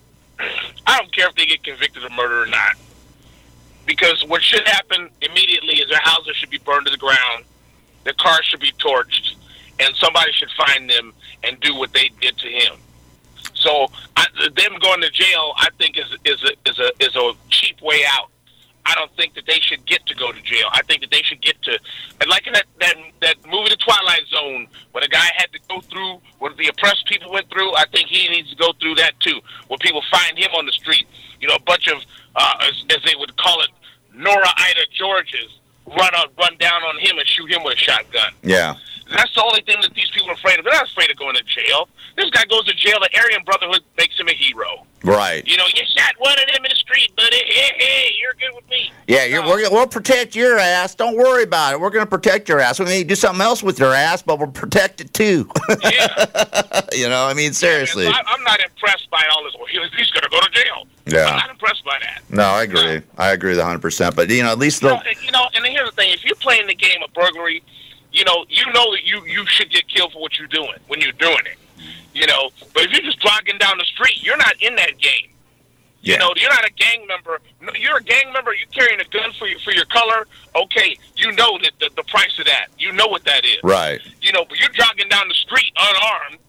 I 0.88 0.98
don't 0.98 1.14
care 1.14 1.28
if 1.28 1.36
they 1.36 1.46
get 1.46 1.64
convicted 1.64 2.04
of 2.04 2.12
murder 2.12 2.44
or 2.44 2.48
not. 2.48 2.76
Because 3.86 4.24
what 4.28 4.42
should 4.42 4.68
happen 4.68 5.10
immediately 5.22 5.76
is 5.76 5.90
their 5.90 6.00
houses 6.02 6.36
should 6.36 6.50
be 6.50 6.60
burned 6.60 6.86
to 6.86 6.92
the 6.92 6.98
ground, 6.98 7.46
their 8.04 8.14
cars 8.14 8.46
should 8.46 8.60
be 8.60 8.72
torched, 8.74 9.36
and 9.80 9.96
somebody 9.96 10.32
should 10.34 10.52
find 10.52 10.90
them 10.90 11.14
and 11.44 11.60
do 11.60 11.76
what 11.76 11.92
they 11.94 12.10
did 12.20 12.38
to 12.38 12.48
him. 12.48 12.78
So 13.56 13.88
I, 14.16 14.26
them 14.56 14.78
going 14.82 15.02
to 15.02 15.10
jail, 15.10 15.54
I 15.58 15.70
think, 15.78 15.98
is 15.98 16.06
is 16.26 16.44
a 16.44 16.70
is 16.70 16.80
a 16.80 16.92
is 17.00 17.16
a 17.16 17.32
cheap 17.50 17.82
way 17.82 18.02
out. 18.08 18.30
I 18.86 18.96
don't 18.96 19.16
think 19.16 19.36
that 19.36 19.46
they 19.46 19.60
should 19.62 19.86
get 19.86 20.06
to 20.08 20.16
go 20.16 20.32
to 20.32 20.42
jail. 20.42 20.68
I 20.72 20.82
think 20.84 21.02
that 21.02 21.12
they 21.12 21.22
should 21.22 21.42
get 21.42 21.62
to, 21.64 21.80
and 22.20 22.30
like 22.30 22.48
in 22.48 22.54
that 22.54 22.66
that 22.80 22.96
that 23.22 23.36
movie, 23.46 23.70
The 23.70 23.78
Twilight 23.78 24.26
Zone, 24.30 24.68
when 24.92 25.04
a 25.04 25.08
guy 25.08 25.28
had 25.36 25.52
to 25.54 25.60
go 25.70 25.82
through 25.82 26.22
what 26.40 26.58
the 26.58 26.68
oppressed 26.68 27.06
people 27.06 27.32
went 27.32 27.50
through. 27.50 27.74
I 27.76 27.86
think 27.94 28.10
he 28.10 28.28
needs 28.30 28.50
to 28.50 28.56
go 28.56 28.74
through 28.80 28.96
that 28.96 29.20
too, 29.20 29.40
people 29.82 30.02
find 30.12 30.38
him 30.38 30.50
on 30.56 30.66
the 30.66 30.72
street. 30.72 31.08
You 31.40 31.48
know, 31.48 31.56
a 31.56 31.62
bunch 31.62 31.88
of, 31.88 32.02
uh, 32.36 32.56
as, 32.62 32.86
as 32.90 33.04
they 33.06 33.16
would 33.18 33.36
call 33.38 33.62
it, 33.62 33.70
Nora 34.14 34.50
Ida 34.58 34.86
Georges 34.94 35.60
run 35.88 36.10
out, 36.16 36.32
run 36.38 36.56
down 36.58 36.84
on 36.84 36.98
him 37.00 37.18
and 37.18 37.28
shoot 37.28 37.52
him 37.52 37.64
with 37.64 37.74
a 37.74 37.78
shotgun. 37.78 38.34
Yeah. 38.44 38.76
That's 39.12 39.34
the 39.36 39.44
only 39.44 39.62
thing 39.62 39.78
that 39.82 39.94
these 39.94 40.10
people 40.12 40.30
are 40.30 40.34
afraid 40.34 40.58
of. 40.60 40.66
They're 40.66 40.74
not 40.74 40.90
afraid 40.90 41.12
of 41.12 41.18
going 41.18 41.36
to 41.36 41.44
jail. 41.44 41.90
This 42.16 42.30
guy 42.30 42.46
goes 42.46 42.66
to 42.66 42.74
jail. 42.74 42.98
The 43.02 43.10
Aryan 43.20 43.44
Brotherhood 43.44 43.82
makes 43.98 44.18
him 44.18 44.28
a 44.30 44.34
hero. 44.34 44.86
Right. 45.04 45.46
You 45.48 45.58
know, 45.58 45.66
you 45.74 45.82
shot 45.98 46.14
one 46.20 46.34
of 46.34 46.48
them 46.54 46.64
in 46.64 46.70
the 46.70 46.76
street, 46.76 47.14
buddy. 47.16 47.36
Hey, 47.36 47.72
hey, 47.78 48.12
you're 48.22 48.34
good 48.36 48.56
with 48.56 48.70
me. 48.70 48.92
Yeah, 49.08 49.26
you're, 49.26 49.44
we're, 49.44 49.70
we'll 49.70 49.88
protect 49.88 50.36
your 50.36 50.60
ass. 50.60 50.96
Don't 50.96 51.18
worry 51.18 51.44
about 51.44 51.74
it. 51.74 51.82
We're 51.82 51.90
going 51.90 52.06
to 52.06 52.10
protect 52.10 52.48
your 52.48 52.60
ass. 52.60 52.80
We 52.80 52.86
may 52.86 53.04
do 53.04 53.16
something 53.16 53.42
else 53.42 53.64
with 53.64 53.80
your 53.80 53.94
ass, 53.94 54.22
but 54.22 54.40
we'll 54.40 54.50
protect 54.50 55.02
it 55.02 55.14
too. 55.14 55.50
Yeah. 55.84 56.82
you 56.94 57.10
know, 57.10 57.26
I 57.26 57.34
mean, 57.34 57.54
seriously. 57.54 58.06
So 58.06 58.12
I, 58.12 58.22
I'm 58.28 58.44
not 58.44 58.60
impressed 58.62 59.10
by 59.10 59.26
all 59.34 59.44
this. 59.44 59.56
He's 59.72 60.12
going 60.12 60.24
to 60.24 60.30
go 60.30 60.40
to 60.40 60.50
jail. 60.52 60.88
Yeah. 61.06 61.26
I'm 61.26 61.38
not 61.38 61.50
impressed 61.50 61.84
by 61.84 61.98
that. 62.02 62.22
No, 62.30 62.44
I 62.44 62.64
agree. 62.64 63.02
I 63.18 63.32
agree 63.32 63.52
with 63.52 63.60
100%. 63.60 64.16
But, 64.16 64.30
you 64.30 64.44
know, 64.44 64.52
at 64.52 64.60
least 64.60 64.82
You 64.82 64.90
know, 64.90 65.02
you 65.24 65.32
know, 65.32 65.46
and 65.56 65.66
here's 65.66 65.90
the 65.90 65.96
thing: 65.96 66.12
if 66.14 66.24
you're 66.24 66.36
playing 66.36 66.68
the 66.68 66.76
game 66.76 67.02
of 67.04 67.14
burglary, 67.14 67.64
you 68.12 68.24
know, 68.26 68.46
you 68.50 68.66
know 68.74 68.92
that 68.92 69.04
you 69.04 69.26
you 69.26 69.46
should 69.48 69.70
get 69.70 69.88
killed 69.88 70.12
for 70.14 70.22
what 70.22 70.38
you're 70.38 70.48
doing 70.48 70.76
when 70.88 71.02
you're 71.02 71.14
doing 71.14 71.46
it. 71.46 71.58
You 72.14 72.28
know, 72.28 72.50
but 72.74 72.84
if 72.84 72.92
you're 72.92 73.02
just 73.02 73.20
jogging 73.22 73.58
down 73.58 73.78
the 73.78 73.86
street, 73.86 74.22
you're 74.22 74.38
not 74.38 74.54
in 74.62 74.76
that 74.76 74.98
game. 74.98 75.32
Yeah. 76.02 76.14
You 76.14 76.20
know, 76.20 76.34
you're 76.36 76.50
not 76.50 76.66
a 76.66 76.74
gang 76.74 77.06
member. 77.08 77.40
You're 77.80 77.98
a 77.98 78.04
gang 78.04 78.34
member. 78.34 78.54
You're 78.54 78.68
carrying 78.68 79.00
a 79.00 79.06
gun 79.06 79.32
for 79.38 79.48
your 79.48 79.60
for 79.60 79.72
your 79.72 79.86
color. 79.86 80.28
Okay, 80.56 80.98
you 81.16 81.32
know 81.34 81.58
that 81.64 81.72
the, 81.80 81.90
the 81.96 82.04
price 82.04 82.38
of 82.40 82.46
that. 82.46 82.68
You 82.78 82.92
know 82.92 83.08
what 83.08 83.24
that 83.26 83.46
is. 83.46 83.58
Right. 83.64 84.02
You 84.22 84.32
know, 84.34 84.44
but 84.48 84.60
you're 84.60 84.70
jogging 84.70 85.10
down 85.10 85.28
the 85.28 85.36
street 85.36 85.72
unarmed. 85.78 86.40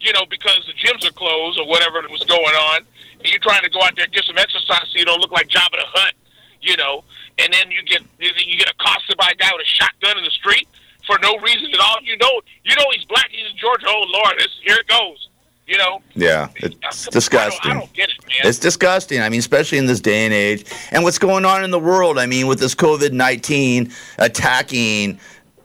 You 0.00 0.12
know, 0.12 0.24
because 0.28 0.64
the 0.66 0.72
gyms 0.72 1.06
are 1.06 1.12
closed 1.12 1.60
or 1.60 1.66
whatever 1.68 2.00
was 2.10 2.24
going 2.24 2.54
on. 2.72 2.80
And 3.18 3.28
you're 3.28 3.40
trying 3.40 3.62
to 3.62 3.70
go 3.70 3.82
out 3.82 3.94
there 3.96 4.06
and 4.06 4.14
get 4.14 4.24
some 4.24 4.38
exercise 4.38 4.88
so 4.90 4.98
you 4.98 5.04
don't 5.04 5.20
look 5.20 5.30
like 5.30 5.48
Jabba 5.48 5.72
the 5.72 5.84
Hutt. 5.86 6.14
You 6.62 6.76
know, 6.76 7.04
and 7.38 7.52
then 7.52 7.70
you 7.70 7.82
get 7.82 8.02
you 8.18 8.56
get 8.58 8.70
accosted 8.70 9.16
by 9.16 9.30
a 9.32 9.34
guy 9.36 9.50
with 9.52 9.62
a 9.62 9.68
shotgun 9.68 10.18
in 10.18 10.24
the 10.24 10.30
street 10.30 10.68
for 11.06 11.18
no 11.22 11.36
reason 11.38 11.70
at 11.72 11.80
all. 11.80 11.96
You 12.02 12.16
know, 12.18 12.40
you 12.64 12.76
know 12.76 12.84
he's 12.94 13.04
black. 13.06 13.28
He's 13.30 13.50
in 13.50 13.56
Georgia. 13.56 13.86
Oh 13.88 14.04
Lord, 14.08 14.38
this, 14.38 14.48
here 14.62 14.76
it 14.76 14.86
goes. 14.86 15.28
You 15.66 15.78
know, 15.78 16.02
Yeah, 16.16 16.48
it's 16.56 17.06
disgusting. 17.06 17.70
I 17.70 17.74
don't 17.74 17.92
get 17.92 18.08
it, 18.08 18.16
man. 18.26 18.38
It's 18.42 18.58
disgusting. 18.58 19.20
I 19.20 19.28
mean, 19.28 19.38
especially 19.38 19.78
in 19.78 19.86
this 19.86 20.00
day 20.00 20.24
and 20.24 20.34
age, 20.34 20.64
and 20.90 21.04
what's 21.04 21.18
going 21.18 21.44
on 21.44 21.62
in 21.62 21.70
the 21.70 21.78
world. 21.78 22.18
I 22.18 22.26
mean, 22.26 22.48
with 22.48 22.58
this 22.58 22.74
COVID 22.74 23.12
nineteen 23.12 23.92
attacking 24.18 25.20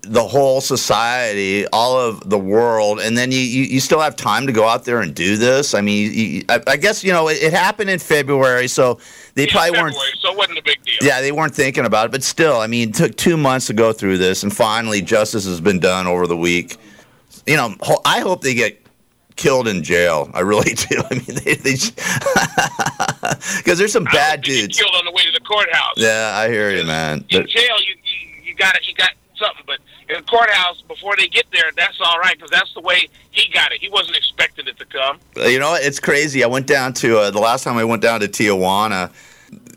the 0.07 0.23
whole 0.23 0.61
society, 0.61 1.65
all 1.73 1.99
of 1.99 2.29
the 2.29 2.37
world, 2.37 2.99
and 2.99 3.17
then 3.17 3.31
you, 3.31 3.39
you, 3.39 3.63
you 3.63 3.79
still 3.79 3.99
have 3.99 4.15
time 4.15 4.45
to 4.47 4.53
go 4.53 4.67
out 4.67 4.85
there 4.85 5.01
and 5.01 5.13
do 5.15 5.35
this. 5.37 5.73
I 5.73 5.81
mean, 5.81 6.11
you, 6.13 6.43
I, 6.49 6.61
I 6.67 6.77
guess 6.77 7.03
you 7.03 7.11
know 7.11 7.27
it, 7.27 7.41
it 7.41 7.53
happened 7.53 7.89
in 7.89 7.99
February, 7.99 8.67
so 8.67 8.99
they 9.33 9.45
Yeah, 9.45 9.51
probably 9.53 9.69
February, 9.71 9.91
weren't. 9.93 10.17
So 10.19 10.31
it 10.31 10.37
wasn't 10.37 10.57
a 10.59 10.63
big 10.63 10.83
deal. 10.83 10.95
Yeah, 11.01 11.21
they 11.21 11.31
weren't 11.31 11.55
thinking 11.55 11.85
about 11.85 12.05
it, 12.07 12.11
but 12.11 12.23
still, 12.23 12.57
I 12.59 12.67
mean, 12.67 12.89
it 12.89 12.95
took 12.95 13.15
two 13.15 13.35
months 13.37 13.67
to 13.67 13.73
go 13.73 13.93
through 13.93 14.17
this, 14.19 14.43
and 14.43 14.55
finally, 14.55 15.01
justice 15.01 15.45
has 15.45 15.59
been 15.61 15.79
done 15.79 16.07
over 16.07 16.27
the 16.27 16.37
week. 16.37 16.77
You 17.47 17.57
know, 17.57 17.75
ho- 17.81 18.01
I 18.05 18.19
hope 18.21 18.41
they 18.41 18.53
get 18.53 18.81
killed 19.35 19.67
in 19.67 19.83
jail. 19.83 20.29
I 20.33 20.39
really 20.41 20.73
do. 20.75 21.01
I 21.09 21.13
mean, 21.15 21.25
they 21.43 21.55
because 23.57 23.77
there's 23.77 23.91
some 23.93 24.05
bad 24.05 24.41
dudes. 24.41 24.77
Killed 24.77 24.95
on 24.97 25.05
the 25.05 25.11
way 25.11 25.23
to 25.23 25.31
the 25.31 25.39
courthouse. 25.41 25.93
Yeah, 25.97 26.31
I 26.35 26.47
hear 26.49 26.71
you, 26.71 26.83
man. 26.85 27.25
In 27.29 27.41
But- 27.41 27.49
jail, 27.49 27.75
you 27.87 27.95
you, 28.03 28.43
you 28.51 28.55
got. 28.55 28.75
You 28.87 28.93
got 28.95 29.09
something, 29.37 29.63
but 29.67 29.79
in 30.15 30.21
the 30.21 30.27
courthouse, 30.27 30.81
before 30.81 31.15
they 31.15 31.27
get 31.27 31.45
there, 31.51 31.71
that's 31.75 31.99
all 32.01 32.19
right 32.19 32.35
because 32.35 32.49
that's 32.51 32.73
the 32.73 32.81
way 32.81 33.07
he 33.31 33.51
got 33.51 33.71
it. 33.71 33.81
He 33.81 33.89
wasn't 33.89 34.17
expecting 34.17 34.67
it 34.67 34.77
to 34.77 34.85
come. 34.85 35.19
Uh, 35.37 35.47
You 35.47 35.59
know, 35.59 35.75
it's 35.75 35.99
crazy. 35.99 36.43
I 36.43 36.47
went 36.47 36.67
down 36.67 36.93
to 36.95 37.19
uh, 37.19 37.31
the 37.31 37.39
last 37.39 37.63
time 37.63 37.77
I 37.77 37.83
went 37.83 38.01
down 38.01 38.19
to 38.21 38.27
Tijuana. 38.27 39.11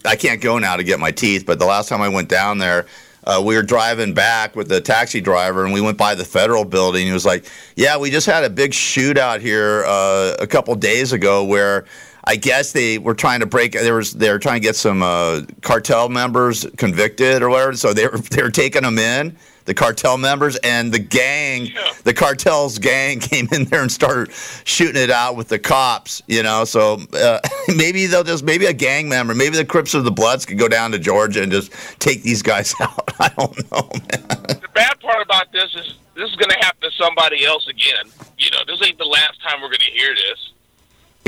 I 0.04 0.16
can't 0.16 0.40
go 0.40 0.58
now 0.58 0.76
to 0.76 0.84
get 0.84 1.00
my 1.00 1.10
teeth, 1.10 1.44
but 1.46 1.58
the 1.58 1.66
last 1.66 1.88
time 1.88 2.00
I 2.00 2.08
went 2.08 2.28
down 2.28 2.58
there, 2.58 2.86
uh, 3.24 3.42
we 3.44 3.56
were 3.56 3.62
driving 3.62 4.14
back 4.14 4.56
with 4.56 4.68
the 4.68 4.80
taxi 4.80 5.20
driver, 5.20 5.64
and 5.64 5.74
we 5.74 5.80
went 5.80 5.98
by 5.98 6.14
the 6.14 6.24
federal 6.24 6.64
building. 6.64 7.06
He 7.06 7.12
was 7.12 7.26
like, 7.26 7.44
"Yeah, 7.76 7.98
we 7.98 8.10
just 8.10 8.26
had 8.26 8.44
a 8.44 8.48
big 8.50 8.70
shootout 8.70 9.40
here 9.40 9.84
uh, 9.86 10.36
a 10.38 10.46
couple 10.46 10.74
days 10.74 11.12
ago 11.12 11.44
where." 11.44 11.84
I 12.24 12.36
guess 12.36 12.72
they 12.72 12.98
were 12.98 13.14
trying 13.14 13.40
to 13.40 13.46
break. 13.46 13.72
There 13.72 13.94
was 13.94 14.12
they 14.12 14.30
were 14.30 14.38
trying 14.38 14.56
to 14.60 14.60
get 14.60 14.76
some 14.76 15.02
uh, 15.02 15.42
cartel 15.62 16.10
members 16.10 16.66
convicted 16.76 17.42
or 17.42 17.48
whatever. 17.48 17.72
So 17.72 17.94
they 17.94 18.06
were 18.06 18.18
they 18.30 18.42
were 18.42 18.50
taking 18.50 18.82
them 18.82 18.98
in, 18.98 19.34
the 19.68 19.74
cartel 19.74 20.16
members, 20.16 20.56
and 20.56 20.90
the 20.90 20.98
gang, 20.98 21.68
the 22.04 22.14
cartel's 22.14 22.78
gang 22.78 23.20
came 23.20 23.46
in 23.52 23.64
there 23.66 23.82
and 23.82 23.92
started 23.92 24.34
shooting 24.64 25.00
it 25.00 25.10
out 25.10 25.36
with 25.36 25.48
the 25.48 25.58
cops. 25.58 26.22
You 26.26 26.42
know, 26.42 26.64
so 26.64 26.98
uh, 27.12 27.38
maybe 27.76 28.06
they'll 28.06 28.24
just 28.24 28.42
maybe 28.44 28.64
a 28.64 28.72
gang 28.72 29.08
member, 29.08 29.34
maybe 29.34 29.56
the 29.56 29.64
Crips 29.66 29.94
or 29.94 30.00
the 30.00 30.10
Bloods 30.10 30.46
could 30.46 30.58
go 30.58 30.68
down 30.68 30.90
to 30.92 30.98
Georgia 30.98 31.42
and 31.42 31.52
just 31.52 31.70
take 32.00 32.22
these 32.22 32.42
guys 32.42 32.74
out. 32.80 33.10
I 33.20 33.28
don't 33.36 33.70
know, 33.70 33.90
man. 33.92 34.58
The 34.60 34.70
bad 34.74 34.98
part 35.00 35.22
about 35.22 35.52
this 35.52 35.74
is 35.74 35.94
this 36.14 36.30
is 36.30 36.36
going 36.36 36.50
to 36.50 36.58
happen 36.64 36.80
to 36.80 36.90
somebody 36.96 37.44
else 37.44 37.68
again. 37.68 38.10
You 38.38 38.50
know, 38.50 38.60
this 38.66 38.82
ain't 38.82 38.98
the 38.98 39.04
last 39.04 39.40
time 39.42 39.60
we're 39.60 39.68
going 39.68 39.80
to 39.80 39.92
hear 39.92 40.14
this. 40.14 40.52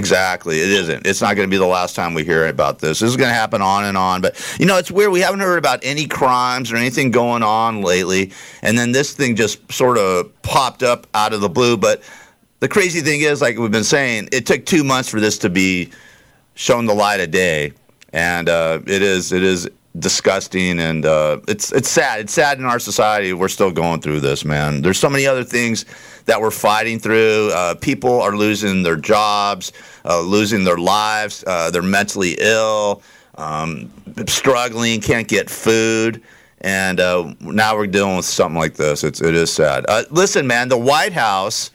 Exactly. 0.00 0.58
It 0.58 0.70
isn't. 0.70 1.06
It's 1.06 1.20
not 1.20 1.36
going 1.36 1.46
to 1.46 1.50
be 1.50 1.58
the 1.58 1.66
last 1.66 1.94
time 1.94 2.14
we 2.14 2.24
hear 2.24 2.46
about 2.46 2.78
this. 2.78 3.00
This 3.00 3.10
is 3.10 3.18
going 3.18 3.28
to 3.28 3.34
happen 3.34 3.60
on 3.60 3.84
and 3.84 3.98
on. 3.98 4.22
But, 4.22 4.40
you 4.58 4.64
know, 4.64 4.78
it's 4.78 4.90
weird. 4.90 5.12
We 5.12 5.20
haven't 5.20 5.40
heard 5.40 5.58
about 5.58 5.80
any 5.82 6.06
crimes 6.06 6.72
or 6.72 6.76
anything 6.76 7.10
going 7.10 7.42
on 7.42 7.82
lately. 7.82 8.32
And 8.62 8.78
then 8.78 8.92
this 8.92 9.12
thing 9.12 9.36
just 9.36 9.70
sort 9.70 9.98
of 9.98 10.32
popped 10.40 10.82
up 10.82 11.06
out 11.12 11.34
of 11.34 11.42
the 11.42 11.50
blue. 11.50 11.76
But 11.76 12.02
the 12.60 12.68
crazy 12.68 13.02
thing 13.02 13.20
is, 13.20 13.42
like 13.42 13.58
we've 13.58 13.70
been 13.70 13.84
saying, 13.84 14.30
it 14.32 14.46
took 14.46 14.64
two 14.64 14.84
months 14.84 15.10
for 15.10 15.20
this 15.20 15.36
to 15.38 15.50
be 15.50 15.90
shown 16.54 16.86
the 16.86 16.94
light 16.94 17.20
of 17.20 17.30
day. 17.30 17.74
And 18.14 18.48
uh, 18.48 18.80
it 18.86 19.02
is 19.02 19.32
it 19.32 19.42
is 19.42 19.68
disgusting 19.98 20.80
and 20.80 21.04
uh, 21.04 21.40
it's 21.46 21.72
it's 21.72 21.90
sad. 21.90 22.20
It's 22.20 22.32
sad 22.32 22.58
in 22.58 22.64
our 22.64 22.78
society. 22.78 23.34
We're 23.34 23.48
still 23.48 23.70
going 23.70 24.00
through 24.00 24.20
this, 24.20 24.46
man. 24.46 24.80
There's 24.80 24.98
so 24.98 25.10
many 25.10 25.26
other 25.26 25.44
things 25.44 25.84
that 26.30 26.40
we're 26.40 26.52
fighting 26.52 27.00
through. 27.00 27.50
Uh, 27.52 27.74
people 27.74 28.22
are 28.22 28.36
losing 28.36 28.84
their 28.84 28.94
jobs, 28.94 29.72
uh, 30.04 30.20
losing 30.20 30.62
their 30.62 30.78
lives. 30.78 31.42
Uh, 31.44 31.72
they're 31.72 31.82
mentally 31.82 32.36
ill, 32.38 33.02
um, 33.34 33.90
struggling, 34.28 35.00
can't 35.00 35.26
get 35.26 35.50
food. 35.50 36.22
And 36.60 37.00
uh, 37.00 37.34
now 37.40 37.76
we're 37.76 37.88
dealing 37.88 38.16
with 38.16 38.26
something 38.26 38.58
like 38.58 38.74
this. 38.74 39.02
It's, 39.02 39.20
it 39.20 39.34
is 39.34 39.52
sad. 39.52 39.84
Uh, 39.88 40.04
listen, 40.10 40.46
man, 40.46 40.68
the 40.68 40.78
White 40.78 41.12
House 41.12 41.72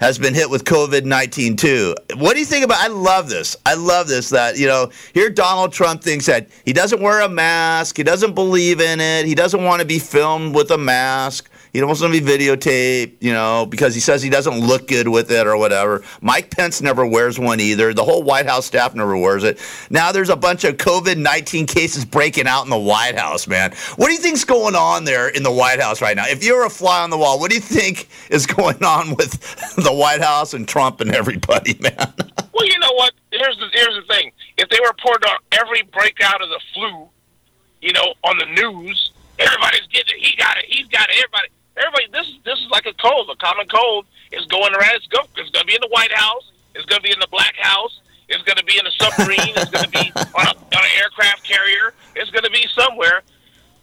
has 0.00 0.18
been 0.18 0.34
hit 0.34 0.48
with 0.48 0.64
COVID 0.64 1.04
19 1.04 1.56
too. 1.56 1.96
What 2.16 2.34
do 2.34 2.38
you 2.38 2.46
think 2.46 2.64
about 2.64 2.78
I 2.78 2.86
love 2.86 3.28
this. 3.28 3.56
I 3.66 3.74
love 3.74 4.06
this 4.06 4.30
that, 4.30 4.56
you 4.56 4.68
know, 4.68 4.92
here 5.14 5.30
Donald 5.30 5.72
Trump 5.72 6.00
thinks 6.00 6.26
that 6.26 6.48
he 6.64 6.72
doesn't 6.72 7.02
wear 7.02 7.22
a 7.22 7.28
mask, 7.28 7.96
he 7.96 8.04
doesn't 8.04 8.36
believe 8.36 8.80
in 8.80 9.00
it, 9.00 9.26
he 9.26 9.34
doesn't 9.34 9.64
want 9.64 9.80
to 9.80 9.86
be 9.86 9.98
filmed 9.98 10.54
with 10.54 10.70
a 10.70 10.78
mask. 10.78 11.49
He 11.72 11.80
don't 11.80 11.88
want 11.88 12.00
to 12.00 12.08
be 12.08 12.20
videotaped, 12.20 13.16
you 13.20 13.32
know, 13.32 13.66
because 13.66 13.94
he 13.94 14.00
says 14.00 14.22
he 14.22 14.30
doesn't 14.30 14.58
look 14.58 14.88
good 14.88 15.08
with 15.08 15.30
it 15.30 15.46
or 15.46 15.56
whatever. 15.56 16.02
Mike 16.20 16.50
Pence 16.50 16.80
never 16.80 17.06
wears 17.06 17.38
one 17.38 17.60
either. 17.60 17.94
The 17.94 18.04
whole 18.04 18.22
White 18.22 18.46
House 18.46 18.66
staff 18.66 18.94
never 18.94 19.16
wears 19.16 19.44
it. 19.44 19.60
Now 19.88 20.12
there's 20.12 20.30
a 20.30 20.36
bunch 20.36 20.64
of 20.64 20.76
COVID 20.76 21.16
19 21.16 21.66
cases 21.66 22.04
breaking 22.04 22.46
out 22.46 22.64
in 22.64 22.70
the 22.70 22.78
White 22.78 23.16
House, 23.16 23.46
man. 23.46 23.72
What 23.96 24.06
do 24.06 24.12
you 24.12 24.18
think's 24.18 24.44
going 24.44 24.74
on 24.74 25.04
there 25.04 25.28
in 25.28 25.42
the 25.42 25.52
White 25.52 25.80
House 25.80 26.00
right 26.00 26.16
now? 26.16 26.26
If 26.26 26.42
you're 26.42 26.66
a 26.66 26.70
fly 26.70 27.02
on 27.02 27.10
the 27.10 27.18
wall, 27.18 27.38
what 27.38 27.50
do 27.50 27.56
you 27.56 27.62
think 27.62 28.08
is 28.30 28.46
going 28.60 28.82
on 28.82 29.14
with 29.14 29.40
the 29.76 29.92
White 29.92 30.22
House 30.22 30.54
and 30.54 30.66
Trump 30.66 31.00
and 31.00 31.14
everybody, 31.14 31.78
man? 31.80 32.12
Well, 32.52 32.66
you 32.66 32.78
know 32.78 32.92
what? 32.94 33.12
Here's 33.32 33.56
the 33.58 33.68
here's 33.72 33.94
the 33.94 34.12
thing. 34.12 34.32
If 34.58 34.68
they 34.68 34.78
report 34.84 35.24
on 35.24 35.38
every 35.52 35.82
breakout 35.82 36.42
of 36.42 36.48
the 36.48 36.60
flu, 36.74 37.08
you 37.80 37.92
know, 37.92 38.14
on 38.24 38.38
the 38.38 38.46
news, 38.46 39.12
everybody's 39.38 39.86
getting 39.86 40.16
it. 40.16 40.26
He 40.26 40.36
got 40.36 40.58
it. 40.58 40.64
He's 40.68 40.86
got 40.88 41.08
it. 41.08 41.16
Everybody, 41.16 41.48
everybody. 41.80 42.06
This 42.12 42.28
is 42.28 42.38
this 42.44 42.58
is 42.58 42.68
like 42.70 42.86
a 42.86 42.94
cold. 42.94 43.30
A 43.30 43.36
common 43.36 43.66
cold 43.68 44.06
is 44.32 44.44
going 44.46 44.72
around. 44.74 44.94
It's 44.94 45.06
go. 45.06 45.20
It's 45.36 45.50
going 45.50 45.64
to 45.64 45.66
be 45.66 45.74
in 45.74 45.80
the 45.80 45.90
White 45.90 46.12
House. 46.12 46.52
It's 46.74 46.86
going 46.86 47.00
to 47.00 47.02
be 47.02 47.12
in 47.12 47.20
the 47.20 47.28
Black 47.30 47.54
House. 47.56 48.00
It's 48.28 48.42
going 48.44 48.56
to 48.56 48.64
be 48.64 48.78
in 48.78 48.86
a 48.86 48.90
submarine. 48.92 49.54
it's 49.56 49.70
going 49.70 49.84
to 49.84 49.90
be 49.90 50.12
on, 50.38 50.46
a, 50.46 50.54
on 50.54 50.82
an 50.84 50.94
aircraft 51.02 51.42
carrier. 51.42 51.94
It's 52.14 52.30
going 52.30 52.44
to 52.44 52.50
be 52.50 52.66
somewhere. 52.74 53.22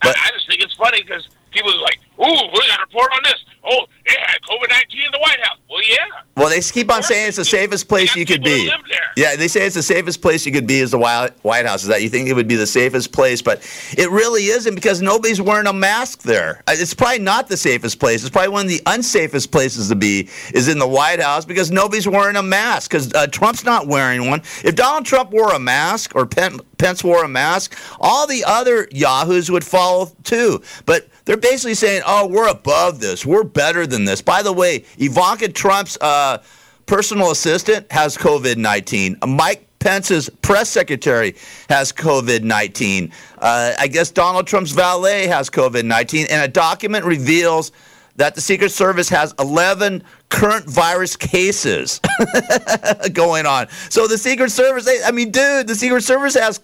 I, 0.02 0.10
I 0.10 0.32
just 0.32 0.48
think 0.48 0.62
it's 0.62 0.76
funny 0.76 1.02
because 1.04 1.28
people 1.52 1.72
are 1.72 1.82
like, 1.82 2.00
"Ooh, 2.20 2.24
we 2.26 2.68
got 2.68 2.80
a 2.80 2.86
report 2.88 3.12
on 3.14 3.20
this." 3.24 3.36
Oh, 3.70 3.86
had 4.06 4.42
COVID 4.50 4.70
nineteen 4.70 5.02
in 5.06 5.12
the 5.12 5.20
White 5.20 5.40
House. 5.42 5.58
Well, 5.70 5.82
yeah. 5.84 5.98
Well, 6.38 6.50
they 6.50 6.62
keep 6.62 6.90
on 6.90 7.04
saying 7.04 7.28
it's 7.28 7.38
the 7.38 7.44
safest 7.44 7.90
place 7.90 8.16
you 8.16 8.26
could 8.26 8.42
be. 8.44 8.72
Yeah, 9.18 9.36
they 9.36 9.50
say 9.50 9.66
it's 9.66 9.76
the 9.76 9.84
safest 9.84 10.22
place 10.22 10.46
you 10.46 10.52
could 10.54 10.66
be 10.68 10.80
is 10.80 10.92
the 10.92 10.98
White 10.98 11.32
White 11.44 11.66
House. 11.66 11.82
Is 11.82 11.90
that 11.90 12.02
you 12.02 12.08
think 12.10 12.30
it 12.30 12.34
would 12.34 12.48
be 12.48 12.56
the 12.56 12.68
safest 12.68 13.12
place, 13.12 13.42
but 13.42 13.60
it 13.98 14.10
really 14.10 14.46
isn't 14.46 14.74
because 14.76 15.02
nobody's 15.02 15.42
wearing 15.42 15.68
a 15.68 15.74
mask 15.74 16.22
there. 16.22 16.64
Uh, 16.68 16.76
It's 16.78 16.94
probably 16.94 17.20
not 17.20 17.50
the 17.50 17.58
safest 17.58 18.00
place. 18.00 18.22
It's 18.22 18.30
probably 18.30 18.50
one 18.50 18.66
of 18.66 18.70
the 18.70 18.80
unsafest 18.86 19.52
places 19.52 19.90
to 19.90 19.96
be 19.96 20.30
is 20.54 20.70
in 20.70 20.80
the 20.80 20.88
White 20.88 21.20
House 21.22 21.44
because 21.44 21.70
nobody's 21.72 22.08
wearing 22.08 22.38
a 22.38 22.44
mask 22.44 22.92
because 22.92 23.14
uh, 23.14 23.28
Trump's 23.28 23.66
not 23.66 23.88
wearing 23.88 24.30
one. 24.30 24.40
If 24.64 24.76
Donald 24.76 25.06
Trump 25.06 25.32
wore 25.32 25.52
a 25.54 25.60
mask 25.60 26.16
or 26.16 26.26
Pen- 26.26 26.62
Pence 26.78 27.04
wore 27.04 27.24
a 27.24 27.28
mask, 27.28 27.78
all 28.00 28.28
the 28.28 28.44
other 28.46 28.88
yahoos 28.92 29.50
would 29.52 29.64
follow 29.64 30.12
too. 30.24 30.62
But 30.86 31.08
they're 31.26 31.38
basically 31.38 31.76
saying, 31.76 32.04
"Oh, 32.06 32.28
we're 32.28 32.50
above 32.50 33.00
this. 33.00 33.26
We're 33.26 33.44
better 33.44 33.86
than 33.88 34.06
this." 34.06 34.22
By 34.22 34.44
the 34.44 34.54
way, 34.54 34.86
Ivanka 34.98 35.50
Trump's 35.50 35.98
uh, 36.00 36.42
personal 36.86 37.32
assistant 37.32 37.92
has 37.92 38.18
COVID 38.18 38.58
nineteen. 38.58 39.18
Mike 39.26 39.68
Pence's 39.80 40.30
press 40.42 40.70
secretary 40.70 41.36
has 41.70 41.92
COVID 41.92 42.44
19. 42.44 43.12
Uh, 43.38 43.74
I 43.78 43.88
guess 43.88 44.12
Donald 44.12 44.48
Trump's 44.48 44.72
valet 44.72 45.28
has 45.28 45.50
COVID 45.50 45.86
19. 45.86 46.28
And 46.30 46.42
a 46.42 46.48
document 46.48 47.06
reveals 47.06 47.72
that 48.18 48.36
the 48.36 48.42
Secret 48.42 48.72
Service 48.72 49.10
has 49.10 49.34
11 49.40 50.04
current 50.30 50.70
virus 50.70 51.16
cases 51.16 52.02
going 53.14 53.46
on. 53.46 53.70
So 53.90 54.08
the 54.08 54.18
Secret 54.18 54.52
Service, 54.52 54.86
they, 54.86 55.02
I 55.04 55.12
mean, 55.12 55.32
dude, 55.32 55.68
the 55.68 55.76
Secret 55.76 56.04
Service 56.04 56.36
has 56.36 56.60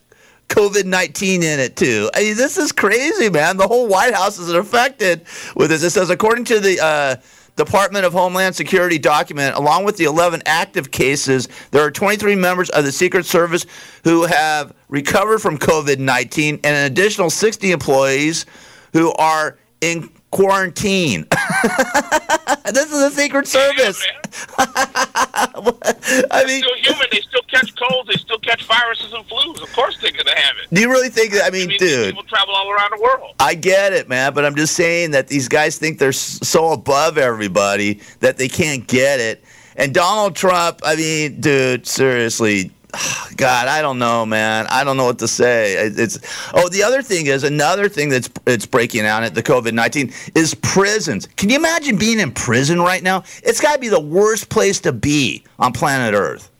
COVID 0.50 0.86
19 0.86 1.42
in 1.42 1.60
it 1.60 1.76
too. 1.76 2.10
I 2.14 2.24
mean, 2.24 2.36
this 2.36 2.58
is 2.58 2.72
crazy, 2.72 3.30
man. 3.30 3.58
The 3.58 3.68
whole 3.68 3.88
White 3.88 4.14
House 4.14 4.38
is 4.38 4.52
affected 4.52 5.26
with 5.56 5.70
this. 5.70 5.84
It 5.84 5.92
says, 5.92 6.10
according 6.10 6.46
to 6.46 6.60
the 6.60 6.84
uh, 6.84 7.16
Department 7.56 8.06
of 8.06 8.14
Homeland 8.14 8.56
Security 8.56 8.98
document, 8.98 9.56
along 9.56 9.86
with 9.86 9.98
the 9.98 10.06
11 10.06 10.42
active 10.46 10.92
cases, 10.92 11.48
there 11.72 11.84
are 11.84 11.92
23 11.92 12.36
members 12.36 12.70
of 12.72 12.84
the 12.84 12.92
Secret 12.92 13.26
Service 13.26 13.66
who 14.04 14.26
have 14.26 14.74
recovered 14.90 15.40
from 15.40 15.58
COVID 15.58 16.00
19 16.00 16.56
and 16.56 16.66
an 16.66 16.92
additional 16.92 17.30
60 17.30 17.72
employees 17.72 18.46
who 18.92 19.14
are 19.14 19.58
in 19.82 20.10
quarantine. 20.34 21.28
this 22.72 22.92
is 22.92 23.02
a 23.04 23.12
Secret 23.12 23.48
Service. 23.48 24.04
I 24.58 26.44
mean, 26.48 26.64
still 26.64 26.76
human. 26.78 27.08
They 27.12 27.22
still 27.22 27.44
catch 27.48 27.76
colds. 27.76 28.10
They 28.10 28.16
still 28.16 28.40
catch 28.40 28.66
viruses 28.66 29.14
and 29.14 29.24
flus. 29.30 29.62
Of 29.62 29.72
course, 29.74 30.00
they're 30.02 30.12
gonna 30.12 30.36
have 30.36 30.56
it. 30.58 30.74
Do 30.74 30.82
you 30.82 30.90
really 30.90 31.10
think 31.10 31.34
that? 31.34 31.46
I 31.46 31.52
mean, 31.52 31.66
I 31.66 31.68
mean 31.68 31.78
dude. 31.78 32.10
people 32.10 32.24
travel 32.24 32.56
all 32.56 32.72
around 32.72 32.92
the 32.98 33.02
world. 33.02 33.36
I 33.40 33.54
get 33.54 33.94
it, 33.94 34.10
man, 34.10 34.34
but 34.34 34.44
I'm 34.44 34.56
just 34.56 34.76
saying 34.76 35.12
that 35.12 35.28
these 35.28 35.48
guys 35.48 35.78
think 35.78 36.00
they're 36.00 36.12
so 36.12 36.72
above 36.72 37.20
everybody 37.20 38.02
that 38.20 38.38
they 38.38 38.48
can't 38.48 38.88
get 38.88 39.20
it. 39.20 39.44
And 39.76 39.94
Donald 39.94 40.36
Trump, 40.36 40.80
I 40.84 40.96
mean, 40.96 41.42
dude, 41.42 41.86
seriously, 41.86 42.72
God, 43.36 43.68
I 43.68 43.82
don't 43.82 44.00
know, 44.00 44.26
man. 44.26 44.68
I 44.70 44.84
don't 44.84 44.98
know 44.98 45.06
what 45.06 45.20
to 45.20 45.28
say. 45.28 45.74
It's 45.74 46.20
oh, 46.54 46.70
the 46.70 46.84
other 46.84 47.02
thing 47.02 47.28
is 47.28 47.44
another 47.44 47.90
thing 47.90 48.10
that's 48.10 48.30
it's 48.46 48.66
breaking 48.66 49.06
out 49.06 49.24
at 49.24 49.34
the 49.34 49.44
COVID 49.44 49.74
nineteen 49.74 50.14
is 50.36 50.54
prisons. 50.56 51.28
Can 51.36 51.50
you 51.50 51.56
imagine 51.56 51.98
being 51.98 52.20
in 52.20 52.32
prison 52.32 52.80
right 52.80 53.02
now? 53.02 53.24
It's 53.44 53.60
got 53.60 53.74
to 53.74 53.80
be 53.80 53.90
the 53.90 54.00
worst 54.00 54.50
place 54.50 54.80
to 54.82 54.92
be 54.92 55.44
on 55.60 55.74
planet 55.74 56.14
Earth. 56.14 56.52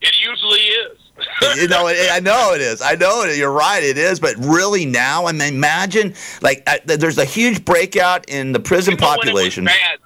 It 0.00 0.14
usually 0.20 0.60
is. 0.60 0.98
you 1.56 1.68
know, 1.68 1.86
it, 1.88 2.10
I 2.10 2.20
know 2.20 2.54
it 2.54 2.60
is. 2.60 2.80
I 2.80 2.94
know 2.94 3.22
it. 3.24 3.36
You're 3.36 3.52
right. 3.52 3.82
It 3.82 3.98
is. 3.98 4.18
But 4.18 4.36
really, 4.36 4.86
now, 4.86 5.26
I 5.26 5.32
mean, 5.32 5.54
imagine 5.54 6.14
like 6.40 6.62
uh, 6.66 6.78
there's 6.84 7.18
a 7.18 7.24
huge 7.24 7.64
breakout 7.64 8.28
in 8.28 8.52
the 8.52 8.60
prison 8.60 8.96
population. 8.96 9.64
bad. 9.66 9.98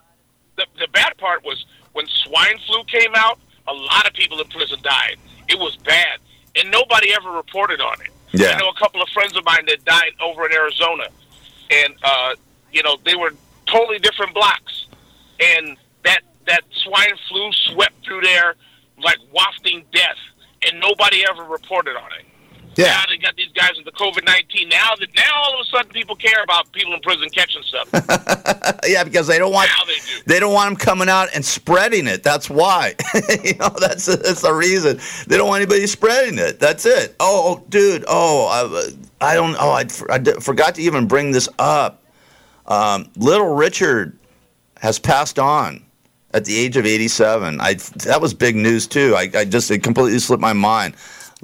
The, 0.57 0.67
the 0.79 0.89
bad 0.93 1.17
part 1.19 1.45
was 1.45 1.65
when 1.93 2.07
swine 2.07 2.59
flu 2.67 2.85
came 2.85 3.13
out. 3.15 3.39
A 3.67 3.73
lot 3.73 4.07
of 4.07 4.13
people 4.13 4.41
in 4.41 4.49
prison 4.49 4.79
died. 4.83 5.17
It 5.49 5.59
was 5.59 5.77
bad, 5.77 6.19
and 6.57 6.71
nobody 6.71 7.13
ever 7.15 7.31
reported 7.31 7.81
on 7.81 8.01
it. 8.01 8.11
Yeah. 8.33 8.51
I 8.51 8.59
know 8.59 8.69
a 8.69 8.79
couple 8.79 9.01
of 9.01 9.09
friends 9.11 9.37
of 9.37 9.45
mine 9.45 9.65
that 9.67 9.85
died 9.85 10.13
over 10.23 10.47
in 10.47 10.53
Arizona, 10.53 11.05
and 11.71 11.95
uh, 12.03 12.35
you 12.73 12.83
know 12.83 12.97
they 13.05 13.15
were 13.15 13.33
totally 13.67 13.99
different 13.99 14.35
blocks, 14.35 14.87
and 15.41 15.77
that 16.05 16.21
that 16.47 16.63
swine 16.73 17.13
flu 17.29 17.51
swept 17.53 18.05
through 18.05 18.23
there 18.23 18.57
like 19.03 19.19
wafting 19.33 19.85
death, 19.93 20.19
and 20.67 20.81
nobody 20.81 21.25
ever 21.29 21.45
reported 21.45 21.97
on 21.97 22.11
it. 22.19 22.27
Yeah. 22.77 22.87
Now 22.87 23.05
they 23.09 23.17
got 23.19 23.37
these 23.37 23.53
guys 23.53 23.73
with 23.77 23.85
the 23.85 23.93
COVID 23.93 24.25
nineteen. 24.25 24.69
Now 24.69 24.95
that 24.99 25.09
now 25.17 25.43
all 25.43 25.55
of 25.55 25.61
a 25.61 25.65
sudden 25.65 25.91
people 25.91 26.17
care 26.17 26.43
about 26.43 26.71
people 26.73 26.95
in 26.95 27.01
prison 27.01 27.29
catching 27.31 27.63
stuff. 27.63 27.89
yeah, 28.87 29.05
because 29.05 29.27
they 29.27 29.39
don't 29.39 29.53
want 29.53 29.71
they, 30.27 30.41
don't 30.41 30.53
want 30.53 30.71
them 30.71 30.77
coming 30.77 31.09
out 31.09 31.29
and 31.35 31.45
spreading 31.45 32.07
it. 32.07 32.23
That's 32.23 32.51
why. 32.51 32.95
you 33.45 33.55
know, 33.55 33.71
that's 33.79 34.07
that's 34.07 34.43
the 34.43 34.53
reason. 34.53 34.99
They 35.27 35.37
don't 35.37 35.49
want 35.49 35.63
anybody 35.63 35.87
spreading 35.87 36.39
it. 36.39 36.61
That's 36.61 36.87
it. 36.87 37.15
Oh, 37.21 37.59
oh 37.59 37.65
dude. 37.69 38.05
Oh, 38.09 38.47
I, 39.21 39.33
I 39.33 39.35
don't. 39.35 39.57
Oh, 39.59 39.71
I, 39.71 39.87
I 40.11 40.23
forgot 40.41 40.75
to 40.77 40.83
even 40.83 41.07
bring 41.07 41.33
this 41.33 41.49
up. 41.59 42.03
Um, 42.67 43.11
Little 43.17 43.55
Richard 43.55 44.19
has 44.79 44.99
passed 44.99 45.39
on 45.39 45.85
at 46.35 46.45
the 46.45 46.57
age 46.57 46.77
of 46.77 46.85
87. 46.85 47.61
I 47.61 47.75
that 47.75 48.21
was 48.21 48.35
big 48.35 48.57
news 48.57 48.87
too. 48.87 49.15
I, 49.17 49.31
I 49.35 49.45
just 49.45 49.71
it 49.71 49.83
completely 49.83 50.19
slipped 50.19 50.43
my 50.43 50.53
mind. 50.53 50.95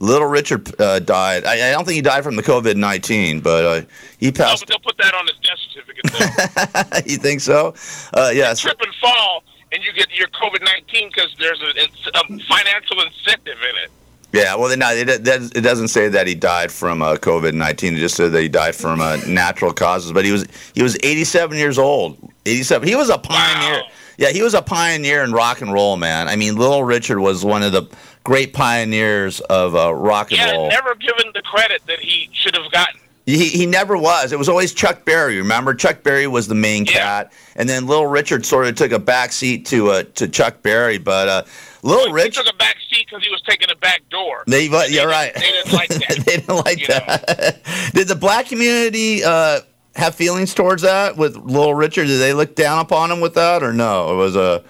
Little 0.00 0.26
Richard 0.26 0.80
uh, 0.80 0.98
died. 0.98 1.44
I, 1.44 1.68
I 1.68 1.72
don't 1.72 1.84
think 1.84 1.94
he 1.96 2.02
died 2.02 2.24
from 2.24 2.34
the 2.36 2.42
COVID 2.42 2.74
19, 2.76 3.40
but 3.40 3.64
uh, 3.64 3.80
he 4.18 4.26
No, 4.26 4.32
passed. 4.32 4.62
but 4.62 4.68
they'll 4.70 4.78
put 4.80 4.96
that 4.98 5.14
on 5.14 5.26
his 5.26 5.36
death 5.42 5.58
certificate. 5.70 6.10
Though. 6.10 7.00
You 7.12 7.16
think 7.18 7.40
so? 7.40 7.74
Uh, 8.14 8.30
yes. 8.34 8.60
Trip 8.60 8.80
and 8.80 8.94
fall, 9.00 9.44
and 9.72 9.82
you 9.84 9.92
get 9.92 10.08
your 10.16 10.28
COVID 10.28 10.64
nineteen 10.64 11.08
because 11.14 11.34
there's 11.38 11.60
a, 11.60 11.70
it's 11.76 12.06
a 12.14 12.24
financial 12.46 13.00
incentive 13.02 13.58
in 13.58 13.76
it. 13.84 13.90
Yeah, 14.32 14.54
well, 14.54 14.74
no, 14.76 14.90
it, 14.92 15.08
it, 15.08 15.26
it 15.26 15.60
doesn't 15.62 15.88
say 15.88 16.08
that 16.08 16.26
he 16.28 16.34
died 16.36 16.70
from 16.70 17.02
uh, 17.02 17.16
COVID 17.16 17.52
nineteen. 17.52 17.94
It 17.94 17.98
just 18.00 18.14
said 18.16 18.32
that 18.32 18.40
he 18.42 18.48
died 18.48 18.74
from 18.74 19.00
uh, 19.00 19.16
natural 19.26 19.72
causes. 19.72 20.12
But 20.12 20.24
he 20.24 20.32
was 20.32 20.46
he 20.74 20.82
was 20.82 20.96
eighty 21.02 21.24
seven 21.24 21.58
years 21.58 21.78
old. 21.78 22.16
Eighty 22.46 22.62
seven. 22.62 22.88
He 22.88 22.94
was 22.96 23.10
a 23.10 23.18
pioneer. 23.18 23.80
Wow. 23.82 23.88
Yeah, 24.18 24.28
he 24.28 24.42
was 24.42 24.52
a 24.52 24.60
pioneer 24.60 25.24
in 25.24 25.32
rock 25.32 25.62
and 25.62 25.72
roll, 25.72 25.96
man. 25.96 26.28
I 26.28 26.36
mean, 26.36 26.54
Little 26.56 26.84
Richard 26.84 27.20
was 27.20 27.42
one 27.42 27.62
of 27.62 27.72
the 27.72 27.84
great 28.24 28.52
pioneers 28.52 29.40
of 29.40 29.74
uh, 29.74 29.94
rock 29.94 30.30
and 30.30 30.38
Yeah, 30.38 30.52
roll. 30.52 30.68
never 30.68 30.94
given 30.94 31.30
the 31.34 31.42
credit 31.42 31.82
that 31.86 32.00
he 32.00 32.28
should 32.32 32.56
have 32.56 32.70
gotten. 32.72 33.00
He, 33.26 33.48
he 33.48 33.66
never 33.66 33.96
was. 33.96 34.32
It 34.32 34.38
was 34.38 34.48
always 34.48 34.72
Chuck 34.72 35.04
Berry. 35.04 35.36
Remember, 35.36 35.72
Chuck 35.74 36.02
Berry 36.02 36.26
was 36.26 36.48
the 36.48 36.54
main 36.54 36.84
cat, 36.84 37.32
and 37.54 37.68
then 37.68 37.86
Little 37.86 38.06
Richard 38.08 38.44
sort 38.44 38.66
of 38.66 38.74
took 38.74 38.90
a 38.90 38.98
back 38.98 39.30
seat 39.32 39.66
to 39.66 39.90
uh, 39.90 40.02
to 40.16 40.26
Chuck 40.26 40.62
Berry. 40.62 40.98
But 40.98 41.28
uh, 41.28 41.42
Little 41.82 42.06
He 42.06 42.12
Richard, 42.12 42.44
took 42.46 42.54
a 42.54 42.56
back 42.56 42.76
seat 42.90 43.06
because 43.08 43.22
he 43.22 43.30
was 43.30 43.40
taking 43.42 43.70
a 43.70 43.76
back 43.76 44.00
door. 44.10 44.42
they, 44.48 44.68
but 44.68 44.90
you're 44.90 45.06
right. 45.06 45.32
They 45.34 45.40
didn't 45.42 45.72
like 45.72 45.88
that. 45.90 46.08
they 46.26 46.36
didn't 46.38 46.56
like 46.56 46.86
that. 46.88 47.60
Did 47.94 48.08
the 48.08 48.16
black 48.16 48.46
community 48.46 49.22
uh, 49.22 49.60
have 49.94 50.16
feelings 50.16 50.52
towards 50.52 50.82
that 50.82 51.16
with 51.16 51.36
Little 51.36 51.74
Richard? 51.74 52.06
Did 52.06 52.18
they 52.18 52.32
look 52.32 52.56
down 52.56 52.80
upon 52.80 53.12
him 53.12 53.20
with 53.20 53.34
that, 53.34 53.62
or 53.62 53.72
no? 53.72 54.12
It 54.12 54.16
was 54.16 54.34
a 54.34 54.64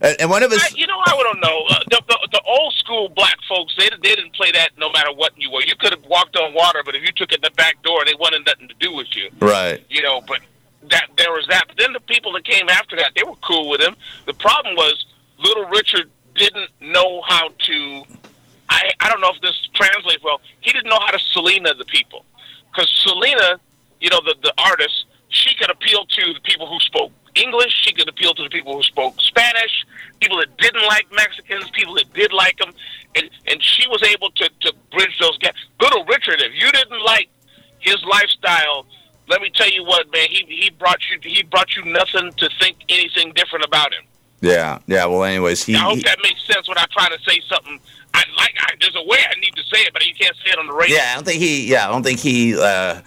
and 0.00 0.16
and 0.20 0.30
one 0.30 0.42
of 0.42 0.50
his. 0.50 0.62
I, 0.62 0.68
you 0.74 0.86
know, 0.86 0.98
I 1.06 1.10
don't 1.10 1.40
know. 1.40 1.64
Uh, 1.68 1.78
the, 1.90 2.02
the, 2.08 2.28
the 2.32 2.42
old 2.46 2.74
school 2.74 3.08
black 3.08 3.36
folks, 3.48 3.74
they, 3.76 3.88
they 4.02 4.14
didn't 4.14 4.34
play 4.34 4.52
that 4.52 4.70
no 4.78 4.90
matter 4.90 5.12
what 5.12 5.32
you 5.36 5.50
were. 5.50 5.62
You 5.62 5.74
could 5.78 5.92
have 5.92 6.04
walked 6.04 6.36
on 6.36 6.54
water, 6.54 6.82
but 6.84 6.94
if 6.94 7.02
you 7.02 7.12
took 7.12 7.32
it 7.32 7.36
in 7.36 7.40
the 7.42 7.50
back 7.52 7.82
door, 7.82 8.04
they 8.04 8.14
wanted 8.14 8.46
nothing 8.46 8.68
to 8.68 8.74
do 8.78 8.94
with 8.94 9.14
you. 9.14 9.30
Right. 9.40 9.84
You 9.88 10.02
know, 10.02 10.22
but 10.26 10.40
that 10.90 11.08
there 11.16 11.32
was 11.32 11.46
that. 11.48 11.64
But 11.68 11.76
then 11.78 11.92
the 11.92 12.00
people 12.00 12.32
that 12.32 12.44
came 12.44 12.68
after 12.68 12.96
that, 12.96 13.12
they 13.16 13.22
were 13.24 13.36
cool 13.42 13.68
with 13.68 13.80
him. 13.80 13.96
The 14.26 14.34
problem 14.34 14.76
was 14.76 15.06
Little 15.38 15.66
Richard 15.66 16.10
didn't 16.34 16.70
know 16.80 17.22
how 17.26 17.48
to. 17.48 18.02
I 18.68 18.92
I 19.00 19.08
don't 19.08 19.20
know 19.20 19.32
if 19.34 19.40
this 19.40 19.68
translates 19.74 20.22
well. 20.22 20.40
He 20.60 20.72
didn't 20.72 20.88
know 20.88 21.00
how 21.00 21.10
to 21.10 21.18
Selena 21.32 21.74
the 21.74 21.84
people, 21.84 22.24
because 22.70 22.90
Selena, 23.02 23.60
you 24.00 24.10
know, 24.10 24.20
the 24.24 24.34
the 24.42 24.52
artist, 24.58 25.06
she 25.28 25.54
could 25.54 25.70
appeal 25.70 26.04
to 26.04 26.34
the 26.34 26.40
people 26.40 26.66
who 26.66 26.78
spoke 26.80 27.12
English. 27.36 27.72
She 27.82 27.92
could 27.92 28.08
appeal 28.08 28.34
to 28.34 28.42
the 28.42 28.48
people 28.50 28.76
who 28.76 28.82
spoke 28.82 29.20
Spanish, 29.20 29.84
people 30.20 30.38
that 30.38 30.56
didn't 30.58 30.86
like 30.86 31.06
Mexicans, 31.12 31.68
people 31.70 31.94
that 31.94 32.12
did 32.14 32.32
like 32.32 32.58
them, 32.58 32.72
and 33.14 33.28
and 33.46 33.62
she 33.62 33.86
was 33.88 34.02
able 34.02 34.30
to 34.32 34.48
to 34.60 34.72
bridge 34.92 35.16
those 35.20 35.38
gaps. 35.38 35.58
Little 35.80 36.04
Richard, 36.04 36.40
if 36.40 36.52
you 36.54 36.70
didn't 36.72 37.02
like 37.04 37.28
his 37.80 38.02
lifestyle, 38.04 38.86
let 39.28 39.40
me 39.40 39.50
tell 39.50 39.70
you 39.70 39.84
what, 39.84 40.10
man, 40.12 40.28
he 40.28 40.44
he 40.48 40.70
brought 40.70 40.98
you 41.10 41.18
he 41.22 41.42
brought 41.42 41.74
you 41.76 41.84
nothing 41.84 42.32
to 42.36 42.48
think 42.60 42.76
anything 42.88 43.32
different 43.34 43.64
about 43.64 43.92
him. 43.92 44.04
Yeah, 44.40 44.78
yeah. 44.86 45.06
Well, 45.06 45.24
anyways, 45.24 45.64
he. 45.64 45.74
I 45.74 45.78
hope 45.78 45.96
he- 45.96 46.02
that 46.02 46.18
makes 46.22 46.44
sense 46.46 46.68
when 46.68 46.78
I 46.78 46.84
try 46.92 47.08
to 47.08 47.18
say 47.28 47.40
something. 47.48 47.80
I 48.14 48.22
like. 48.36 48.54
I, 48.60 48.72
there's 48.80 48.96
a 48.96 49.04
way 49.06 49.18
I 49.18 49.38
need 49.40 49.54
to 49.56 49.62
say 49.64 49.82
it, 49.82 49.92
but 49.92 50.06
you 50.06 50.14
can't 50.14 50.36
say 50.44 50.52
it 50.52 50.58
on 50.58 50.66
the 50.66 50.72
radio. 50.72 50.96
Yeah, 50.96 51.10
I 51.12 51.14
don't 51.16 51.24
think 51.24 51.40
he. 51.42 51.66
Yeah, 51.66 51.88
I 51.88 51.92
don't 51.92 52.02
think 52.02 52.20
he. 52.20 52.54
Uh, 52.58 53.00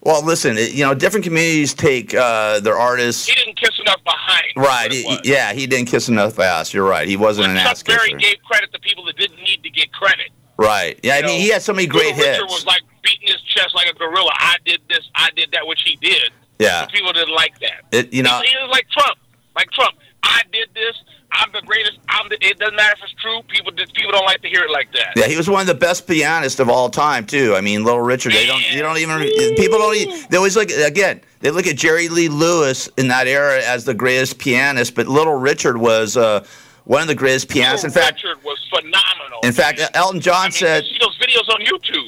well, 0.00 0.24
listen, 0.24 0.56
you 0.56 0.84
know, 0.84 0.94
different 0.94 1.24
communities 1.24 1.74
take 1.74 2.14
uh, 2.14 2.60
their 2.60 2.76
artists. 2.76 3.26
He 3.26 3.34
didn't 3.34 3.56
kiss 3.58 3.78
enough 3.80 4.02
behind. 4.04 4.46
Right. 4.56 4.92
he- 4.92 5.20
yeah, 5.24 5.52
he 5.52 5.66
didn't 5.66 5.88
kiss 5.88 6.08
enough 6.08 6.38
ass. 6.38 6.72
You're 6.72 6.88
right. 6.88 7.08
He 7.08 7.16
wasn't 7.16 7.48
an 7.48 7.56
ass 7.56 7.82
Chuck 7.82 7.96
Berry 7.98 8.12
gave 8.14 8.36
credit 8.44 8.72
to 8.72 8.78
people 8.80 9.04
that 9.06 9.16
didn't 9.16 9.42
need 9.42 9.62
to 9.62 9.70
get 9.70 9.92
credit. 9.92 10.30
Right. 10.56 10.98
Yeah, 11.02 11.16
I 11.16 11.22
mean, 11.22 11.40
he 11.40 11.48
had 11.48 11.62
so 11.62 11.72
many 11.72 11.86
great 11.86 12.16
Little 12.16 12.24
hits. 12.24 12.38
Richard 12.40 12.50
was 12.50 12.66
like 12.66 12.82
beating 13.02 13.28
his 13.28 13.40
chest 13.42 13.74
like 13.74 13.88
a 13.88 13.94
gorilla. 13.94 14.30
I 14.34 14.56
did 14.64 14.80
this. 14.88 15.08
I 15.14 15.30
did 15.36 15.50
that, 15.52 15.66
which 15.66 15.80
he 15.84 15.96
did. 15.96 16.30
Yeah. 16.58 16.84
But 16.84 16.92
people 16.92 17.12
didn't 17.12 17.34
like 17.34 17.58
that. 17.60 17.84
It, 17.92 18.12
you 18.12 18.22
know, 18.22 18.40
he, 18.42 18.48
he 18.48 18.56
was 18.56 18.70
like 18.70 18.88
Trump. 18.90 19.18
Like 19.54 19.70
Trump. 19.70 19.96
I 20.24 20.42
did 20.52 20.68
this. 20.74 20.96
I'm 21.32 21.52
the 21.52 21.60
greatest. 21.62 21.98
I'm 22.08 22.28
the, 22.28 22.36
it 22.44 22.58
doesn't 22.58 22.74
matter 22.76 22.94
if 22.96 23.04
it's 23.04 23.12
true. 23.14 23.42
People 23.48 23.72
people 23.72 24.12
don't 24.12 24.24
like 24.24 24.40
to 24.42 24.48
hear 24.48 24.62
it 24.62 24.70
like 24.70 24.90
that. 24.92 25.12
Yeah, 25.14 25.26
he 25.26 25.36
was 25.36 25.48
one 25.48 25.60
of 25.60 25.66
the 25.66 25.74
best 25.74 26.06
pianists 26.06 26.58
of 26.58 26.68
all 26.68 26.88
time 26.88 27.26
too. 27.26 27.54
I 27.54 27.60
mean, 27.60 27.84
Little 27.84 28.00
Richard. 28.00 28.32
They 28.32 28.46
don't. 28.46 28.62
You 28.72 28.80
don't 28.80 28.96
even. 28.98 29.20
People 29.56 29.78
don't. 29.78 30.30
They 30.30 30.36
always 30.36 30.56
look 30.56 30.70
again. 30.70 31.20
They 31.40 31.50
look 31.50 31.66
at 31.66 31.76
Jerry 31.76 32.08
Lee 32.08 32.28
Lewis 32.28 32.88
in 32.96 33.08
that 33.08 33.26
era 33.26 33.62
as 33.62 33.84
the 33.84 33.94
greatest 33.94 34.38
pianist, 34.38 34.94
but 34.94 35.06
Little 35.06 35.34
Richard 35.34 35.76
was 35.76 36.16
uh, 36.16 36.44
one 36.84 37.02
of 37.02 37.08
the 37.08 37.14
greatest 37.14 37.48
pianists. 37.48 37.84
In 37.84 37.90
fact, 37.90 38.22
Richard 38.24 38.42
was 38.42 38.58
phenomenal. 38.70 39.40
in 39.44 39.52
fact, 39.52 39.80
Elton 39.94 40.20
John 40.20 40.50
said. 40.50 40.84
See 40.84 40.98
those 41.00 41.18
videos 41.18 41.48
on 41.48 41.60
YouTube. 41.60 42.07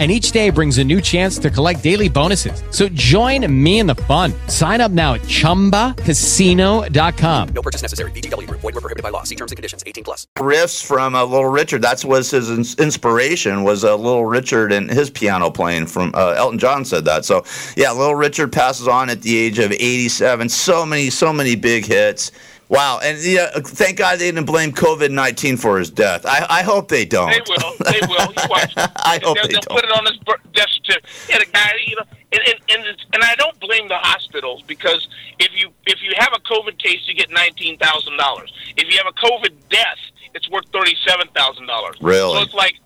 And 0.00 0.10
each 0.10 0.32
day 0.32 0.48
brings 0.48 0.78
a 0.78 0.84
new 0.84 1.02
chance 1.02 1.36
to 1.38 1.50
collect 1.50 1.82
daily 1.82 2.08
bonuses. 2.08 2.62
So 2.70 2.88
join 2.88 3.46
me 3.52 3.80
in 3.80 3.86
the 3.86 3.94
fun. 3.94 4.32
Sign 4.46 4.80
up 4.80 4.92
now 4.92 5.12
at 5.14 5.20
chumbacasino.com. 5.22 7.48
No 7.50 7.60
purchase 7.60 7.82
necessary. 7.82 8.10
VGW 8.12 8.48
Group. 8.48 8.62
Void 8.62 8.74
were 8.76 8.80
prohibited 8.80 9.02
by 9.02 9.10
law. 9.10 9.24
See 9.24 9.34
terms 9.34 9.52
and 9.52 9.58
conditions. 9.58 9.84
18 9.86 10.04
plus. 10.04 10.26
riffs 10.38 10.82
from 10.82 11.14
uh, 11.14 11.22
Little 11.26 11.50
Richard. 11.50 11.82
That 11.82 12.02
was 12.02 12.30
his 12.30 12.48
inspiration 12.76 13.62
was 13.62 13.84
uh, 13.84 13.94
Little 13.94 14.24
Richard 14.24 14.72
and 14.72 14.90
his 14.90 15.10
piano 15.10 15.50
playing. 15.50 15.84
From 15.84 16.12
uh, 16.14 16.30
Elton 16.30 16.58
John 16.58 16.86
said 16.86 17.04
that. 17.04 17.26
So 17.26 17.44
yeah, 17.76 17.92
Little 17.92 18.14
Richard 18.14 18.52
passes 18.52 18.88
on 18.88 19.10
at 19.10 19.20
the 19.20 19.36
age 19.36 19.58
of 19.58 19.70
87. 19.70 20.48
So 20.48 20.86
many, 20.86 21.10
so 21.10 21.30
many 21.30 21.56
big 21.56 21.84
hits. 21.84 22.32
Wow, 22.70 23.00
and 23.02 23.18
yeah, 23.18 23.50
thank 23.58 23.98
God 23.98 24.20
they 24.20 24.30
didn't 24.30 24.46
blame 24.46 24.70
COVID 24.70 25.10
nineteen 25.10 25.56
for 25.56 25.76
his 25.80 25.90
death. 25.90 26.24
I, 26.24 26.46
I 26.48 26.62
hope 26.62 26.86
they 26.86 27.04
don't. 27.04 27.28
They 27.28 27.40
will. 27.40 27.74
They 27.80 28.00
will. 28.06 28.32
You 28.32 28.48
watch. 28.48 28.72
I 28.76 29.18
hope 29.24 29.34
they'll, 29.36 29.48
they 29.48 29.54
they'll 29.54 29.60
don't. 29.62 29.74
put 29.74 29.84
it 29.84 29.90
on 29.90 30.06
his 30.06 30.16
death 30.54 30.68
certificate. 30.70 31.02
The 31.26 31.52
guy, 31.52 31.70
you 31.84 31.96
know, 31.96 32.04
and 32.30 32.40
and 32.46 32.54
and, 32.70 32.86
it's, 32.86 33.04
and 33.12 33.24
I 33.24 33.34
don't 33.34 33.58
blame 33.58 33.88
the 33.88 33.96
hospitals 33.96 34.62
because 34.62 35.08
if 35.40 35.50
you 35.52 35.70
if 35.86 36.00
you 36.00 36.12
have 36.18 36.32
a 36.32 36.38
COVID 36.42 36.78
case, 36.78 37.00
you 37.08 37.14
get 37.14 37.28
nineteen 37.32 37.76
thousand 37.76 38.16
dollars. 38.16 38.52
If 38.76 38.88
you 38.88 39.02
have 39.02 39.12
a 39.12 39.18
COVID 39.18 39.52
death, 39.68 39.98
it's 40.36 40.48
worth 40.48 40.66
thirty 40.72 40.94
seven 41.04 41.26
thousand 41.34 41.66
dollars. 41.66 41.96
Really? 42.00 42.36
So 42.36 42.42
it's 42.42 42.54
like, 42.54 42.76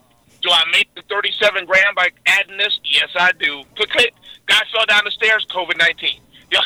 do 0.41 0.49
I 0.51 0.62
make 0.72 0.95
the 0.95 1.03
thirty 1.11 1.30
seven 1.32 1.66
grand 1.66 1.95
by 1.95 2.09
adding 2.24 2.57
this? 2.57 2.80
Yes, 2.85 3.11
I 3.14 3.32
do. 3.32 3.64
Click, 3.76 3.91
click. 3.91 4.14
Guy 4.47 4.62
fell 4.72 4.87
down 4.87 5.03
the 5.05 5.11
stairs. 5.11 5.47
COVID 5.51 5.76
nineteen. 5.76 6.20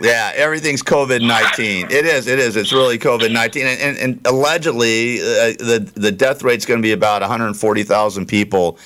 Yeah, 0.00 0.32
everything's 0.34 0.82
COVID 0.82 1.20
nineteen. 1.26 1.86
It 1.90 2.06
is. 2.06 2.26
It 2.26 2.38
is. 2.38 2.56
It's 2.56 2.72
really 2.72 2.98
COVID 2.98 3.32
nineteen, 3.32 3.66
and, 3.66 3.80
and, 3.80 3.98
and 3.98 4.26
allegedly 4.26 5.20
uh, 5.20 5.52
the 5.58 5.92
the 5.94 6.10
death 6.10 6.42
rate's 6.42 6.64
going 6.64 6.80
to 6.80 6.82
be 6.82 6.92
about 6.92 7.20
one 7.20 7.30
hundred 7.30 7.52
forty 7.54 7.82
thousand 7.82 8.26
people 8.26 8.78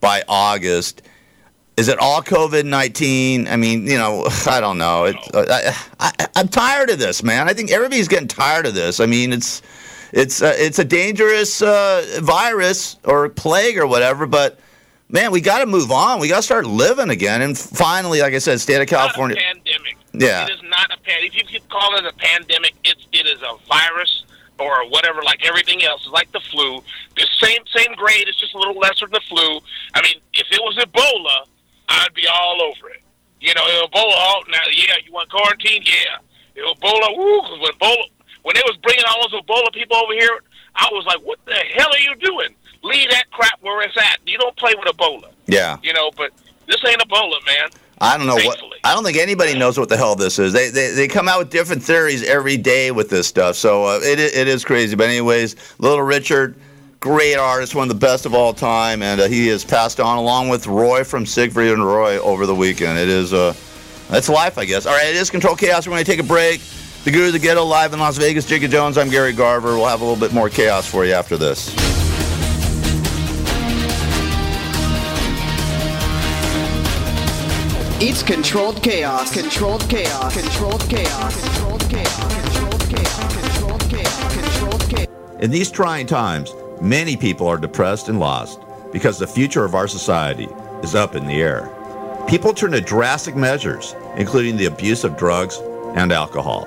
by 0.00 0.22
August. 0.26 1.02
Is 1.76 1.88
it 1.88 1.98
all 1.98 2.22
COVID 2.22 2.64
nineteen? 2.64 3.46
I 3.46 3.56
mean, 3.56 3.86
you 3.86 3.98
know, 3.98 4.26
I 4.46 4.60
don't 4.60 4.78
know. 4.78 5.04
It, 5.04 5.16
I, 5.34 5.76
I, 6.00 6.28
I'm 6.34 6.48
tired 6.48 6.88
of 6.88 6.98
this, 6.98 7.22
man. 7.22 7.46
I 7.46 7.52
think 7.52 7.70
everybody's 7.70 8.08
getting 8.08 8.28
tired 8.28 8.64
of 8.64 8.72
this. 8.74 9.00
I 9.00 9.06
mean, 9.06 9.34
it's 9.34 9.60
it's 10.12 10.40
uh, 10.40 10.54
it's 10.56 10.78
a 10.78 10.84
dangerous 10.84 11.60
uh, 11.60 12.20
virus 12.22 12.96
or 13.04 13.28
plague 13.28 13.76
or 13.76 13.86
whatever, 13.86 14.26
but. 14.26 14.58
Man, 15.08 15.30
we 15.30 15.40
got 15.40 15.58
to 15.58 15.66
move 15.66 15.90
on. 15.92 16.18
We 16.18 16.28
got 16.28 16.36
to 16.36 16.42
start 16.42 16.66
living 16.66 17.10
again. 17.10 17.42
And 17.42 17.56
finally, 17.56 18.20
like 18.20 18.32
I 18.34 18.38
said, 18.38 18.60
state 18.60 18.80
of 18.80 18.88
California. 18.88 19.36
pandemic. 19.36 19.96
Yeah. 20.12 20.44
It 20.46 20.50
is 20.52 20.62
not 20.64 20.86
a 20.92 21.00
pandemic. 21.02 21.34
If 21.34 21.36
you 21.36 21.44
keep 21.44 21.68
calling 21.68 22.04
it 22.04 22.12
a 22.12 22.16
pandemic, 22.16 22.74
it's 22.84 23.06
it 23.12 23.26
is 23.26 23.40
a 23.42 23.56
virus 23.68 24.24
or 24.58 24.88
whatever, 24.88 25.22
like 25.22 25.44
everything 25.44 25.82
else. 25.82 26.02
It's 26.04 26.12
like 26.12 26.30
the 26.32 26.40
flu. 26.50 26.80
The 27.16 27.26
same 27.40 27.60
same 27.76 27.94
grade. 27.96 28.26
It's 28.28 28.38
just 28.40 28.54
a 28.54 28.58
little 28.58 28.78
lesser 28.78 29.06
than 29.06 29.12
the 29.12 29.20
flu. 29.28 29.60
I 29.94 30.02
mean, 30.02 30.14
if 30.32 30.46
it 30.50 30.60
was 30.62 30.76
Ebola, 30.78 31.46
I'd 31.88 32.14
be 32.14 32.26
all 32.26 32.62
over 32.62 32.90
it. 32.90 33.02
You 33.40 33.52
know, 33.54 33.62
Ebola. 33.62 34.14
Oh, 34.14 34.42
now, 34.50 34.60
yeah, 34.72 34.94
you 35.04 35.12
want 35.12 35.30
quarantine? 35.30 35.82
Yeah. 35.84 36.62
Ebola. 36.64 37.16
Woo. 37.16 37.40
'cause 37.42 37.58
When 37.60 37.72
Ebola, 37.72 38.04
when 38.42 38.54
they 38.54 38.62
was 38.64 38.76
bringing 38.82 39.04
all 39.08 39.28
those 39.28 39.40
Ebola 39.42 39.72
people 39.74 39.96
over 39.96 40.12
here, 40.14 40.40
I 40.76 40.88
was 40.92 41.04
like, 41.06 41.18
what 41.26 41.38
the 41.44 41.54
hell 41.76 41.88
are 41.92 41.98
you 42.00 42.14
doing? 42.16 42.54
Leave 42.82 43.10
that 43.10 43.23
where 43.64 43.82
it's 43.82 43.96
at. 43.96 44.18
You 44.26 44.38
don't 44.38 44.56
play 44.56 44.74
with 44.78 44.94
Ebola. 44.96 45.32
Yeah. 45.46 45.78
You 45.82 45.92
know, 45.92 46.10
but 46.16 46.30
this 46.66 46.76
ain't 46.86 47.00
Ebola, 47.00 47.44
man. 47.46 47.68
I 48.00 48.18
don't 48.18 48.26
know 48.26 48.34
what. 48.34 48.60
I 48.82 48.92
don't 48.92 49.04
think 49.04 49.16
anybody 49.16 49.56
knows 49.58 49.78
what 49.78 49.88
the 49.88 49.96
hell 49.96 50.14
this 50.14 50.38
is. 50.38 50.52
They 50.52 50.68
they, 50.68 50.90
they 50.90 51.08
come 51.08 51.28
out 51.28 51.38
with 51.38 51.50
different 51.50 51.82
theories 51.82 52.22
every 52.24 52.56
day 52.56 52.90
with 52.90 53.08
this 53.08 53.26
stuff. 53.26 53.56
So 53.56 53.84
uh, 53.84 54.00
it 54.02 54.18
it 54.18 54.48
is 54.48 54.64
crazy. 54.64 54.96
But 54.96 55.08
anyways, 55.08 55.56
Little 55.78 56.02
Richard, 56.02 56.56
great 57.00 57.36
artist, 57.36 57.74
one 57.74 57.88
of 57.88 57.88
the 57.88 58.06
best 58.06 58.26
of 58.26 58.34
all 58.34 58.52
time, 58.52 59.02
and 59.02 59.20
uh, 59.20 59.28
he 59.28 59.46
has 59.48 59.64
passed 59.64 60.00
on 60.00 60.18
along 60.18 60.48
with 60.48 60.66
Roy 60.66 61.04
from 61.04 61.24
Siegfried 61.24 61.72
and 61.72 61.84
Roy 61.84 62.18
over 62.18 62.46
the 62.46 62.54
weekend. 62.54 62.98
It 62.98 63.08
is 63.08 63.32
uh, 63.32 63.54
that's 64.08 64.28
life, 64.28 64.58
I 64.58 64.64
guess. 64.64 64.86
All 64.86 64.94
right, 64.94 65.06
it 65.06 65.16
is 65.16 65.30
Control 65.30 65.56
Chaos. 65.56 65.86
We're 65.86 65.92
going 65.92 66.04
to 66.04 66.10
take 66.10 66.20
a 66.20 66.24
break. 66.24 66.60
The 67.04 67.10
Guru 67.10 67.26
of 67.26 67.32
the 67.34 67.38
Ghetto 67.38 67.64
live 67.64 67.92
in 67.92 68.00
Las 68.00 68.16
Vegas. 68.16 68.46
Jigga 68.46 68.68
Jones. 68.68 68.98
I'm 68.98 69.10
Gary 69.10 69.32
Garver. 69.32 69.76
We'll 69.76 69.86
have 69.86 70.00
a 70.00 70.04
little 70.04 70.18
bit 70.18 70.32
more 70.34 70.48
chaos 70.48 70.86
for 70.86 71.04
you 71.04 71.12
after 71.12 71.36
this. 71.36 71.93
It's 78.00 78.24
controlled 78.24 78.82
chaos. 78.82 79.32
Controlled 79.32 79.88
chaos. 79.88 80.34
Controlled 80.34 80.80
chaos. 80.90 81.40
Controlled 81.40 81.88
chaos. 81.88 82.44
Controlled 82.44 82.90
chaos. 82.90 83.34
Controlled 83.40 83.88
chaos. 83.88 84.34
Controlled 84.34 84.90
chaos. 84.90 85.08
In 85.38 85.52
these 85.52 85.70
trying 85.70 86.08
times, 86.08 86.52
many 86.80 87.16
people 87.16 87.46
are 87.46 87.56
depressed 87.56 88.08
and 88.08 88.18
lost 88.18 88.58
because 88.92 89.20
the 89.20 89.28
future 89.28 89.64
of 89.64 89.76
our 89.76 89.86
society 89.86 90.48
is 90.82 90.96
up 90.96 91.14
in 91.14 91.24
the 91.28 91.40
air. 91.40 91.70
People 92.28 92.52
turn 92.52 92.72
to 92.72 92.80
drastic 92.80 93.36
measures, 93.36 93.94
including 94.16 94.56
the 94.56 94.66
abuse 94.66 95.04
of 95.04 95.16
drugs 95.16 95.60
and 95.94 96.10
alcohol. 96.10 96.66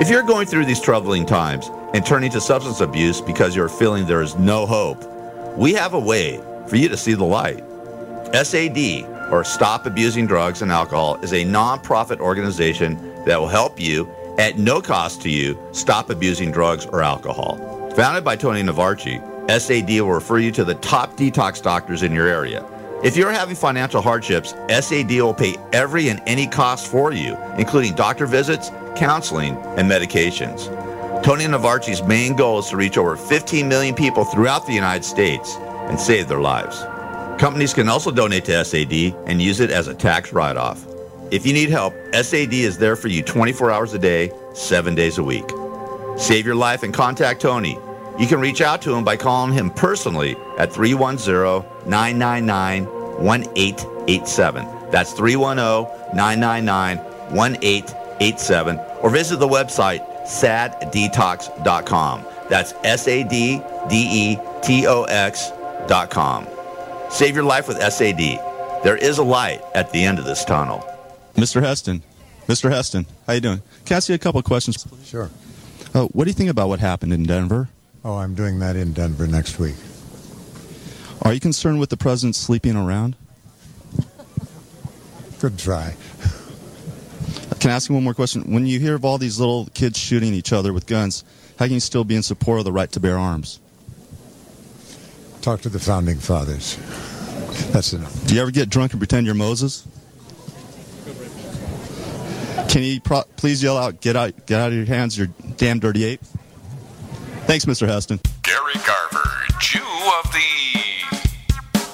If 0.00 0.10
you're 0.10 0.24
going 0.24 0.48
through 0.48 0.64
these 0.64 0.80
troubling 0.80 1.26
times 1.26 1.70
and 1.94 2.04
turning 2.04 2.32
to 2.32 2.40
substance 2.40 2.80
abuse 2.80 3.20
because 3.20 3.54
you're 3.54 3.68
feeling 3.68 4.04
there 4.04 4.20
is 4.20 4.34
no 4.34 4.66
hope, 4.66 5.04
we 5.56 5.74
have 5.74 5.94
a 5.94 6.00
way 6.00 6.40
for 6.66 6.74
you 6.74 6.88
to 6.88 6.96
see 6.96 7.14
the 7.14 7.24
light. 7.24 7.62
SAD, 8.34 9.15
or 9.30 9.44
Stop 9.44 9.86
Abusing 9.86 10.26
Drugs 10.26 10.62
and 10.62 10.70
Alcohol, 10.72 11.16
is 11.16 11.32
a 11.32 11.44
nonprofit 11.44 12.20
organization 12.20 13.24
that 13.24 13.38
will 13.38 13.48
help 13.48 13.80
you, 13.80 14.08
at 14.38 14.58
no 14.58 14.80
cost 14.80 15.22
to 15.22 15.30
you, 15.30 15.58
stop 15.72 16.10
abusing 16.10 16.50
drugs 16.50 16.86
or 16.86 17.02
alcohol. 17.02 17.56
Founded 17.96 18.24
by 18.24 18.36
Tony 18.36 18.62
Navarchi, 18.62 19.20
SAD 19.48 20.00
will 20.00 20.12
refer 20.12 20.38
you 20.38 20.52
to 20.52 20.64
the 20.64 20.74
top 20.74 21.16
detox 21.16 21.62
doctors 21.62 22.02
in 22.02 22.12
your 22.12 22.26
area. 22.26 22.64
If 23.04 23.16
you're 23.16 23.30
having 23.30 23.56
financial 23.56 24.02
hardships, 24.02 24.54
SAD 24.68 25.10
will 25.10 25.34
pay 25.34 25.56
every 25.72 26.08
and 26.08 26.20
any 26.26 26.46
cost 26.46 26.86
for 26.86 27.12
you, 27.12 27.36
including 27.56 27.94
doctor 27.94 28.26
visits, 28.26 28.70
counseling, 28.96 29.56
and 29.76 29.90
medications. 29.90 30.66
Tony 31.22 31.44
Navarchi's 31.44 32.02
main 32.02 32.36
goal 32.36 32.58
is 32.58 32.68
to 32.68 32.76
reach 32.76 32.98
over 32.98 33.16
15 33.16 33.68
million 33.68 33.94
people 33.94 34.24
throughout 34.24 34.66
the 34.66 34.72
United 34.72 35.04
States 35.04 35.56
and 35.56 35.98
save 35.98 36.28
their 36.28 36.40
lives. 36.40 36.84
Companies 37.38 37.74
can 37.74 37.88
also 37.88 38.10
donate 38.10 38.46
to 38.46 38.64
SAD 38.64 39.14
and 39.26 39.42
use 39.42 39.60
it 39.60 39.70
as 39.70 39.88
a 39.88 39.94
tax 39.94 40.32
write 40.32 40.56
off. 40.56 40.86
If 41.30 41.44
you 41.44 41.52
need 41.52 41.68
help, 41.68 41.92
SAD 42.14 42.54
is 42.54 42.78
there 42.78 42.96
for 42.96 43.08
you 43.08 43.22
24 43.22 43.70
hours 43.70 43.92
a 43.92 43.98
day, 43.98 44.32
7 44.54 44.94
days 44.94 45.18
a 45.18 45.22
week. 45.22 45.44
Save 46.16 46.46
your 46.46 46.54
life 46.54 46.82
and 46.82 46.94
contact 46.94 47.42
Tony. 47.42 47.78
You 48.18 48.26
can 48.26 48.40
reach 48.40 48.62
out 48.62 48.80
to 48.82 48.94
him 48.94 49.04
by 49.04 49.18
calling 49.18 49.52
him 49.52 49.70
personally 49.70 50.34
at 50.56 50.72
310 50.72 51.88
999 51.88 52.86
1887. 53.22 54.66
That's 54.90 55.12
310 55.12 56.16
999 56.16 56.98
1887. 57.36 58.80
Or 59.02 59.10
visit 59.10 59.40
the 59.40 59.48
website 59.48 60.00
saddetox.com. 60.26 62.24
That's 62.48 62.72
S 62.82 63.08
A 63.08 63.24
D 63.24 63.60
D 63.90 64.08
E 64.10 64.38
T 64.62 64.86
O 64.86 65.02
X.com. 65.04 66.46
Save 67.10 67.34
your 67.34 67.44
life 67.44 67.68
with 67.68 67.78
SAD. 67.80 68.40
There 68.84 68.96
is 68.96 69.18
a 69.18 69.22
light 69.24 69.62
at 69.74 69.92
the 69.92 70.04
end 70.04 70.18
of 70.18 70.24
this 70.24 70.44
tunnel. 70.44 70.84
Mr. 71.34 71.62
Heston, 71.62 72.02
Mr. 72.46 72.70
Heston, 72.70 73.06
how 73.26 73.34
you 73.34 73.40
doing? 73.40 73.62
Can 73.84 73.94
I 73.94 73.96
ask 73.98 74.08
you 74.08 74.14
a 74.14 74.18
couple 74.18 74.38
of 74.38 74.44
questions? 74.44 74.84
please? 74.84 75.06
Sure. 75.06 75.30
Uh, 75.94 76.04
what 76.06 76.24
do 76.24 76.30
you 76.30 76.34
think 76.34 76.50
about 76.50 76.68
what 76.68 76.80
happened 76.80 77.12
in 77.12 77.24
Denver? 77.24 77.68
Oh, 78.04 78.16
I'm 78.16 78.34
doing 78.34 78.58
that 78.60 78.76
in 78.76 78.92
Denver 78.92 79.26
next 79.26 79.58
week. 79.58 79.74
Are 81.22 81.32
you 81.32 81.40
concerned 81.40 81.80
with 81.80 81.90
the 81.90 81.96
president 81.96 82.36
sleeping 82.36 82.76
around? 82.76 83.16
Good 85.40 85.58
try. 85.58 85.96
Can 87.60 87.70
I 87.70 87.74
ask 87.74 87.88
you 87.88 87.94
one 87.94 88.04
more 88.04 88.14
question? 88.14 88.52
When 88.52 88.66
you 88.66 88.78
hear 88.78 88.94
of 88.94 89.04
all 89.04 89.18
these 89.18 89.40
little 89.40 89.66
kids 89.74 89.98
shooting 89.98 90.32
each 90.34 90.52
other 90.52 90.72
with 90.72 90.86
guns, 90.86 91.24
how 91.58 91.64
can 91.64 91.74
you 91.74 91.80
still 91.80 92.04
be 92.04 92.14
in 92.14 92.22
support 92.22 92.58
of 92.58 92.64
the 92.64 92.72
right 92.72 92.90
to 92.92 93.00
bear 93.00 93.18
arms? 93.18 93.60
Talk 95.46 95.60
to 95.60 95.68
the 95.68 95.78
founding 95.78 96.18
fathers. 96.18 96.76
That's 97.70 97.92
enough. 97.92 98.26
Do 98.26 98.34
you 98.34 98.42
ever 98.42 98.50
get 98.50 98.68
drunk 98.68 98.90
and 98.94 99.00
pretend 99.00 99.26
you're 99.26 99.36
Moses? 99.36 99.86
Can 102.68 102.82
you 102.82 103.00
pro- 103.00 103.22
please 103.36 103.62
yell 103.62 103.78
out, 103.78 104.00
"Get 104.00 104.16
out! 104.16 104.44
Get 104.46 104.60
out 104.60 104.72
of 104.72 104.74
your 104.74 104.86
hands, 104.86 105.16
you 105.16 105.32
damn 105.56 105.78
dirty 105.78 106.02
ape"? 106.02 106.20
Thanks, 107.46 107.64
Mr. 107.64 107.86
Heston. 107.86 108.18
Gary 108.42 108.74
Garver, 108.84 109.30
Jew 109.60 109.78
of 109.78 110.32
the. 110.32 111.20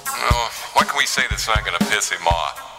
Oh, 0.09 0.51
what 0.73 0.89
can 0.89 0.97
we 0.97 1.05
say 1.05 1.25
that's 1.29 1.47
not 1.47 1.63
going 1.63 1.77
to 1.79 1.85
piss 1.85 2.09
him 2.09 2.27
off? 2.27 2.72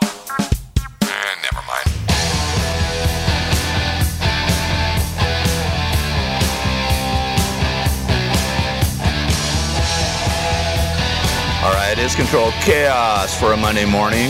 All 11.64 11.72
right, 11.72 11.98
it 11.98 12.00
is 12.00 12.14
Control 12.14 12.52
chaos 12.60 13.40
for 13.40 13.54
a 13.54 13.58
Monday 13.58 13.86
morning. 13.86 14.30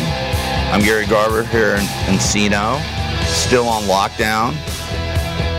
I'm 0.71 0.81
Gary 0.81 1.07
Garver 1.07 1.43
here 1.43 1.73
in 1.73 1.81
Encino, 2.05 2.79
still 3.25 3.67
on 3.67 3.81
lockdown. 3.86 4.53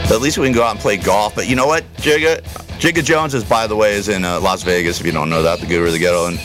But 0.04 0.12
at 0.12 0.20
least 0.20 0.38
we 0.38 0.46
can 0.46 0.54
go 0.54 0.62
out 0.62 0.70
and 0.70 0.78
play 0.78 0.96
golf. 0.96 1.34
But 1.34 1.48
you 1.48 1.56
know 1.56 1.66
what, 1.66 1.82
Jigga? 1.96 2.42
Jigga 2.78 3.02
Jones 3.02 3.34
is, 3.34 3.42
by 3.42 3.66
the 3.66 3.74
way, 3.74 3.94
is 3.94 4.08
in 4.08 4.24
uh, 4.24 4.38
Las 4.38 4.62
Vegas. 4.62 5.00
If 5.00 5.06
you 5.06 5.10
don't 5.10 5.28
know 5.28 5.42
that, 5.42 5.58
the 5.58 5.66
Guru 5.66 5.86
of 5.86 5.92
the 5.92 5.98
Ghetto. 5.98 6.28
And 6.28 6.38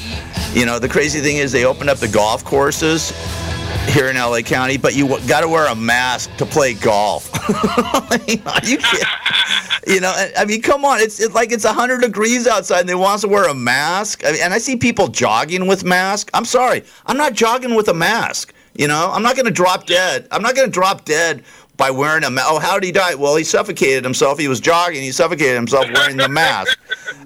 you 0.57 0.65
know 0.65 0.79
the 0.79 0.89
crazy 0.89 1.19
thing 1.19 1.37
is 1.37 1.51
they 1.51 1.63
opened 1.63 1.91
up 1.91 1.99
the 1.99 2.07
golf 2.07 2.43
courses 2.43 3.11
here 3.89 4.07
in 4.09 4.15
LA 4.15 4.41
County, 4.41 4.77
but 4.77 4.95
you 4.95 5.07
got 5.27 5.41
to 5.41 5.47
wear 5.47 5.67
a 5.67 5.75
mask 5.75 6.35
to 6.37 6.45
play 6.45 6.73
golf. 6.73 7.29
You? 8.63 8.77
You 9.87 10.01
know, 10.01 10.13
I- 10.37 10.45
mean, 10.45 10.61
come 10.61 10.85
on. 10.85 10.99
It's, 10.99 11.19
like 11.33 11.51
it's 11.51 11.63
100 11.65 12.01
degrees 12.01 12.47
outside 12.47 12.81
and 12.81 12.89
they 12.89 12.95
want 12.95 13.15
us 13.15 13.21
to 13.21 13.27
wear 13.27 13.47
a 13.49 13.53
mask. 13.53 14.23
I 14.25 14.31
mean, 14.33 14.41
and 14.43 14.53
I 14.53 14.57
see 14.59 14.75
people 14.75 15.07
jogging 15.07 15.65
with 15.67 15.83
masks. 15.83 16.29
I'm 16.33 16.45
sorry. 16.45 16.83
I'm 17.05 17.17
not 17.17 17.33
jogging 17.33 17.75
with 17.75 17.87
a 17.87 17.93
mask. 17.93 18.53
You 18.75 18.87
know, 18.87 19.09
I'm 19.11 19.23
not 19.23 19.35
going 19.35 19.45
to 19.45 19.51
drop 19.51 19.85
dead. 19.87 20.27
I'm 20.31 20.41
not 20.41 20.55
going 20.55 20.67
to 20.67 20.71
drop 20.71 21.05
dead 21.05 21.43
by 21.77 21.89
wearing 21.91 22.23
a 22.23 22.29
mask. 22.29 22.47
Oh, 22.49 22.59
how 22.59 22.77
did 22.77 22.85
he 22.85 22.91
die? 22.91 23.15
Well, 23.15 23.35
he 23.35 23.43
suffocated 23.43 24.03
himself. 24.03 24.37
He 24.37 24.47
was 24.47 24.59
jogging. 24.59 25.01
He 25.01 25.11
suffocated 25.11 25.55
himself 25.55 25.85
wearing 25.93 26.17
the 26.17 26.29
mask. 26.29 26.77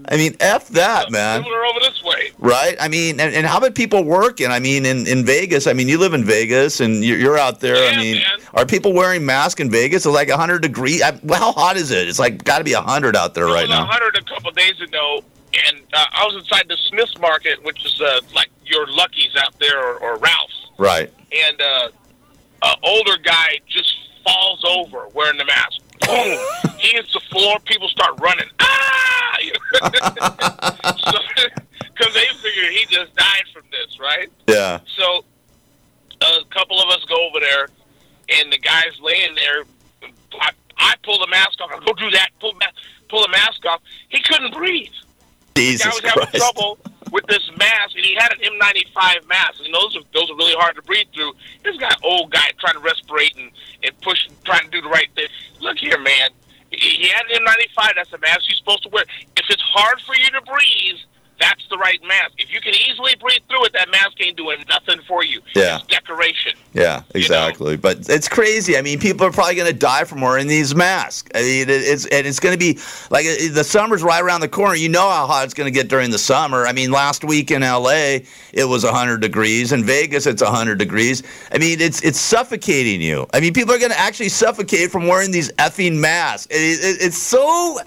I 0.07 0.15
mean, 0.17 0.35
f 0.39 0.67
that, 0.69 1.11
man. 1.11 1.43
Over 1.43 1.79
this 1.79 2.02
way. 2.23 2.31
Right? 2.39 2.75
I 2.79 2.87
mean, 2.87 3.19
and, 3.19 3.33
and 3.35 3.45
how 3.45 3.57
about 3.57 3.75
people 3.75 4.03
working? 4.03 4.47
I 4.47 4.59
mean, 4.59 4.85
in, 4.85 5.05
in 5.07 5.25
Vegas, 5.25 5.67
I 5.67 5.73
mean, 5.73 5.87
you 5.87 5.97
live 5.97 6.13
in 6.13 6.23
Vegas 6.23 6.79
and 6.79 7.03
you're, 7.03 7.17
you're 7.17 7.37
out 7.37 7.59
there. 7.59 7.75
I 7.91 7.97
mean, 7.97 8.21
are 8.53 8.65
people 8.65 8.93
wearing 8.93 9.25
masks 9.25 9.59
in 9.61 9.69
Vegas? 9.69 10.05
It's 10.05 10.13
like 10.13 10.29
100 10.29 10.61
degrees. 10.61 11.01
I, 11.01 11.19
well, 11.23 11.39
how 11.39 11.51
hot 11.51 11.77
is 11.77 11.91
it? 11.91 12.07
It's 12.07 12.19
like 12.19 12.43
got 12.43 12.57
to 12.59 12.63
be 12.63 12.73
100 12.73 13.15
out 13.15 13.33
there 13.33 13.47
It 13.47 13.53
right 13.53 13.61
was 13.67 13.69
now. 13.69 13.81
100 13.85 14.17
a 14.17 14.21
couple 14.23 14.51
days 14.51 14.79
ago, 14.81 15.23
and 15.69 15.81
uh, 15.93 16.05
I 16.13 16.25
was 16.25 16.35
inside 16.43 16.65
the 16.67 16.77
Smith's 16.89 17.17
Market, 17.19 17.63
which 17.63 17.85
is 17.85 17.99
uh, 18.01 18.21
like 18.33 18.49
your 18.65 18.87
Lucky's 18.87 19.35
out 19.37 19.53
there 19.59 19.79
or, 19.79 19.97
or 19.99 20.17
Ralph's, 20.17 20.67
Right. 20.77 21.11
and 21.31 21.61
uh, 21.61 21.89
an 22.63 22.75
older 22.83 23.17
guy 23.23 23.59
just 23.67 23.93
falls 24.23 24.63
over 24.65 25.07
wearing 25.13 25.37
the 25.37 25.45
mask. 25.45 25.79
Boom! 26.07 26.73
he 26.79 26.89
hits 26.93 27.11
the 27.13 27.19
floor. 27.31 27.57
People 27.65 27.87
start 27.89 28.19
running. 28.19 28.47
Ah! 28.59 28.69
Because 31.95 32.13
they 32.13 32.25
figure 32.41 32.69
he 32.71 32.85
just 32.85 33.15
died 33.15 33.43
from 33.53 33.63
this, 33.71 33.99
right? 33.99 34.31
Yeah. 34.47 34.79
So 34.97 35.23
a 36.21 36.45
couple 36.49 36.81
of 36.81 36.89
us 36.89 37.03
go 37.05 37.15
over 37.27 37.39
there, 37.39 37.67
and 38.29 38.51
the 38.51 38.57
guy's 38.57 38.99
laying 39.01 39.35
there. 39.35 39.63
I, 40.39 40.51
I 40.77 40.95
pull 41.03 41.19
the 41.19 41.27
mask 41.27 41.59
off. 41.61 41.71
I 41.71 41.83
go 41.85 41.93
do 41.93 42.09
that. 42.11 42.29
Pull, 42.39 42.53
pull 43.09 43.21
the 43.21 43.29
mask 43.29 43.65
off. 43.65 43.81
He 44.09 44.21
couldn't 44.21 44.53
breathe. 44.53 44.91
Jesus 45.55 45.95
the 45.95 46.01
guy 46.01 46.13
was 46.15 46.25
having 46.25 46.39
Christ. 46.39 46.53
trouble 46.53 46.77
with 47.11 47.25
this 47.27 47.47
mask, 47.57 47.95
and 47.95 48.03
he 48.03 48.15
had 48.15 48.33
an 48.33 48.39
N95 48.39 49.27
mask, 49.27 49.61
and 49.63 49.73
those 49.73 49.95
are 49.95 50.01
those 50.13 50.29
are 50.31 50.35
really 50.35 50.55
hard 50.55 50.75
to 50.75 50.81
breathe 50.81 51.07
through. 51.13 51.33
This 51.63 51.77
guy, 51.77 51.91
old 52.03 52.31
guy, 52.31 52.49
trying 52.59 52.73
to 52.73 52.79
respirate 52.79 53.37
and, 53.37 53.51
and 53.83 54.01
push, 54.01 54.27
trying 54.43 54.65
to 54.65 54.69
do 54.69 54.81
the 54.81 54.89
right 54.89 55.09
thing. 55.15 55.27
Look 55.61 55.77
here, 55.77 55.99
man. 55.99 56.31
He 56.71 56.89
he 56.89 57.07
had 57.09 57.25
an 57.27 57.45
N95. 57.45 57.95
That's 57.95 58.13
a 58.13 58.17
mask 58.17 58.49
you're 58.49 58.57
supposed 58.57 58.83
to 58.83 58.89
wear. 58.89 59.03
If 59.37 59.45
it's 59.49 59.61
hard 59.61 60.01
for 60.01 60.15
you 60.15 60.29
to 60.31 60.41
breathe, 60.41 60.99
that's 61.39 61.67
the 61.69 61.77
right 61.77 61.99
mask. 62.07 62.33
If 62.37 62.53
you 62.53 62.61
can 62.61 62.73
easily 62.73 63.15
breathe 63.15 63.41
through 63.49 63.65
it, 63.65 63.73
that 63.73 63.89
mask 63.91 64.13
ain't 64.19 64.37
doing 64.37 64.63
nothing 64.69 64.99
for 65.07 65.23
you. 65.23 65.41
Yeah. 65.55 65.77
It's 65.77 65.87
decoration. 65.87 66.53
Yeah, 66.73 67.03
exactly. 67.13 67.77
But 67.77 68.09
it's 68.09 68.27
crazy. 68.27 68.77
I 68.77 68.81
mean, 68.81 68.99
people 68.99 69.25
are 69.27 69.31
probably 69.31 69.55
going 69.55 69.71
to 69.71 69.77
die 69.77 70.05
from 70.05 70.21
wearing 70.21 70.47
these 70.47 70.73
masks. 70.73 71.29
I 71.35 71.41
mean, 71.41 71.65
it's 71.69 72.05
and 72.07 72.25
it's 72.25 72.39
going 72.39 72.53
to 72.53 72.59
be 72.59 72.79
like 73.11 73.25
the 73.25 73.63
summer's 73.63 74.01
right 74.01 74.23
around 74.23 74.41
the 74.41 74.47
corner. 74.47 74.75
You 74.75 74.89
know 74.89 75.07
how 75.09 75.27
hot 75.27 75.45
it's 75.45 75.53
going 75.53 75.71
to 75.71 75.71
get 75.71 75.87
during 75.87 76.09
the 76.09 76.17
summer. 76.17 76.65
I 76.65 76.73
mean, 76.73 76.91
last 76.91 77.23
week 77.23 77.51
in 77.51 77.61
L.A. 77.61 78.25
it 78.53 78.65
was 78.65 78.83
100 78.83 79.21
degrees. 79.21 79.71
In 79.71 79.83
Vegas, 79.83 80.25
it's 80.25 80.41
100 80.41 80.79
degrees. 80.79 81.21
I 81.51 81.57
mean, 81.59 81.79
it's 81.79 82.01
it's 82.01 82.19
suffocating 82.19 83.01
you. 83.01 83.27
I 83.33 83.39
mean, 83.39 83.53
people 83.53 83.73
are 83.73 83.79
going 83.79 83.91
to 83.91 83.99
actually 83.99 84.29
suffocate 84.29 84.91
from 84.91 85.07
wearing 85.07 85.31
these 85.31 85.51
effing 85.53 85.97
masks. 85.99 86.47
It, 86.49 86.55
it, 86.55 87.05
it's 87.05 87.17
so 87.17 87.79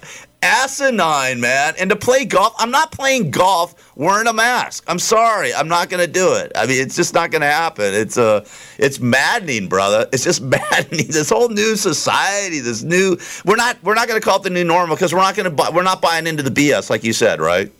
asinine, 0.42 1.40
man. 1.40 1.74
And 1.78 1.90
to 1.90 1.96
play 1.96 2.24
golf, 2.24 2.54
I'm 2.58 2.70
not 2.70 2.92
playing 2.92 3.30
golf 3.30 3.92
wearing 3.96 4.26
a 4.26 4.32
mask. 4.32 4.84
I'm 4.86 4.98
sorry, 4.98 5.54
I'm 5.54 5.68
not 5.68 5.88
to 6.06 6.12
do 6.12 6.34
it. 6.34 6.52
I 6.54 6.66
mean, 6.66 6.80
it's 6.80 6.96
just 6.96 7.14
not 7.14 7.30
to 7.42 7.48
happen. 7.48 7.94
It's 7.94 8.18
uh, 8.18 8.46
it's 8.78 9.00
maddening, 9.00 9.68
brother. 9.68 10.08
It's 10.12 10.24
just 10.24 10.42
maddening. 10.42 11.08
This 11.08 11.30
whole 11.30 11.48
new 11.48 11.76
society, 11.76 12.60
this 12.60 12.82
new 12.82 13.16
we're 13.44 13.56
not 13.56 13.82
we're 13.82 13.94
not 13.94 14.08
to 14.20 14.24
call 14.24 14.38
it 14.38 14.42
the 14.42 14.50
new 14.50 14.64
normal 14.64 14.96
because 14.96 15.12
we're 15.14 15.20
not 15.20 15.34
to 15.44 15.50
buy, 15.50 15.70
we're 15.70 15.82
not 15.82 16.00
buying 16.00 16.26
into 16.26 16.42
the 16.42 16.50
BS 16.50 16.90
like 16.90 17.04
you 17.04 17.12
said, 17.12 17.40
right? 17.40 17.72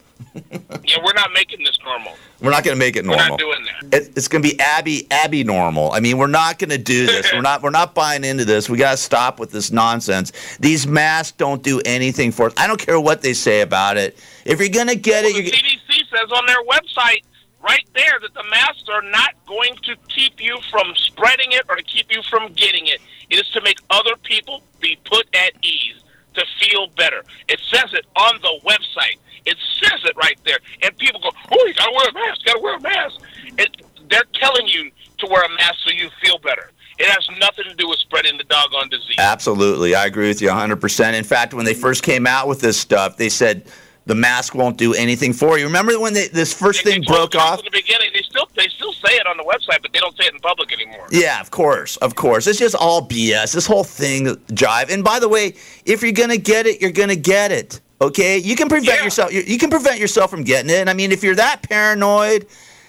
Yeah, 0.85 0.99
we're 1.03 1.15
not 1.15 1.33
making 1.33 1.65
this 1.65 1.79
normal. 1.85 2.13
We're 2.41 2.51
not 2.51 2.63
going 2.63 2.75
to 2.75 2.79
make 2.79 2.97
it 2.97 3.05
normal. 3.05 3.25
We're 3.25 3.31
not 3.31 3.39
doing 3.39 3.67
that. 3.91 4.03
It, 4.03 4.13
it's 4.17 4.29
going 4.29 4.43
to 4.43 4.49
be 4.49 4.59
Abby 4.61 5.07
Abby 5.11 5.45
normal. 5.45 5.93
I 5.93 6.01
mean, 6.01 6.19
we're 6.19 6.27
not 6.27 6.59
going 6.59 6.71
to 6.71 6.79
do 6.79 7.07
this. 7.07 7.33
we're 7.33 7.41
not 7.41 7.63
we're 7.63 7.71
not 7.71 7.95
buying 7.95 8.25
into 8.25 8.45
this. 8.45 8.69
We 8.69 8.79
got 8.79 8.93
to 8.93 8.97
stop 8.97 9.41
with 9.41 9.51
this 9.51 9.71
nonsense. 9.73 10.33
These 10.59 10.87
masks 10.87 11.37
don't 11.37 11.63
do 11.63 11.81
anything 11.85 12.33
for 12.33 12.47
us. 12.47 12.55
I 12.57 12.67
don't 12.67 12.81
care 12.81 13.01
what 13.01 13.23
they 13.23 13.33
say 13.33 13.63
about 13.63 13.97
it. 13.97 14.19
If 14.45 14.61
you're 14.61 14.69
going 14.69 14.89
to 14.89 14.97
get 14.97 15.25
it, 15.25 15.35
The 15.35 15.51
CDC 15.51 16.09
says 16.11 16.31
on 16.33 16.47
their 16.47 16.63
website 16.65 17.23
right 17.63 17.87
there 17.95 18.19
that 18.21 18.35
the 18.35 18.45
masks 18.51 18.89
are 18.89 19.03
not 19.03 19.35
going 19.47 19.75
to 19.83 19.97
keep 20.09 20.41
you 20.41 20.59
from 20.71 20.95
spreading 20.95 21.53
it 21.53 21.63
or 21.69 21.77
to 21.77 21.83
keep 21.83 22.13
you 22.13 22.23
from 22.31 22.53
getting 22.53 22.87
it. 22.87 23.01
It 23.31 23.37
is 23.41 23.49
to 23.51 23.61
make 23.63 23.79
other 23.91 24.15
people 24.23 24.63
be 24.81 24.99
put 25.05 25.27
at 25.35 25.53
ease, 25.65 25.97
to 26.35 26.45
feel 26.61 26.89
better. 26.97 27.25
It 27.49 27.61
says 27.73 27.93
it 27.93 28.07
on 28.15 28.39
the 28.41 28.61
website. 28.65 29.19
It 29.47 29.57
says 29.83 30.01
it 30.05 30.17
right 30.17 30.39
there. 30.45 30.59
And 30.83 30.97
people 30.99 31.21
go, 31.21 31.31
oh, 31.53 31.67
you 31.67 31.75
got 31.75 31.87
to 31.87 31.93
wear 31.93 32.09
a 32.09 32.13
mask, 32.13 32.45
got 32.45 32.55
to 32.55 32.61
wear 32.61 32.77
a 32.77 32.81
mask. 32.81 33.21
It, 33.59 33.83
they're 34.11 34.25
telling 34.35 34.67
you 34.67 34.91
to 35.19 35.27
wear 35.27 35.43
a 35.43 35.49
mask 35.49 35.77
so 35.85 35.91
you 35.91 36.11
feel 36.23 36.39
better. 36.39 36.71
It 36.99 37.07
has 37.07 37.29
nothing 37.39 37.65
to 37.65 37.75
do 37.75 37.89
with 37.89 37.99
spreading 37.99 38.39
the 38.39 38.45
doggone 38.45 38.89
disease. 38.89 39.17
Absolutely. 39.19 39.95
I 39.95 40.07
agree 40.07 40.29
with 40.29 40.41
you 40.41 40.49
100%. 40.49 41.15
In 41.15 41.25
fact, 41.25 41.55
when 41.55 41.65
they 41.65 41.75
first 41.75 42.03
came 42.03 42.27
out 42.27 42.49
with 42.49 42.61
this 42.61 42.79
stuff, 42.79 43.17
they 43.19 43.29
said 43.29 43.67
the 44.07 44.15
mask 44.15 44.55
won't 44.55 44.79
do 44.79 44.95
anything 44.95 45.33
for 45.33 45.59
you. 45.59 45.67
Remember 45.67 45.99
when 46.01 46.15
they, 46.15 46.29
this 46.29 46.55
first 46.55 46.85
thing 46.85 47.03
broke 47.03 47.35
off? 47.35 47.59
In 47.59 47.65
the 47.67 47.71
beginning, 47.71 48.11
they 48.15 48.23
still 48.23 48.49
they 48.57 48.69
still 48.69 48.93
say 48.93 49.15
it 49.15 49.27
on 49.27 49.37
the 49.37 49.43
website, 49.43 49.83
but 49.83 49.93
they 49.93 49.99
don't 49.99 50.17
say 50.17 50.25
it 50.27 50.33
in 50.33 50.41
public 50.41 50.73
anymore. 50.73 51.07
Yeah, 51.11 51.41
of 51.41 51.51
course, 51.51 51.97
of 51.99 52.15
course. 52.15 52.47
It's 52.47 52.59
just 52.59 52.77
all 52.77 53.07
BS. 53.07 53.53
This 53.53 53.67
whole 53.67 53.85
thing 53.85 54.27
jive. 54.53 54.91
And 54.91 55.05
by 55.05 55.19
the 55.19 55.29
way, 55.29 55.55
if 55.85 56.03
you're 56.03 56.13
gonna 56.13 56.39
get 56.39 56.67
it, 56.67 56.81
you're 56.81 56.93
gonna 56.93 57.17
get 57.17 57.53
it. 57.53 57.81
Okay, 58.01 58.39
you 58.39 58.57
can 58.57 58.69
prevent 58.69 59.03
yourself. 59.03 59.33
You, 59.33 59.59
can 59.59 59.71
prevent 59.71 59.99
yourself 59.99 60.31
from 60.31 60.45
getting 60.45 60.71
it. 60.71 60.81
And 60.81 60.91
I 60.91 60.93
mean, 60.93 61.13
if 61.13 61.23
you're 61.23 61.35
that 61.37 61.63
paranoid, 61.63 62.47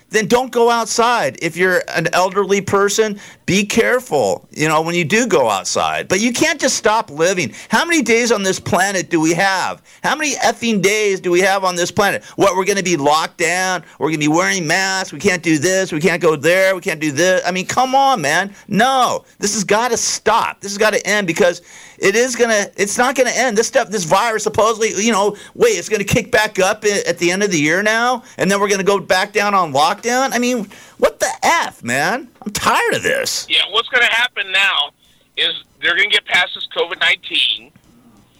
then 0.09 0.27
don't 0.27 0.51
go 0.51 0.69
outside. 0.69 1.37
If 1.41 1.57
you're 1.57 1.83
an 1.89 2.07
elderly 2.13 2.61
person, 2.61 3.19
be 3.45 3.65
careful. 3.65 4.47
You 4.51 4.67
know 4.67 4.81
when 4.81 4.95
you 4.95 5.03
do 5.03 5.27
go 5.27 5.49
outside. 5.49 6.07
But 6.07 6.21
you 6.21 6.31
can't 6.31 6.59
just 6.59 6.77
stop 6.77 7.09
living. 7.09 7.53
How 7.69 7.85
many 7.85 8.01
days 8.01 8.31
on 8.31 8.43
this 8.43 8.59
planet 8.59 9.09
do 9.09 9.19
we 9.19 9.33
have? 9.33 9.81
How 10.03 10.15
many 10.15 10.35
effing 10.35 10.81
days 10.81 11.19
do 11.19 11.31
we 11.31 11.41
have 11.41 11.63
on 11.63 11.75
this 11.75 11.91
planet? 11.91 12.23
What 12.35 12.55
we're 12.55 12.65
gonna 12.65 12.83
be 12.83 12.97
locked 12.97 13.37
down? 13.37 13.83
We're 13.99 14.09
gonna 14.09 14.17
be 14.19 14.27
wearing 14.27 14.65
masks. 14.65 15.11
We 15.11 15.19
can't 15.19 15.43
do 15.43 15.57
this. 15.57 15.91
We 15.91 15.99
can't 15.99 16.21
go 16.21 16.35
there. 16.35 16.75
We 16.75 16.81
can't 16.81 17.01
do 17.01 17.11
this. 17.11 17.41
I 17.45 17.51
mean, 17.51 17.65
come 17.65 17.95
on, 17.95 18.21
man. 18.21 18.53
No, 18.67 19.25
this 19.39 19.53
has 19.53 19.63
got 19.63 19.91
to 19.91 19.97
stop. 19.97 20.61
This 20.61 20.71
has 20.71 20.77
got 20.77 20.93
to 20.93 21.05
end 21.05 21.27
because 21.27 21.61
it 21.97 22.15
is 22.15 22.35
gonna. 22.35 22.67
It's 22.77 22.97
not 22.97 23.15
gonna 23.15 23.31
end. 23.33 23.57
This 23.57 23.67
stuff, 23.67 23.89
this 23.89 24.03
virus, 24.03 24.43
supposedly, 24.43 24.93
you 25.03 25.11
know, 25.11 25.35
wait, 25.55 25.71
it's 25.71 25.89
gonna 25.89 26.03
kick 26.03 26.31
back 26.31 26.59
up 26.59 26.83
at 26.85 27.17
the 27.17 27.31
end 27.31 27.43
of 27.43 27.51
the 27.51 27.59
year 27.59 27.83
now, 27.83 28.23
and 28.37 28.49
then 28.49 28.59
we're 28.59 28.69
gonna 28.69 28.83
go 28.83 28.99
back 28.99 29.33
down 29.33 29.53
on 29.53 29.73
lockdown. 29.73 30.31
I 30.33 30.39
mean, 30.39 30.67
what 30.97 31.19
the 31.19 31.31
f, 31.43 31.83
man? 31.83 32.29
I'm 32.41 32.51
tired 32.51 32.93
of 32.93 33.03
this. 33.03 33.45
Yeah, 33.49 33.63
what's 33.71 33.89
going 33.89 34.05
to 34.05 34.11
happen 34.13 34.51
now 34.51 34.91
is 35.35 35.63
they're 35.81 35.95
going 35.95 36.09
to 36.09 36.15
get 36.15 36.25
past 36.25 36.55
this 36.55 36.67
COVID 36.75 36.99
nineteen. 36.99 37.71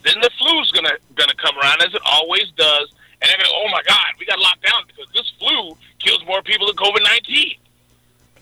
Then 0.03 0.15
the 0.21 0.29
flu's 0.37 0.71
going 0.71 0.85
to 0.85 1.35
come 1.35 1.57
around 1.57 1.81
as 1.81 1.93
it 1.93 2.01
always 2.05 2.49
does, 2.55 2.93
and 3.21 3.29
they're 3.29 3.37
going 3.37 3.49
to, 3.49 3.55
oh 3.55 3.69
my 3.71 3.81
God, 3.85 4.07
we 4.19 4.25
got 4.25 4.39
locked 4.39 4.63
down 4.63 4.83
because 4.87 5.11
this 5.13 5.31
flu 5.37 5.75
kills 5.99 6.25
more 6.25 6.41
people 6.41 6.67
than 6.67 6.75
COVID 6.75 7.03
nineteen. 7.03 7.55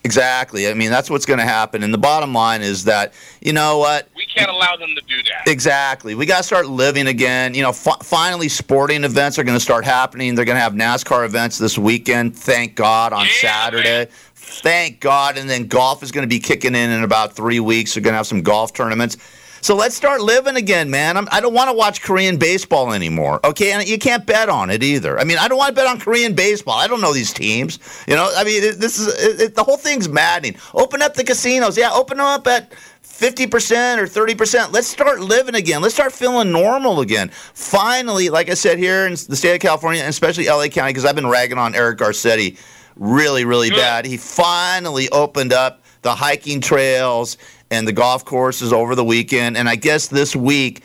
Exactly. 0.06 0.70
I 0.70 0.76
mean, 0.76 0.91
that's 0.91 1.10
what's 1.10 1.26
going 1.26 1.39
to 1.39 1.45
happen. 1.45 1.82
And 1.82 1.91
the 1.91 1.97
bottom 1.97 2.32
line 2.32 2.62
is 2.62 2.84
that, 2.84 3.16
you 3.41 3.53
know 3.53 3.80
what? 3.80 4.08
We 4.16 4.28
can't 4.28 4.51
allow 4.51 4.76
them 4.76 4.93
to 4.93 5.01
do 5.01 5.24
that. 5.24 5.51
Exactly. 5.51 6.14
We 6.14 6.28
got 6.28 6.38
to 6.38 6.43
start 6.43 6.68
living 6.68 7.08
again. 7.08 7.56
You 7.56 7.64
know, 7.64 7.74
fi- 7.74 7.97
finally, 8.03 8.47
sporting 8.47 9.03
events 9.03 9.39
are 9.39 9.43
going 9.43 9.58
to 9.58 9.64
start 9.64 9.84
happening. 9.84 10.36
They're 10.36 10.45
going 10.45 10.58
to 10.58 10.62
have 10.62 10.74
NASCAR 10.74 11.26
events 11.26 11.58
this 11.58 11.76
weekend. 11.80 12.38
Thank 12.38 12.76
God 12.76 13.14
on 13.14 13.26
Saturday. 13.26 14.06
Thank 14.36 14.99
God. 14.99 15.39
And 15.39 15.49
then 15.49 15.66
golf 15.66 16.03
is 16.03 16.12
going 16.12 16.22
to 16.22 16.28
be 16.28 16.39
kicking 16.39 16.76
in 16.76 16.91
in 16.91 17.03
about 17.03 17.34
three 17.34 17.60
weeks. 17.60 17.95
They're 17.95 18.03
going 18.03 18.14
to 18.14 18.18
have 18.18 18.28
some 18.28 18.43
golf 18.43 18.74
tournaments. 18.74 19.18
So 19.66 19.76
let's 19.76 19.95
start 19.95 20.22
living 20.22 20.57
again, 20.57 20.91
man. 20.91 21.18
I'm, 21.18 21.28
I 21.32 21.41
don't 21.41 21.55
want 21.55 21.72
to 21.72 21.76
watch 21.76 22.03
Korean 22.03 22.38
baseball 22.38 22.93
anymore. 22.93 23.43
Okay, 23.43 23.72
and 23.72 23.88
you 23.88 23.97
can't 23.97 24.24
bet 24.24 24.47
on 24.47 24.70
it 24.70 24.84
either. 24.84 25.20
I 25.20 25.24
mean, 25.24 25.39
I 25.39 25.47
don't 25.47 25.57
want 25.57 25.70
to 25.70 25.74
bet 25.74 25.88
on 25.88 25.99
Korean 25.99 26.36
baseball. 26.36 26.76
I 26.76 26.86
don't 26.86 27.01
know 27.01 27.11
these 27.11 27.34
teams. 27.34 27.80
You 28.07 28.13
know, 28.13 28.32
I 28.38 28.43
mean, 28.43 28.63
it, 28.63 28.80
this 28.80 28.99
is 28.99 29.07
it, 29.07 29.41
it, 29.41 29.55
the 29.55 29.63
whole 29.63 29.78
thing's 29.78 30.07
maddening. 30.07 30.55
Open 30.76 31.01
up 31.01 31.16
the 31.16 31.24
casinos. 31.24 31.80
Yeah, 31.80 31.89
open 31.91 32.18
them 32.18 32.28
up 32.28 32.45
at 32.45 32.74
50% 33.03 33.97
or 33.97 34.05
30%. 34.05 34.72
Let's 34.72 34.86
start 34.86 35.22
living 35.22 35.55
again. 35.55 35.82
Let's 35.82 35.95
start 35.95 36.11
feeling 36.13 36.51
normal 36.51 36.99
again. 36.99 37.30
Finally, 37.55 38.30
like 38.30 38.51
I 38.51 38.53
said 38.53 38.78
here 38.78 39.07
in 39.07 39.13
the 39.13 39.36
state 39.36 39.55
of 39.55 39.61
California, 39.61 39.99
and 39.99 40.09
especially 40.11 40.47
LA 40.47 40.68
County, 40.68 40.91
because 40.91 41.05
I've 41.05 41.16
been 41.16 41.26
ragging 41.26 41.57
on 41.57 41.74
Eric 41.74 41.97
Garcetti 41.97 42.59
really, 42.97 43.45
really 43.45 43.72
bad. 43.72 44.05
He 44.05 44.18
finally 44.18 45.09
opened 45.09 45.53
up 45.53 45.82
the 46.03 46.13
hiking 46.13 46.61
trails 46.61 47.39
and 47.72 47.88
the 47.88 47.93
golf 47.93 48.26
course 48.26 48.61
is 48.61 48.72
over 48.72 48.95
the 48.95 49.03
weekend. 49.03 49.57
And 49.57 49.68
I 49.68 49.76
guess 49.76 50.07
this 50.07 50.36
week, 50.36 50.82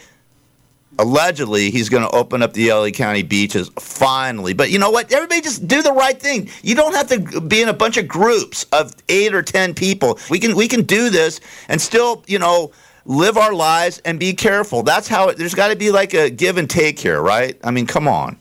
allegedly, 0.98 1.70
he's 1.70 1.88
going 1.88 2.02
to 2.02 2.10
open 2.10 2.42
up 2.42 2.52
the 2.52 2.72
LA 2.72 2.90
County 2.90 3.22
beaches 3.22 3.70
finally. 3.78 4.52
But 4.52 4.70
you 4.70 4.78
know 4.78 4.90
what? 4.90 5.12
Everybody 5.12 5.40
just 5.40 5.66
do 5.66 5.82
the 5.82 5.92
right 5.92 6.20
thing. 6.20 6.48
You 6.62 6.74
don't 6.74 6.94
have 6.94 7.08
to 7.08 7.40
be 7.40 7.62
in 7.62 7.68
a 7.68 7.74
bunch 7.74 7.96
of 7.96 8.08
groups 8.08 8.64
of 8.72 8.94
eight 9.08 9.34
or 9.34 9.42
ten 9.42 9.74
people. 9.74 10.18
We 10.28 10.38
can 10.38 10.56
we 10.56 10.68
can 10.68 10.82
do 10.82 11.10
this 11.10 11.40
and 11.68 11.80
still, 11.80 12.24
you 12.26 12.38
know, 12.38 12.72
live 13.04 13.36
our 13.36 13.52
lives 13.52 14.00
and 14.04 14.18
be 14.18 14.32
careful. 14.32 14.82
That's 14.82 15.08
how 15.08 15.28
it, 15.28 15.36
there's 15.36 15.54
got 15.54 15.68
to 15.68 15.76
be 15.76 15.90
like 15.90 16.14
a 16.14 16.30
give 16.30 16.56
and 16.56 16.68
take 16.68 16.98
here, 16.98 17.20
right? 17.20 17.58
I 17.64 17.70
mean, 17.70 17.86
come 17.86 18.06
on. 18.06 18.36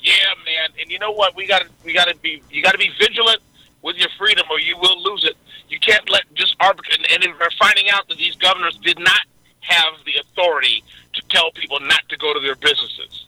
Yeah, 0.00 0.12
man. 0.44 0.70
And 0.80 0.90
you 0.90 0.98
know 0.98 1.12
what? 1.12 1.36
We 1.36 1.46
got 1.46 1.64
we 1.84 1.92
got 1.92 2.08
to 2.08 2.16
be 2.16 2.42
you 2.50 2.62
got 2.62 2.72
to 2.72 2.78
be 2.78 2.90
vigilant 2.98 3.40
with 3.82 3.96
your 3.96 4.08
freedom, 4.18 4.46
or 4.50 4.60
you 4.60 4.76
will 4.76 5.00
lose 5.02 5.24
it. 5.24 5.36
You 5.72 5.80
can't 5.80 6.08
let 6.10 6.22
just 6.34 6.54
arbitrate. 6.60 7.00
And, 7.10 7.24
finding 7.58 7.88
out 7.88 8.06
that 8.08 8.18
these 8.18 8.36
governors 8.36 8.76
did 8.82 8.98
not 8.98 9.22
have 9.60 9.94
the 10.04 10.20
authority 10.20 10.84
to 11.14 11.22
tell 11.30 11.50
people 11.52 11.80
not 11.80 12.02
to 12.10 12.16
go 12.18 12.34
to 12.34 12.40
their 12.40 12.56
businesses. 12.56 13.26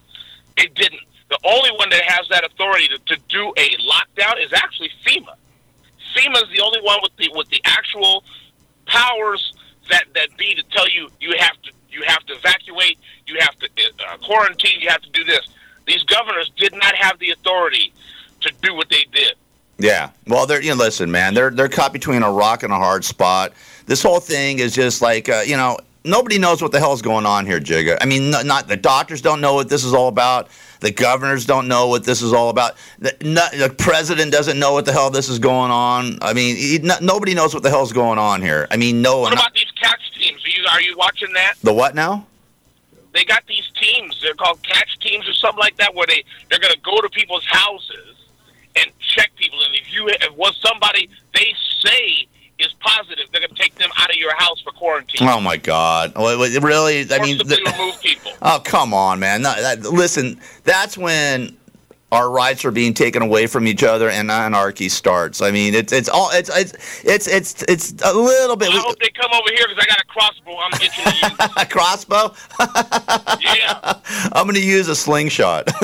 It 0.55 0.75
didn't. 0.75 1.01
The 1.29 1.39
only 1.43 1.71
one 1.71 1.89
that 1.89 2.03
has 2.03 2.27
that 2.29 2.45
authority 2.45 2.87
to, 2.89 2.99
to 2.99 3.21
do 3.29 3.51
a 3.57 3.69
lockdown 3.81 4.43
is 4.43 4.53
actually 4.53 4.91
FEMA. 5.03 5.33
FEMA 6.15 6.43
is 6.43 6.49
the 6.55 6.61
only 6.61 6.81
one 6.81 6.99
with 7.01 7.15
the 7.17 7.31
with 7.33 7.49
the 7.49 7.61
actual 7.65 8.23
powers 8.85 9.53
that 9.89 10.05
that 10.13 10.29
be 10.37 10.53
to 10.53 10.63
tell 10.69 10.87
you 10.87 11.09
you 11.19 11.33
have 11.39 11.59
to 11.63 11.71
you 11.89 12.03
have 12.05 12.23
to 12.27 12.33
evacuate, 12.33 12.99
you 13.25 13.37
have 13.39 13.57
to 13.57 13.67
uh, 14.07 14.17
quarantine, 14.17 14.79
you 14.81 14.89
have 14.89 15.01
to 15.01 15.09
do 15.09 15.23
this. 15.23 15.47
These 15.87 16.03
governors 16.03 16.51
did 16.55 16.73
not 16.73 16.95
have 16.95 17.17
the 17.17 17.31
authority 17.31 17.91
to 18.41 18.53
do 18.61 18.75
what 18.75 18.89
they 18.89 19.05
did. 19.11 19.33
Yeah. 19.77 20.11
Well, 20.27 20.45
they're 20.45 20.61
you 20.61 20.69
know, 20.69 20.75
listen, 20.75 21.11
man, 21.11 21.33
they're 21.33 21.49
they're 21.49 21.69
caught 21.69 21.93
between 21.93 22.23
a 22.23 22.31
rock 22.31 22.63
and 22.63 22.71
a 22.71 22.77
hard 22.77 23.03
spot. 23.03 23.53
This 23.85 24.01
whole 24.01 24.19
thing 24.19 24.59
is 24.59 24.73
just 24.73 25.01
like 25.01 25.27
uh, 25.29 25.43
you 25.45 25.57
know, 25.57 25.77
nobody 26.05 26.37
knows 26.37 26.61
what 26.61 26.71
the 26.71 26.79
hell's 26.79 27.01
going 27.01 27.25
on 27.25 27.45
here, 27.45 27.59
Jigga. 27.59 27.97
I 27.99 28.05
mean, 28.05 28.29
not, 28.29 28.45
not 28.45 28.67
the 28.67 28.77
doctors 28.77 29.21
don't 29.21 29.41
know 29.41 29.53
what 29.53 29.69
this 29.69 29.83
is 29.83 29.93
all 29.93 30.07
about. 30.07 30.47
The 30.79 30.91
governors 30.91 31.45
don't 31.45 31.67
know 31.67 31.87
what 31.87 32.03
this 32.03 32.21
is 32.21 32.31
all 32.31 32.49
about. 32.49 32.75
The, 32.99 33.15
not, 33.21 33.51
the 33.53 33.73
president 33.77 34.31
doesn't 34.31 34.59
know 34.59 34.73
what 34.73 34.85
the 34.85 34.91
hell 34.91 35.09
this 35.09 35.29
is 35.29 35.39
going 35.39 35.71
on. 35.71 36.19
I 36.21 36.33
mean, 36.33 36.55
he, 36.55 36.79
no, 36.79 36.95
nobody 37.01 37.33
knows 37.33 37.53
what 37.53 37.63
the 37.63 37.69
hell's 37.69 37.91
going 37.91 38.19
on 38.19 38.41
here. 38.41 38.67
I 38.71 38.77
mean, 38.77 39.01
no 39.01 39.21
What 39.21 39.33
about 39.33 39.53
these 39.53 39.71
catch 39.81 40.11
teams? 40.13 40.43
Are 40.45 40.49
you 40.49 40.65
are 40.71 40.81
you 40.81 40.97
watching 40.97 41.33
that? 41.33 41.55
The 41.63 41.73
what 41.73 41.95
now? 41.95 42.27
They 43.13 43.23
got 43.23 43.45
these 43.47 43.69
teams. 43.81 44.21
They're 44.21 44.33
called 44.33 44.61
catch 44.63 44.99
teams 44.99 45.27
or 45.27 45.33
something 45.33 45.59
like 45.59 45.77
that, 45.77 45.95
where 45.95 46.05
they 46.05 46.23
they're 46.49 46.59
going 46.59 46.73
to 46.73 46.81
go 46.81 46.99
to 47.01 47.09
people's 47.09 47.45
houses 47.45 48.14
and 48.75 48.91
check 48.99 49.31
people. 49.35 49.59
And 49.65 49.75
if 49.75 49.91
you 49.93 50.07
if 50.07 50.35
was 50.35 50.59
somebody 50.65 51.09
they 51.33 51.53
say 51.83 52.27
is 52.59 52.73
positive, 52.79 53.25
they're 53.31 53.41
going 53.41 53.53
to 53.53 53.61
take 53.61 53.75
them 53.75 53.89
out 53.97 54.09
of 54.09 54.15
your 54.15 54.33
house 54.35 54.61
for 54.61 54.71
quarantine. 54.71 55.27
Oh 55.27 55.41
my 55.41 55.57
God! 55.57 56.13
Really? 56.15 57.01
I 57.11 57.19
mean, 57.19 57.37
the- 57.39 57.71
remove 57.77 58.01
people. 58.01 58.31
oh 58.41 58.61
come 58.63 58.93
on, 58.93 59.19
man! 59.19 59.41
No, 59.41 59.53
that, 59.61 59.81
listen, 59.81 60.39
that's 60.63 60.97
when 60.97 61.57
our 62.11 62.29
rights 62.29 62.63
are 62.63 62.71
being 62.71 62.93
taken 62.93 63.21
away 63.21 63.47
from 63.47 63.67
each 63.67 63.83
other 63.83 64.09
and 64.09 64.29
anarchy 64.29 64.89
starts. 64.89 65.41
I 65.41 65.51
mean, 65.51 65.73
it's 65.73 65.91
it's 65.91 66.07
all 66.07 66.29
it's 66.31 66.49
it's 66.55 66.73
it's 67.03 67.27
it's 67.27 67.63
it's 67.63 67.93
a 68.03 68.13
little 68.13 68.55
bit. 68.55 68.69
I 68.69 68.77
hope 68.77 68.99
they 68.99 69.09
come 69.09 69.31
over 69.33 69.49
here 69.53 69.65
because 69.67 69.83
I 69.83 69.87
got 69.87 70.01
a 70.01 70.05
crossbow. 70.05 70.55
I'm 70.57 70.81
use. 70.81 71.51
a 71.57 71.65
crossbow? 71.65 72.33
yeah, 73.41 73.99
I'm 74.33 74.45
going 74.45 74.55
to 74.55 74.65
use 74.65 74.87
a 74.87 74.95
slingshot. 74.95 75.65
I 75.67 75.83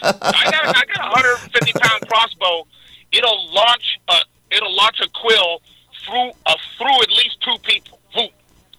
got 0.00 0.76
I 0.76 0.82
got 0.86 1.06
a 1.06 1.10
150 1.10 1.72
pound 1.78 2.08
crossbow. 2.08 2.66
It'll 3.12 3.52
launch 3.52 3.98
a 4.08 4.16
it'll 4.50 4.74
launch 4.74 5.00
a 5.00 5.08
quill 5.20 5.60
through 6.06 6.30
uh, 6.46 6.54
through 6.78 7.02
at 7.02 7.08
least 7.10 7.40
two 7.42 7.56
people. 7.62 7.98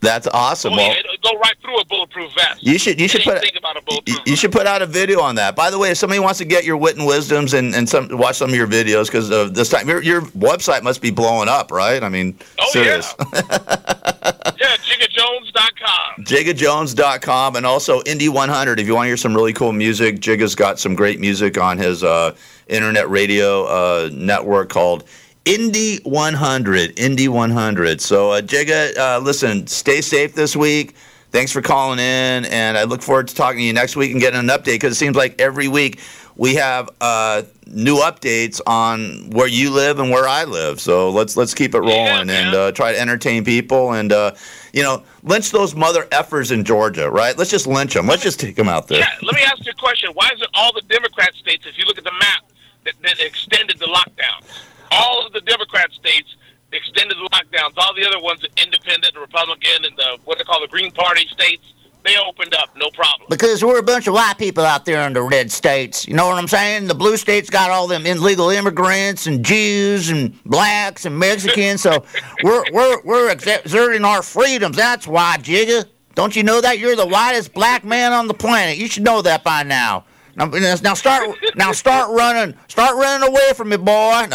That's 0.03 0.27
awesome. 0.27 0.73
Oh, 0.73 0.75
Well, 0.75 0.87
yeah, 0.91 0.99
it'll 0.99 1.31
go 1.31 1.39
right 1.39 1.55
through 1.61 1.79
a 1.79 1.85
bulletproof 1.85 2.33
vest. 2.33 2.61
You 2.61 2.77
should 2.77 2.99
you 2.99 3.07
should 3.07 3.21
put 3.23 3.39
think 3.39 3.55
about 3.55 3.77
a 3.77 4.01
you, 4.25 4.35
should 4.35 4.51
put 4.51 4.67
out 4.67 4.81
a 4.81 4.85
video 4.85 5.21
on 5.21 5.35
that. 5.35 5.55
By 5.55 5.71
the 5.71 5.79
way, 5.79 5.91
if 5.91 5.97
somebody 5.97 6.19
wants 6.19 6.39
to 6.39 6.45
get 6.45 6.65
your 6.65 6.75
wit 6.75 6.97
and 6.97 7.07
wisdoms 7.07 7.53
and, 7.53 7.73
and 7.73 7.87
some 7.87 8.09
watch 8.11 8.35
some 8.35 8.49
of 8.49 8.55
your 8.55 8.67
videos 8.67 9.05
because 9.05 9.31
of 9.31 9.55
this 9.55 9.69
time, 9.69 9.87
your, 9.87 10.03
your 10.03 10.21
website 10.33 10.83
must 10.83 11.01
be 11.01 11.09
blowing 11.09 11.47
up, 11.47 11.71
right? 11.71 12.03
I 12.03 12.09
mean, 12.09 12.37
Oh, 12.59 12.69
serious. 12.71 13.15
yeah, 13.33 14.75
JiggaJones.com. 14.77 16.25
JiggaJones.com 16.25 17.55
and 17.55 17.65
also 17.65 18.01
Indie 18.01 18.29
100. 18.29 18.79
If 18.81 18.87
you 18.87 18.95
want 18.95 19.05
to 19.05 19.09
hear 19.09 19.17
some 19.17 19.33
really 19.33 19.53
cool 19.53 19.71
music, 19.71 20.19
Jigga's 20.19 20.53
got 20.55 20.79
some 20.79 20.95
great 20.95 21.21
music 21.21 21.57
on 21.57 21.77
his 21.77 22.03
uh, 22.03 22.35
internet 22.67 23.09
radio 23.09 23.63
uh, 23.65 24.09
network 24.11 24.67
called 24.69 25.05
Indie 25.45 26.03
100. 26.05 26.99
Indy 26.99 27.27
100. 27.27 28.01
So, 28.01 28.31
uh, 28.31 28.41
Jigga, 28.41 28.97
uh, 28.97 29.19
listen, 29.19 29.67
stay 29.67 30.01
safe 30.01 30.33
this 30.33 30.55
week. 30.55 30.95
Thanks 31.31 31.51
for 31.51 31.61
calling 31.61 31.97
in, 31.97 32.45
and 32.45 32.77
I 32.77 32.83
look 32.83 33.01
forward 33.01 33.27
to 33.27 33.35
talking 33.35 33.57
to 33.57 33.63
you 33.63 33.73
next 33.73 33.95
week 33.95 34.11
and 34.11 34.21
getting 34.21 34.39
an 34.39 34.47
update 34.47 34.75
because 34.75 34.93
it 34.93 34.97
seems 34.97 35.15
like 35.15 35.41
every 35.41 35.67
week 35.67 35.99
we 36.35 36.55
have 36.55 36.91
uh, 37.01 37.41
new 37.65 37.97
updates 37.97 38.61
on 38.67 39.31
where 39.31 39.47
you 39.47 39.71
live 39.71 39.99
and 39.99 40.11
where 40.11 40.27
I 40.27 40.43
live. 40.43 40.79
So 40.79 41.09
let's 41.09 41.35
let's 41.35 41.55
keep 41.55 41.73
it 41.73 41.79
rolling 41.79 42.29
and 42.29 42.55
uh, 42.55 42.71
try 42.71 42.91
to 42.91 42.99
entertain 42.99 43.43
people 43.43 43.93
and 43.93 44.11
uh, 44.11 44.35
you 44.73 44.83
know 44.83 45.03
lynch 45.23 45.49
those 45.49 45.75
mother 45.75 46.03
effers 46.11 46.51
in 46.51 46.63
Georgia, 46.63 47.09
right? 47.09 47.35
Let's 47.35 47.49
just 47.49 47.65
lynch 47.65 47.95
them. 47.95 48.05
Let's 48.05 48.21
just 48.21 48.39
take 48.39 48.55
them 48.55 48.69
out 48.69 48.87
there. 48.87 48.99
Yeah, 48.99 49.09
let 49.23 49.35
me 49.35 49.41
ask 49.41 49.65
you 49.65 49.71
a 49.71 49.75
question. 49.75 50.11
Why 50.13 50.29
is 50.35 50.41
it 50.41 50.49
all 50.53 50.71
the 50.71 50.81
Democrat 50.81 51.33
states, 51.33 51.65
if 51.65 51.79
you 51.79 51.85
look 51.85 51.97
at 51.97 52.03
the 52.03 52.13
map, 52.19 52.43
that, 52.83 52.93
that 53.01 53.19
extended 53.19 53.79
the 53.79 53.87
lockdown? 53.87 54.47
All 54.93 55.25
of 55.25 55.33
the 55.33 55.41
Democrat 55.41 55.91
states 55.91 56.35
extended 56.71 57.17
the 57.17 57.29
lockdowns. 57.29 57.73
All 57.77 57.93
the 57.95 58.05
other 58.07 58.21
ones, 58.21 58.41
the 58.41 58.49
independent, 58.61 59.15
Republican, 59.15 59.85
and 59.85 59.97
the 59.97 60.17
what 60.25 60.37
they 60.37 60.43
call 60.43 60.61
the 60.61 60.67
Green 60.67 60.91
Party 60.91 61.27
states, 61.27 61.73
they 62.03 62.17
opened 62.17 62.53
up, 62.53 62.69
no 62.75 62.89
problem. 62.91 63.27
Because 63.29 63.63
we're 63.63 63.79
a 63.79 63.83
bunch 63.83 64.07
of 64.07 64.13
white 64.13 64.37
people 64.37 64.65
out 64.65 64.85
there 64.85 65.05
in 65.07 65.13
the 65.13 65.21
red 65.21 65.51
states. 65.51 66.07
You 66.07 66.13
know 66.13 66.27
what 66.27 66.37
I'm 66.37 66.47
saying? 66.47 66.87
The 66.87 66.95
blue 66.95 67.17
states 67.17 67.49
got 67.49 67.71
all 67.71 67.87
them 67.87 68.05
illegal 68.05 68.49
immigrants 68.49 69.25
and 69.25 69.43
Jews 69.43 70.09
and 70.09 70.41
blacks 70.43 71.05
and 71.05 71.17
Mexicans. 71.17 71.81
So 71.81 72.05
we're 72.43 72.63
we're 72.71 73.01
we're 73.03 73.31
exerting 73.31 74.05
our 74.05 74.21
freedoms. 74.21 74.75
That's 74.75 75.07
why, 75.07 75.37
Jigga. 75.39 75.85
Don't 76.15 76.35
you 76.35 76.43
know 76.43 76.61
that 76.61 76.77
you're 76.77 76.95
the 76.95 77.07
whitest 77.07 77.53
black 77.53 77.83
man 77.83 78.13
on 78.13 78.27
the 78.27 78.35
planet? 78.35 78.77
You 78.77 78.87
should 78.87 79.03
know 79.03 79.23
that 79.23 79.43
by 79.43 79.63
now. 79.63 80.05
Now, 80.35 80.45
now 80.45 80.93
start 80.95 81.29
now 81.55 81.71
start 81.71 82.09
running 82.11 82.57
start 82.67 82.95
running 82.95 83.29
away 83.29 83.53
from 83.55 83.69
me, 83.69 83.77
boy. 83.77 83.83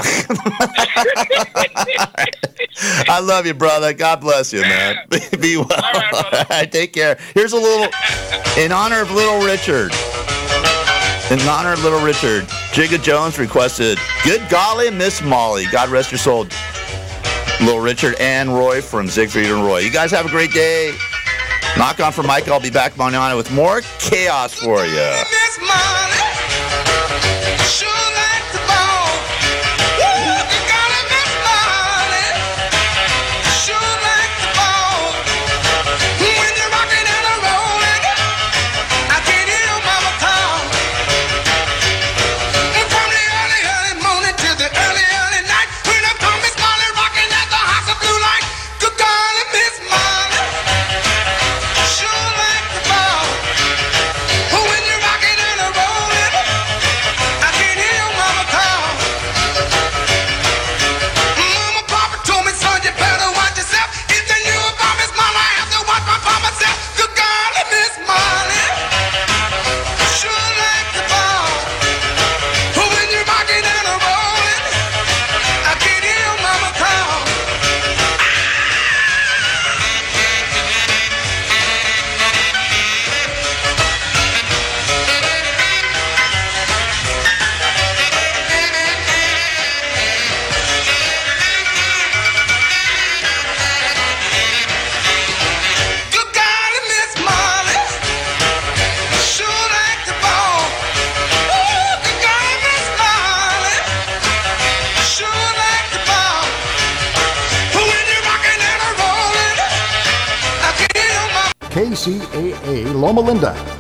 I 3.09 3.21
love 3.21 3.47
you, 3.47 3.55
brother. 3.55 3.93
God 3.93 4.21
bless 4.21 4.53
you, 4.53 4.61
man. 4.61 4.97
Be 5.41 5.57
well. 5.57 5.67
All 5.73 6.45
right, 6.51 6.71
take 6.71 6.93
care. 6.93 7.19
Here's 7.35 7.53
a 7.53 7.57
little, 7.57 7.89
in 8.57 8.71
honor 8.71 9.01
of 9.01 9.11
Little 9.11 9.45
Richard. 9.45 9.93
In 11.31 11.41
honor 11.49 11.73
of 11.73 11.83
Little 11.83 12.01
Richard, 12.01 12.45
Jigga 12.73 13.03
Jones 13.03 13.37
requested 13.39 13.99
"Good 14.23 14.49
Golly, 14.49 14.91
Miss 14.91 15.21
Molly." 15.21 15.67
God 15.73 15.89
rest 15.89 16.13
your 16.13 16.19
soul, 16.19 16.47
Little 17.61 17.81
Richard 17.81 18.15
and 18.21 18.55
Roy 18.55 18.81
from 18.81 19.09
Siegfried 19.09 19.47
and 19.47 19.65
Roy. 19.65 19.79
You 19.79 19.91
guys 19.91 20.13
have 20.13 20.27
a 20.27 20.31
great 20.31 20.53
day. 20.53 20.93
Knock 21.77 22.01
on 22.01 22.13
for 22.13 22.23
Mike. 22.23 22.49
I'll 22.49 22.61
be 22.61 22.71
back 22.71 22.97
Manana 22.97 23.37
with 23.37 23.51
more 23.53 23.83
chaos 23.99 24.55
for 24.55 24.85
you. 24.85 26.28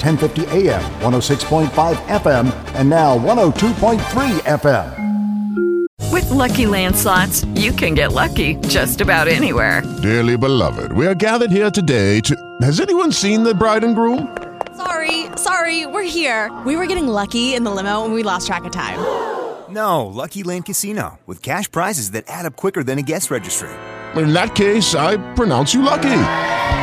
1050 0.09 0.69
AM, 0.69 0.81
106.5 1.03 1.97
FM, 2.09 2.75
and 2.75 2.89
now 2.89 3.19
102.3 3.19 3.99
FM. 4.47 5.87
With 6.11 6.31
Lucky 6.31 6.65
Land 6.65 6.97
slots, 6.97 7.45
you 7.55 7.73
can 7.73 7.93
get 7.93 8.13
lucky 8.13 8.55
just 8.69 9.03
about 9.03 9.29
anywhere. 9.29 9.83
Dearly 10.01 10.39
beloved, 10.39 10.93
we 10.93 11.07
are 11.07 11.15
gathered 11.15 11.51
here 11.51 11.71
today 11.71 12.21
to. 12.23 12.35
Has 12.63 12.81
anyone 12.81 13.13
seen 13.13 13.43
the 13.43 13.55
bride 13.55 13.85
and 13.85 13.95
groom? 13.95 14.35
Sorry, 14.79 15.27
sorry, 15.37 15.85
we're 15.85 16.09
here. 16.09 16.51
We 16.65 16.77
were 16.77 16.87
getting 16.87 17.07
lucky 17.09 17.55
in 17.55 17.65
the 17.65 17.71
limo 17.71 18.07
and 18.07 18.15
we 18.15 18.23
lost 18.23 18.47
track 18.47 18.65
of 18.65 18.73
time. 18.73 18.99
No, 19.69 20.07
Lucky 20.07 20.45
Land 20.45 20.65
Casino, 20.65 21.19
with 21.27 21.43
cash 21.43 21.71
prizes 21.71 22.13
that 22.13 22.25
add 22.27 22.47
up 22.47 22.57
quicker 22.57 22.83
than 22.83 22.99
a 22.99 23.03
guest 23.03 23.31
registry. 23.31 23.69
In 24.17 24.33
that 24.33 24.55
case, 24.55 24.95
I 24.95 25.19
pronounce 25.35 25.75
you 25.75 25.83
lucky. 25.83 26.09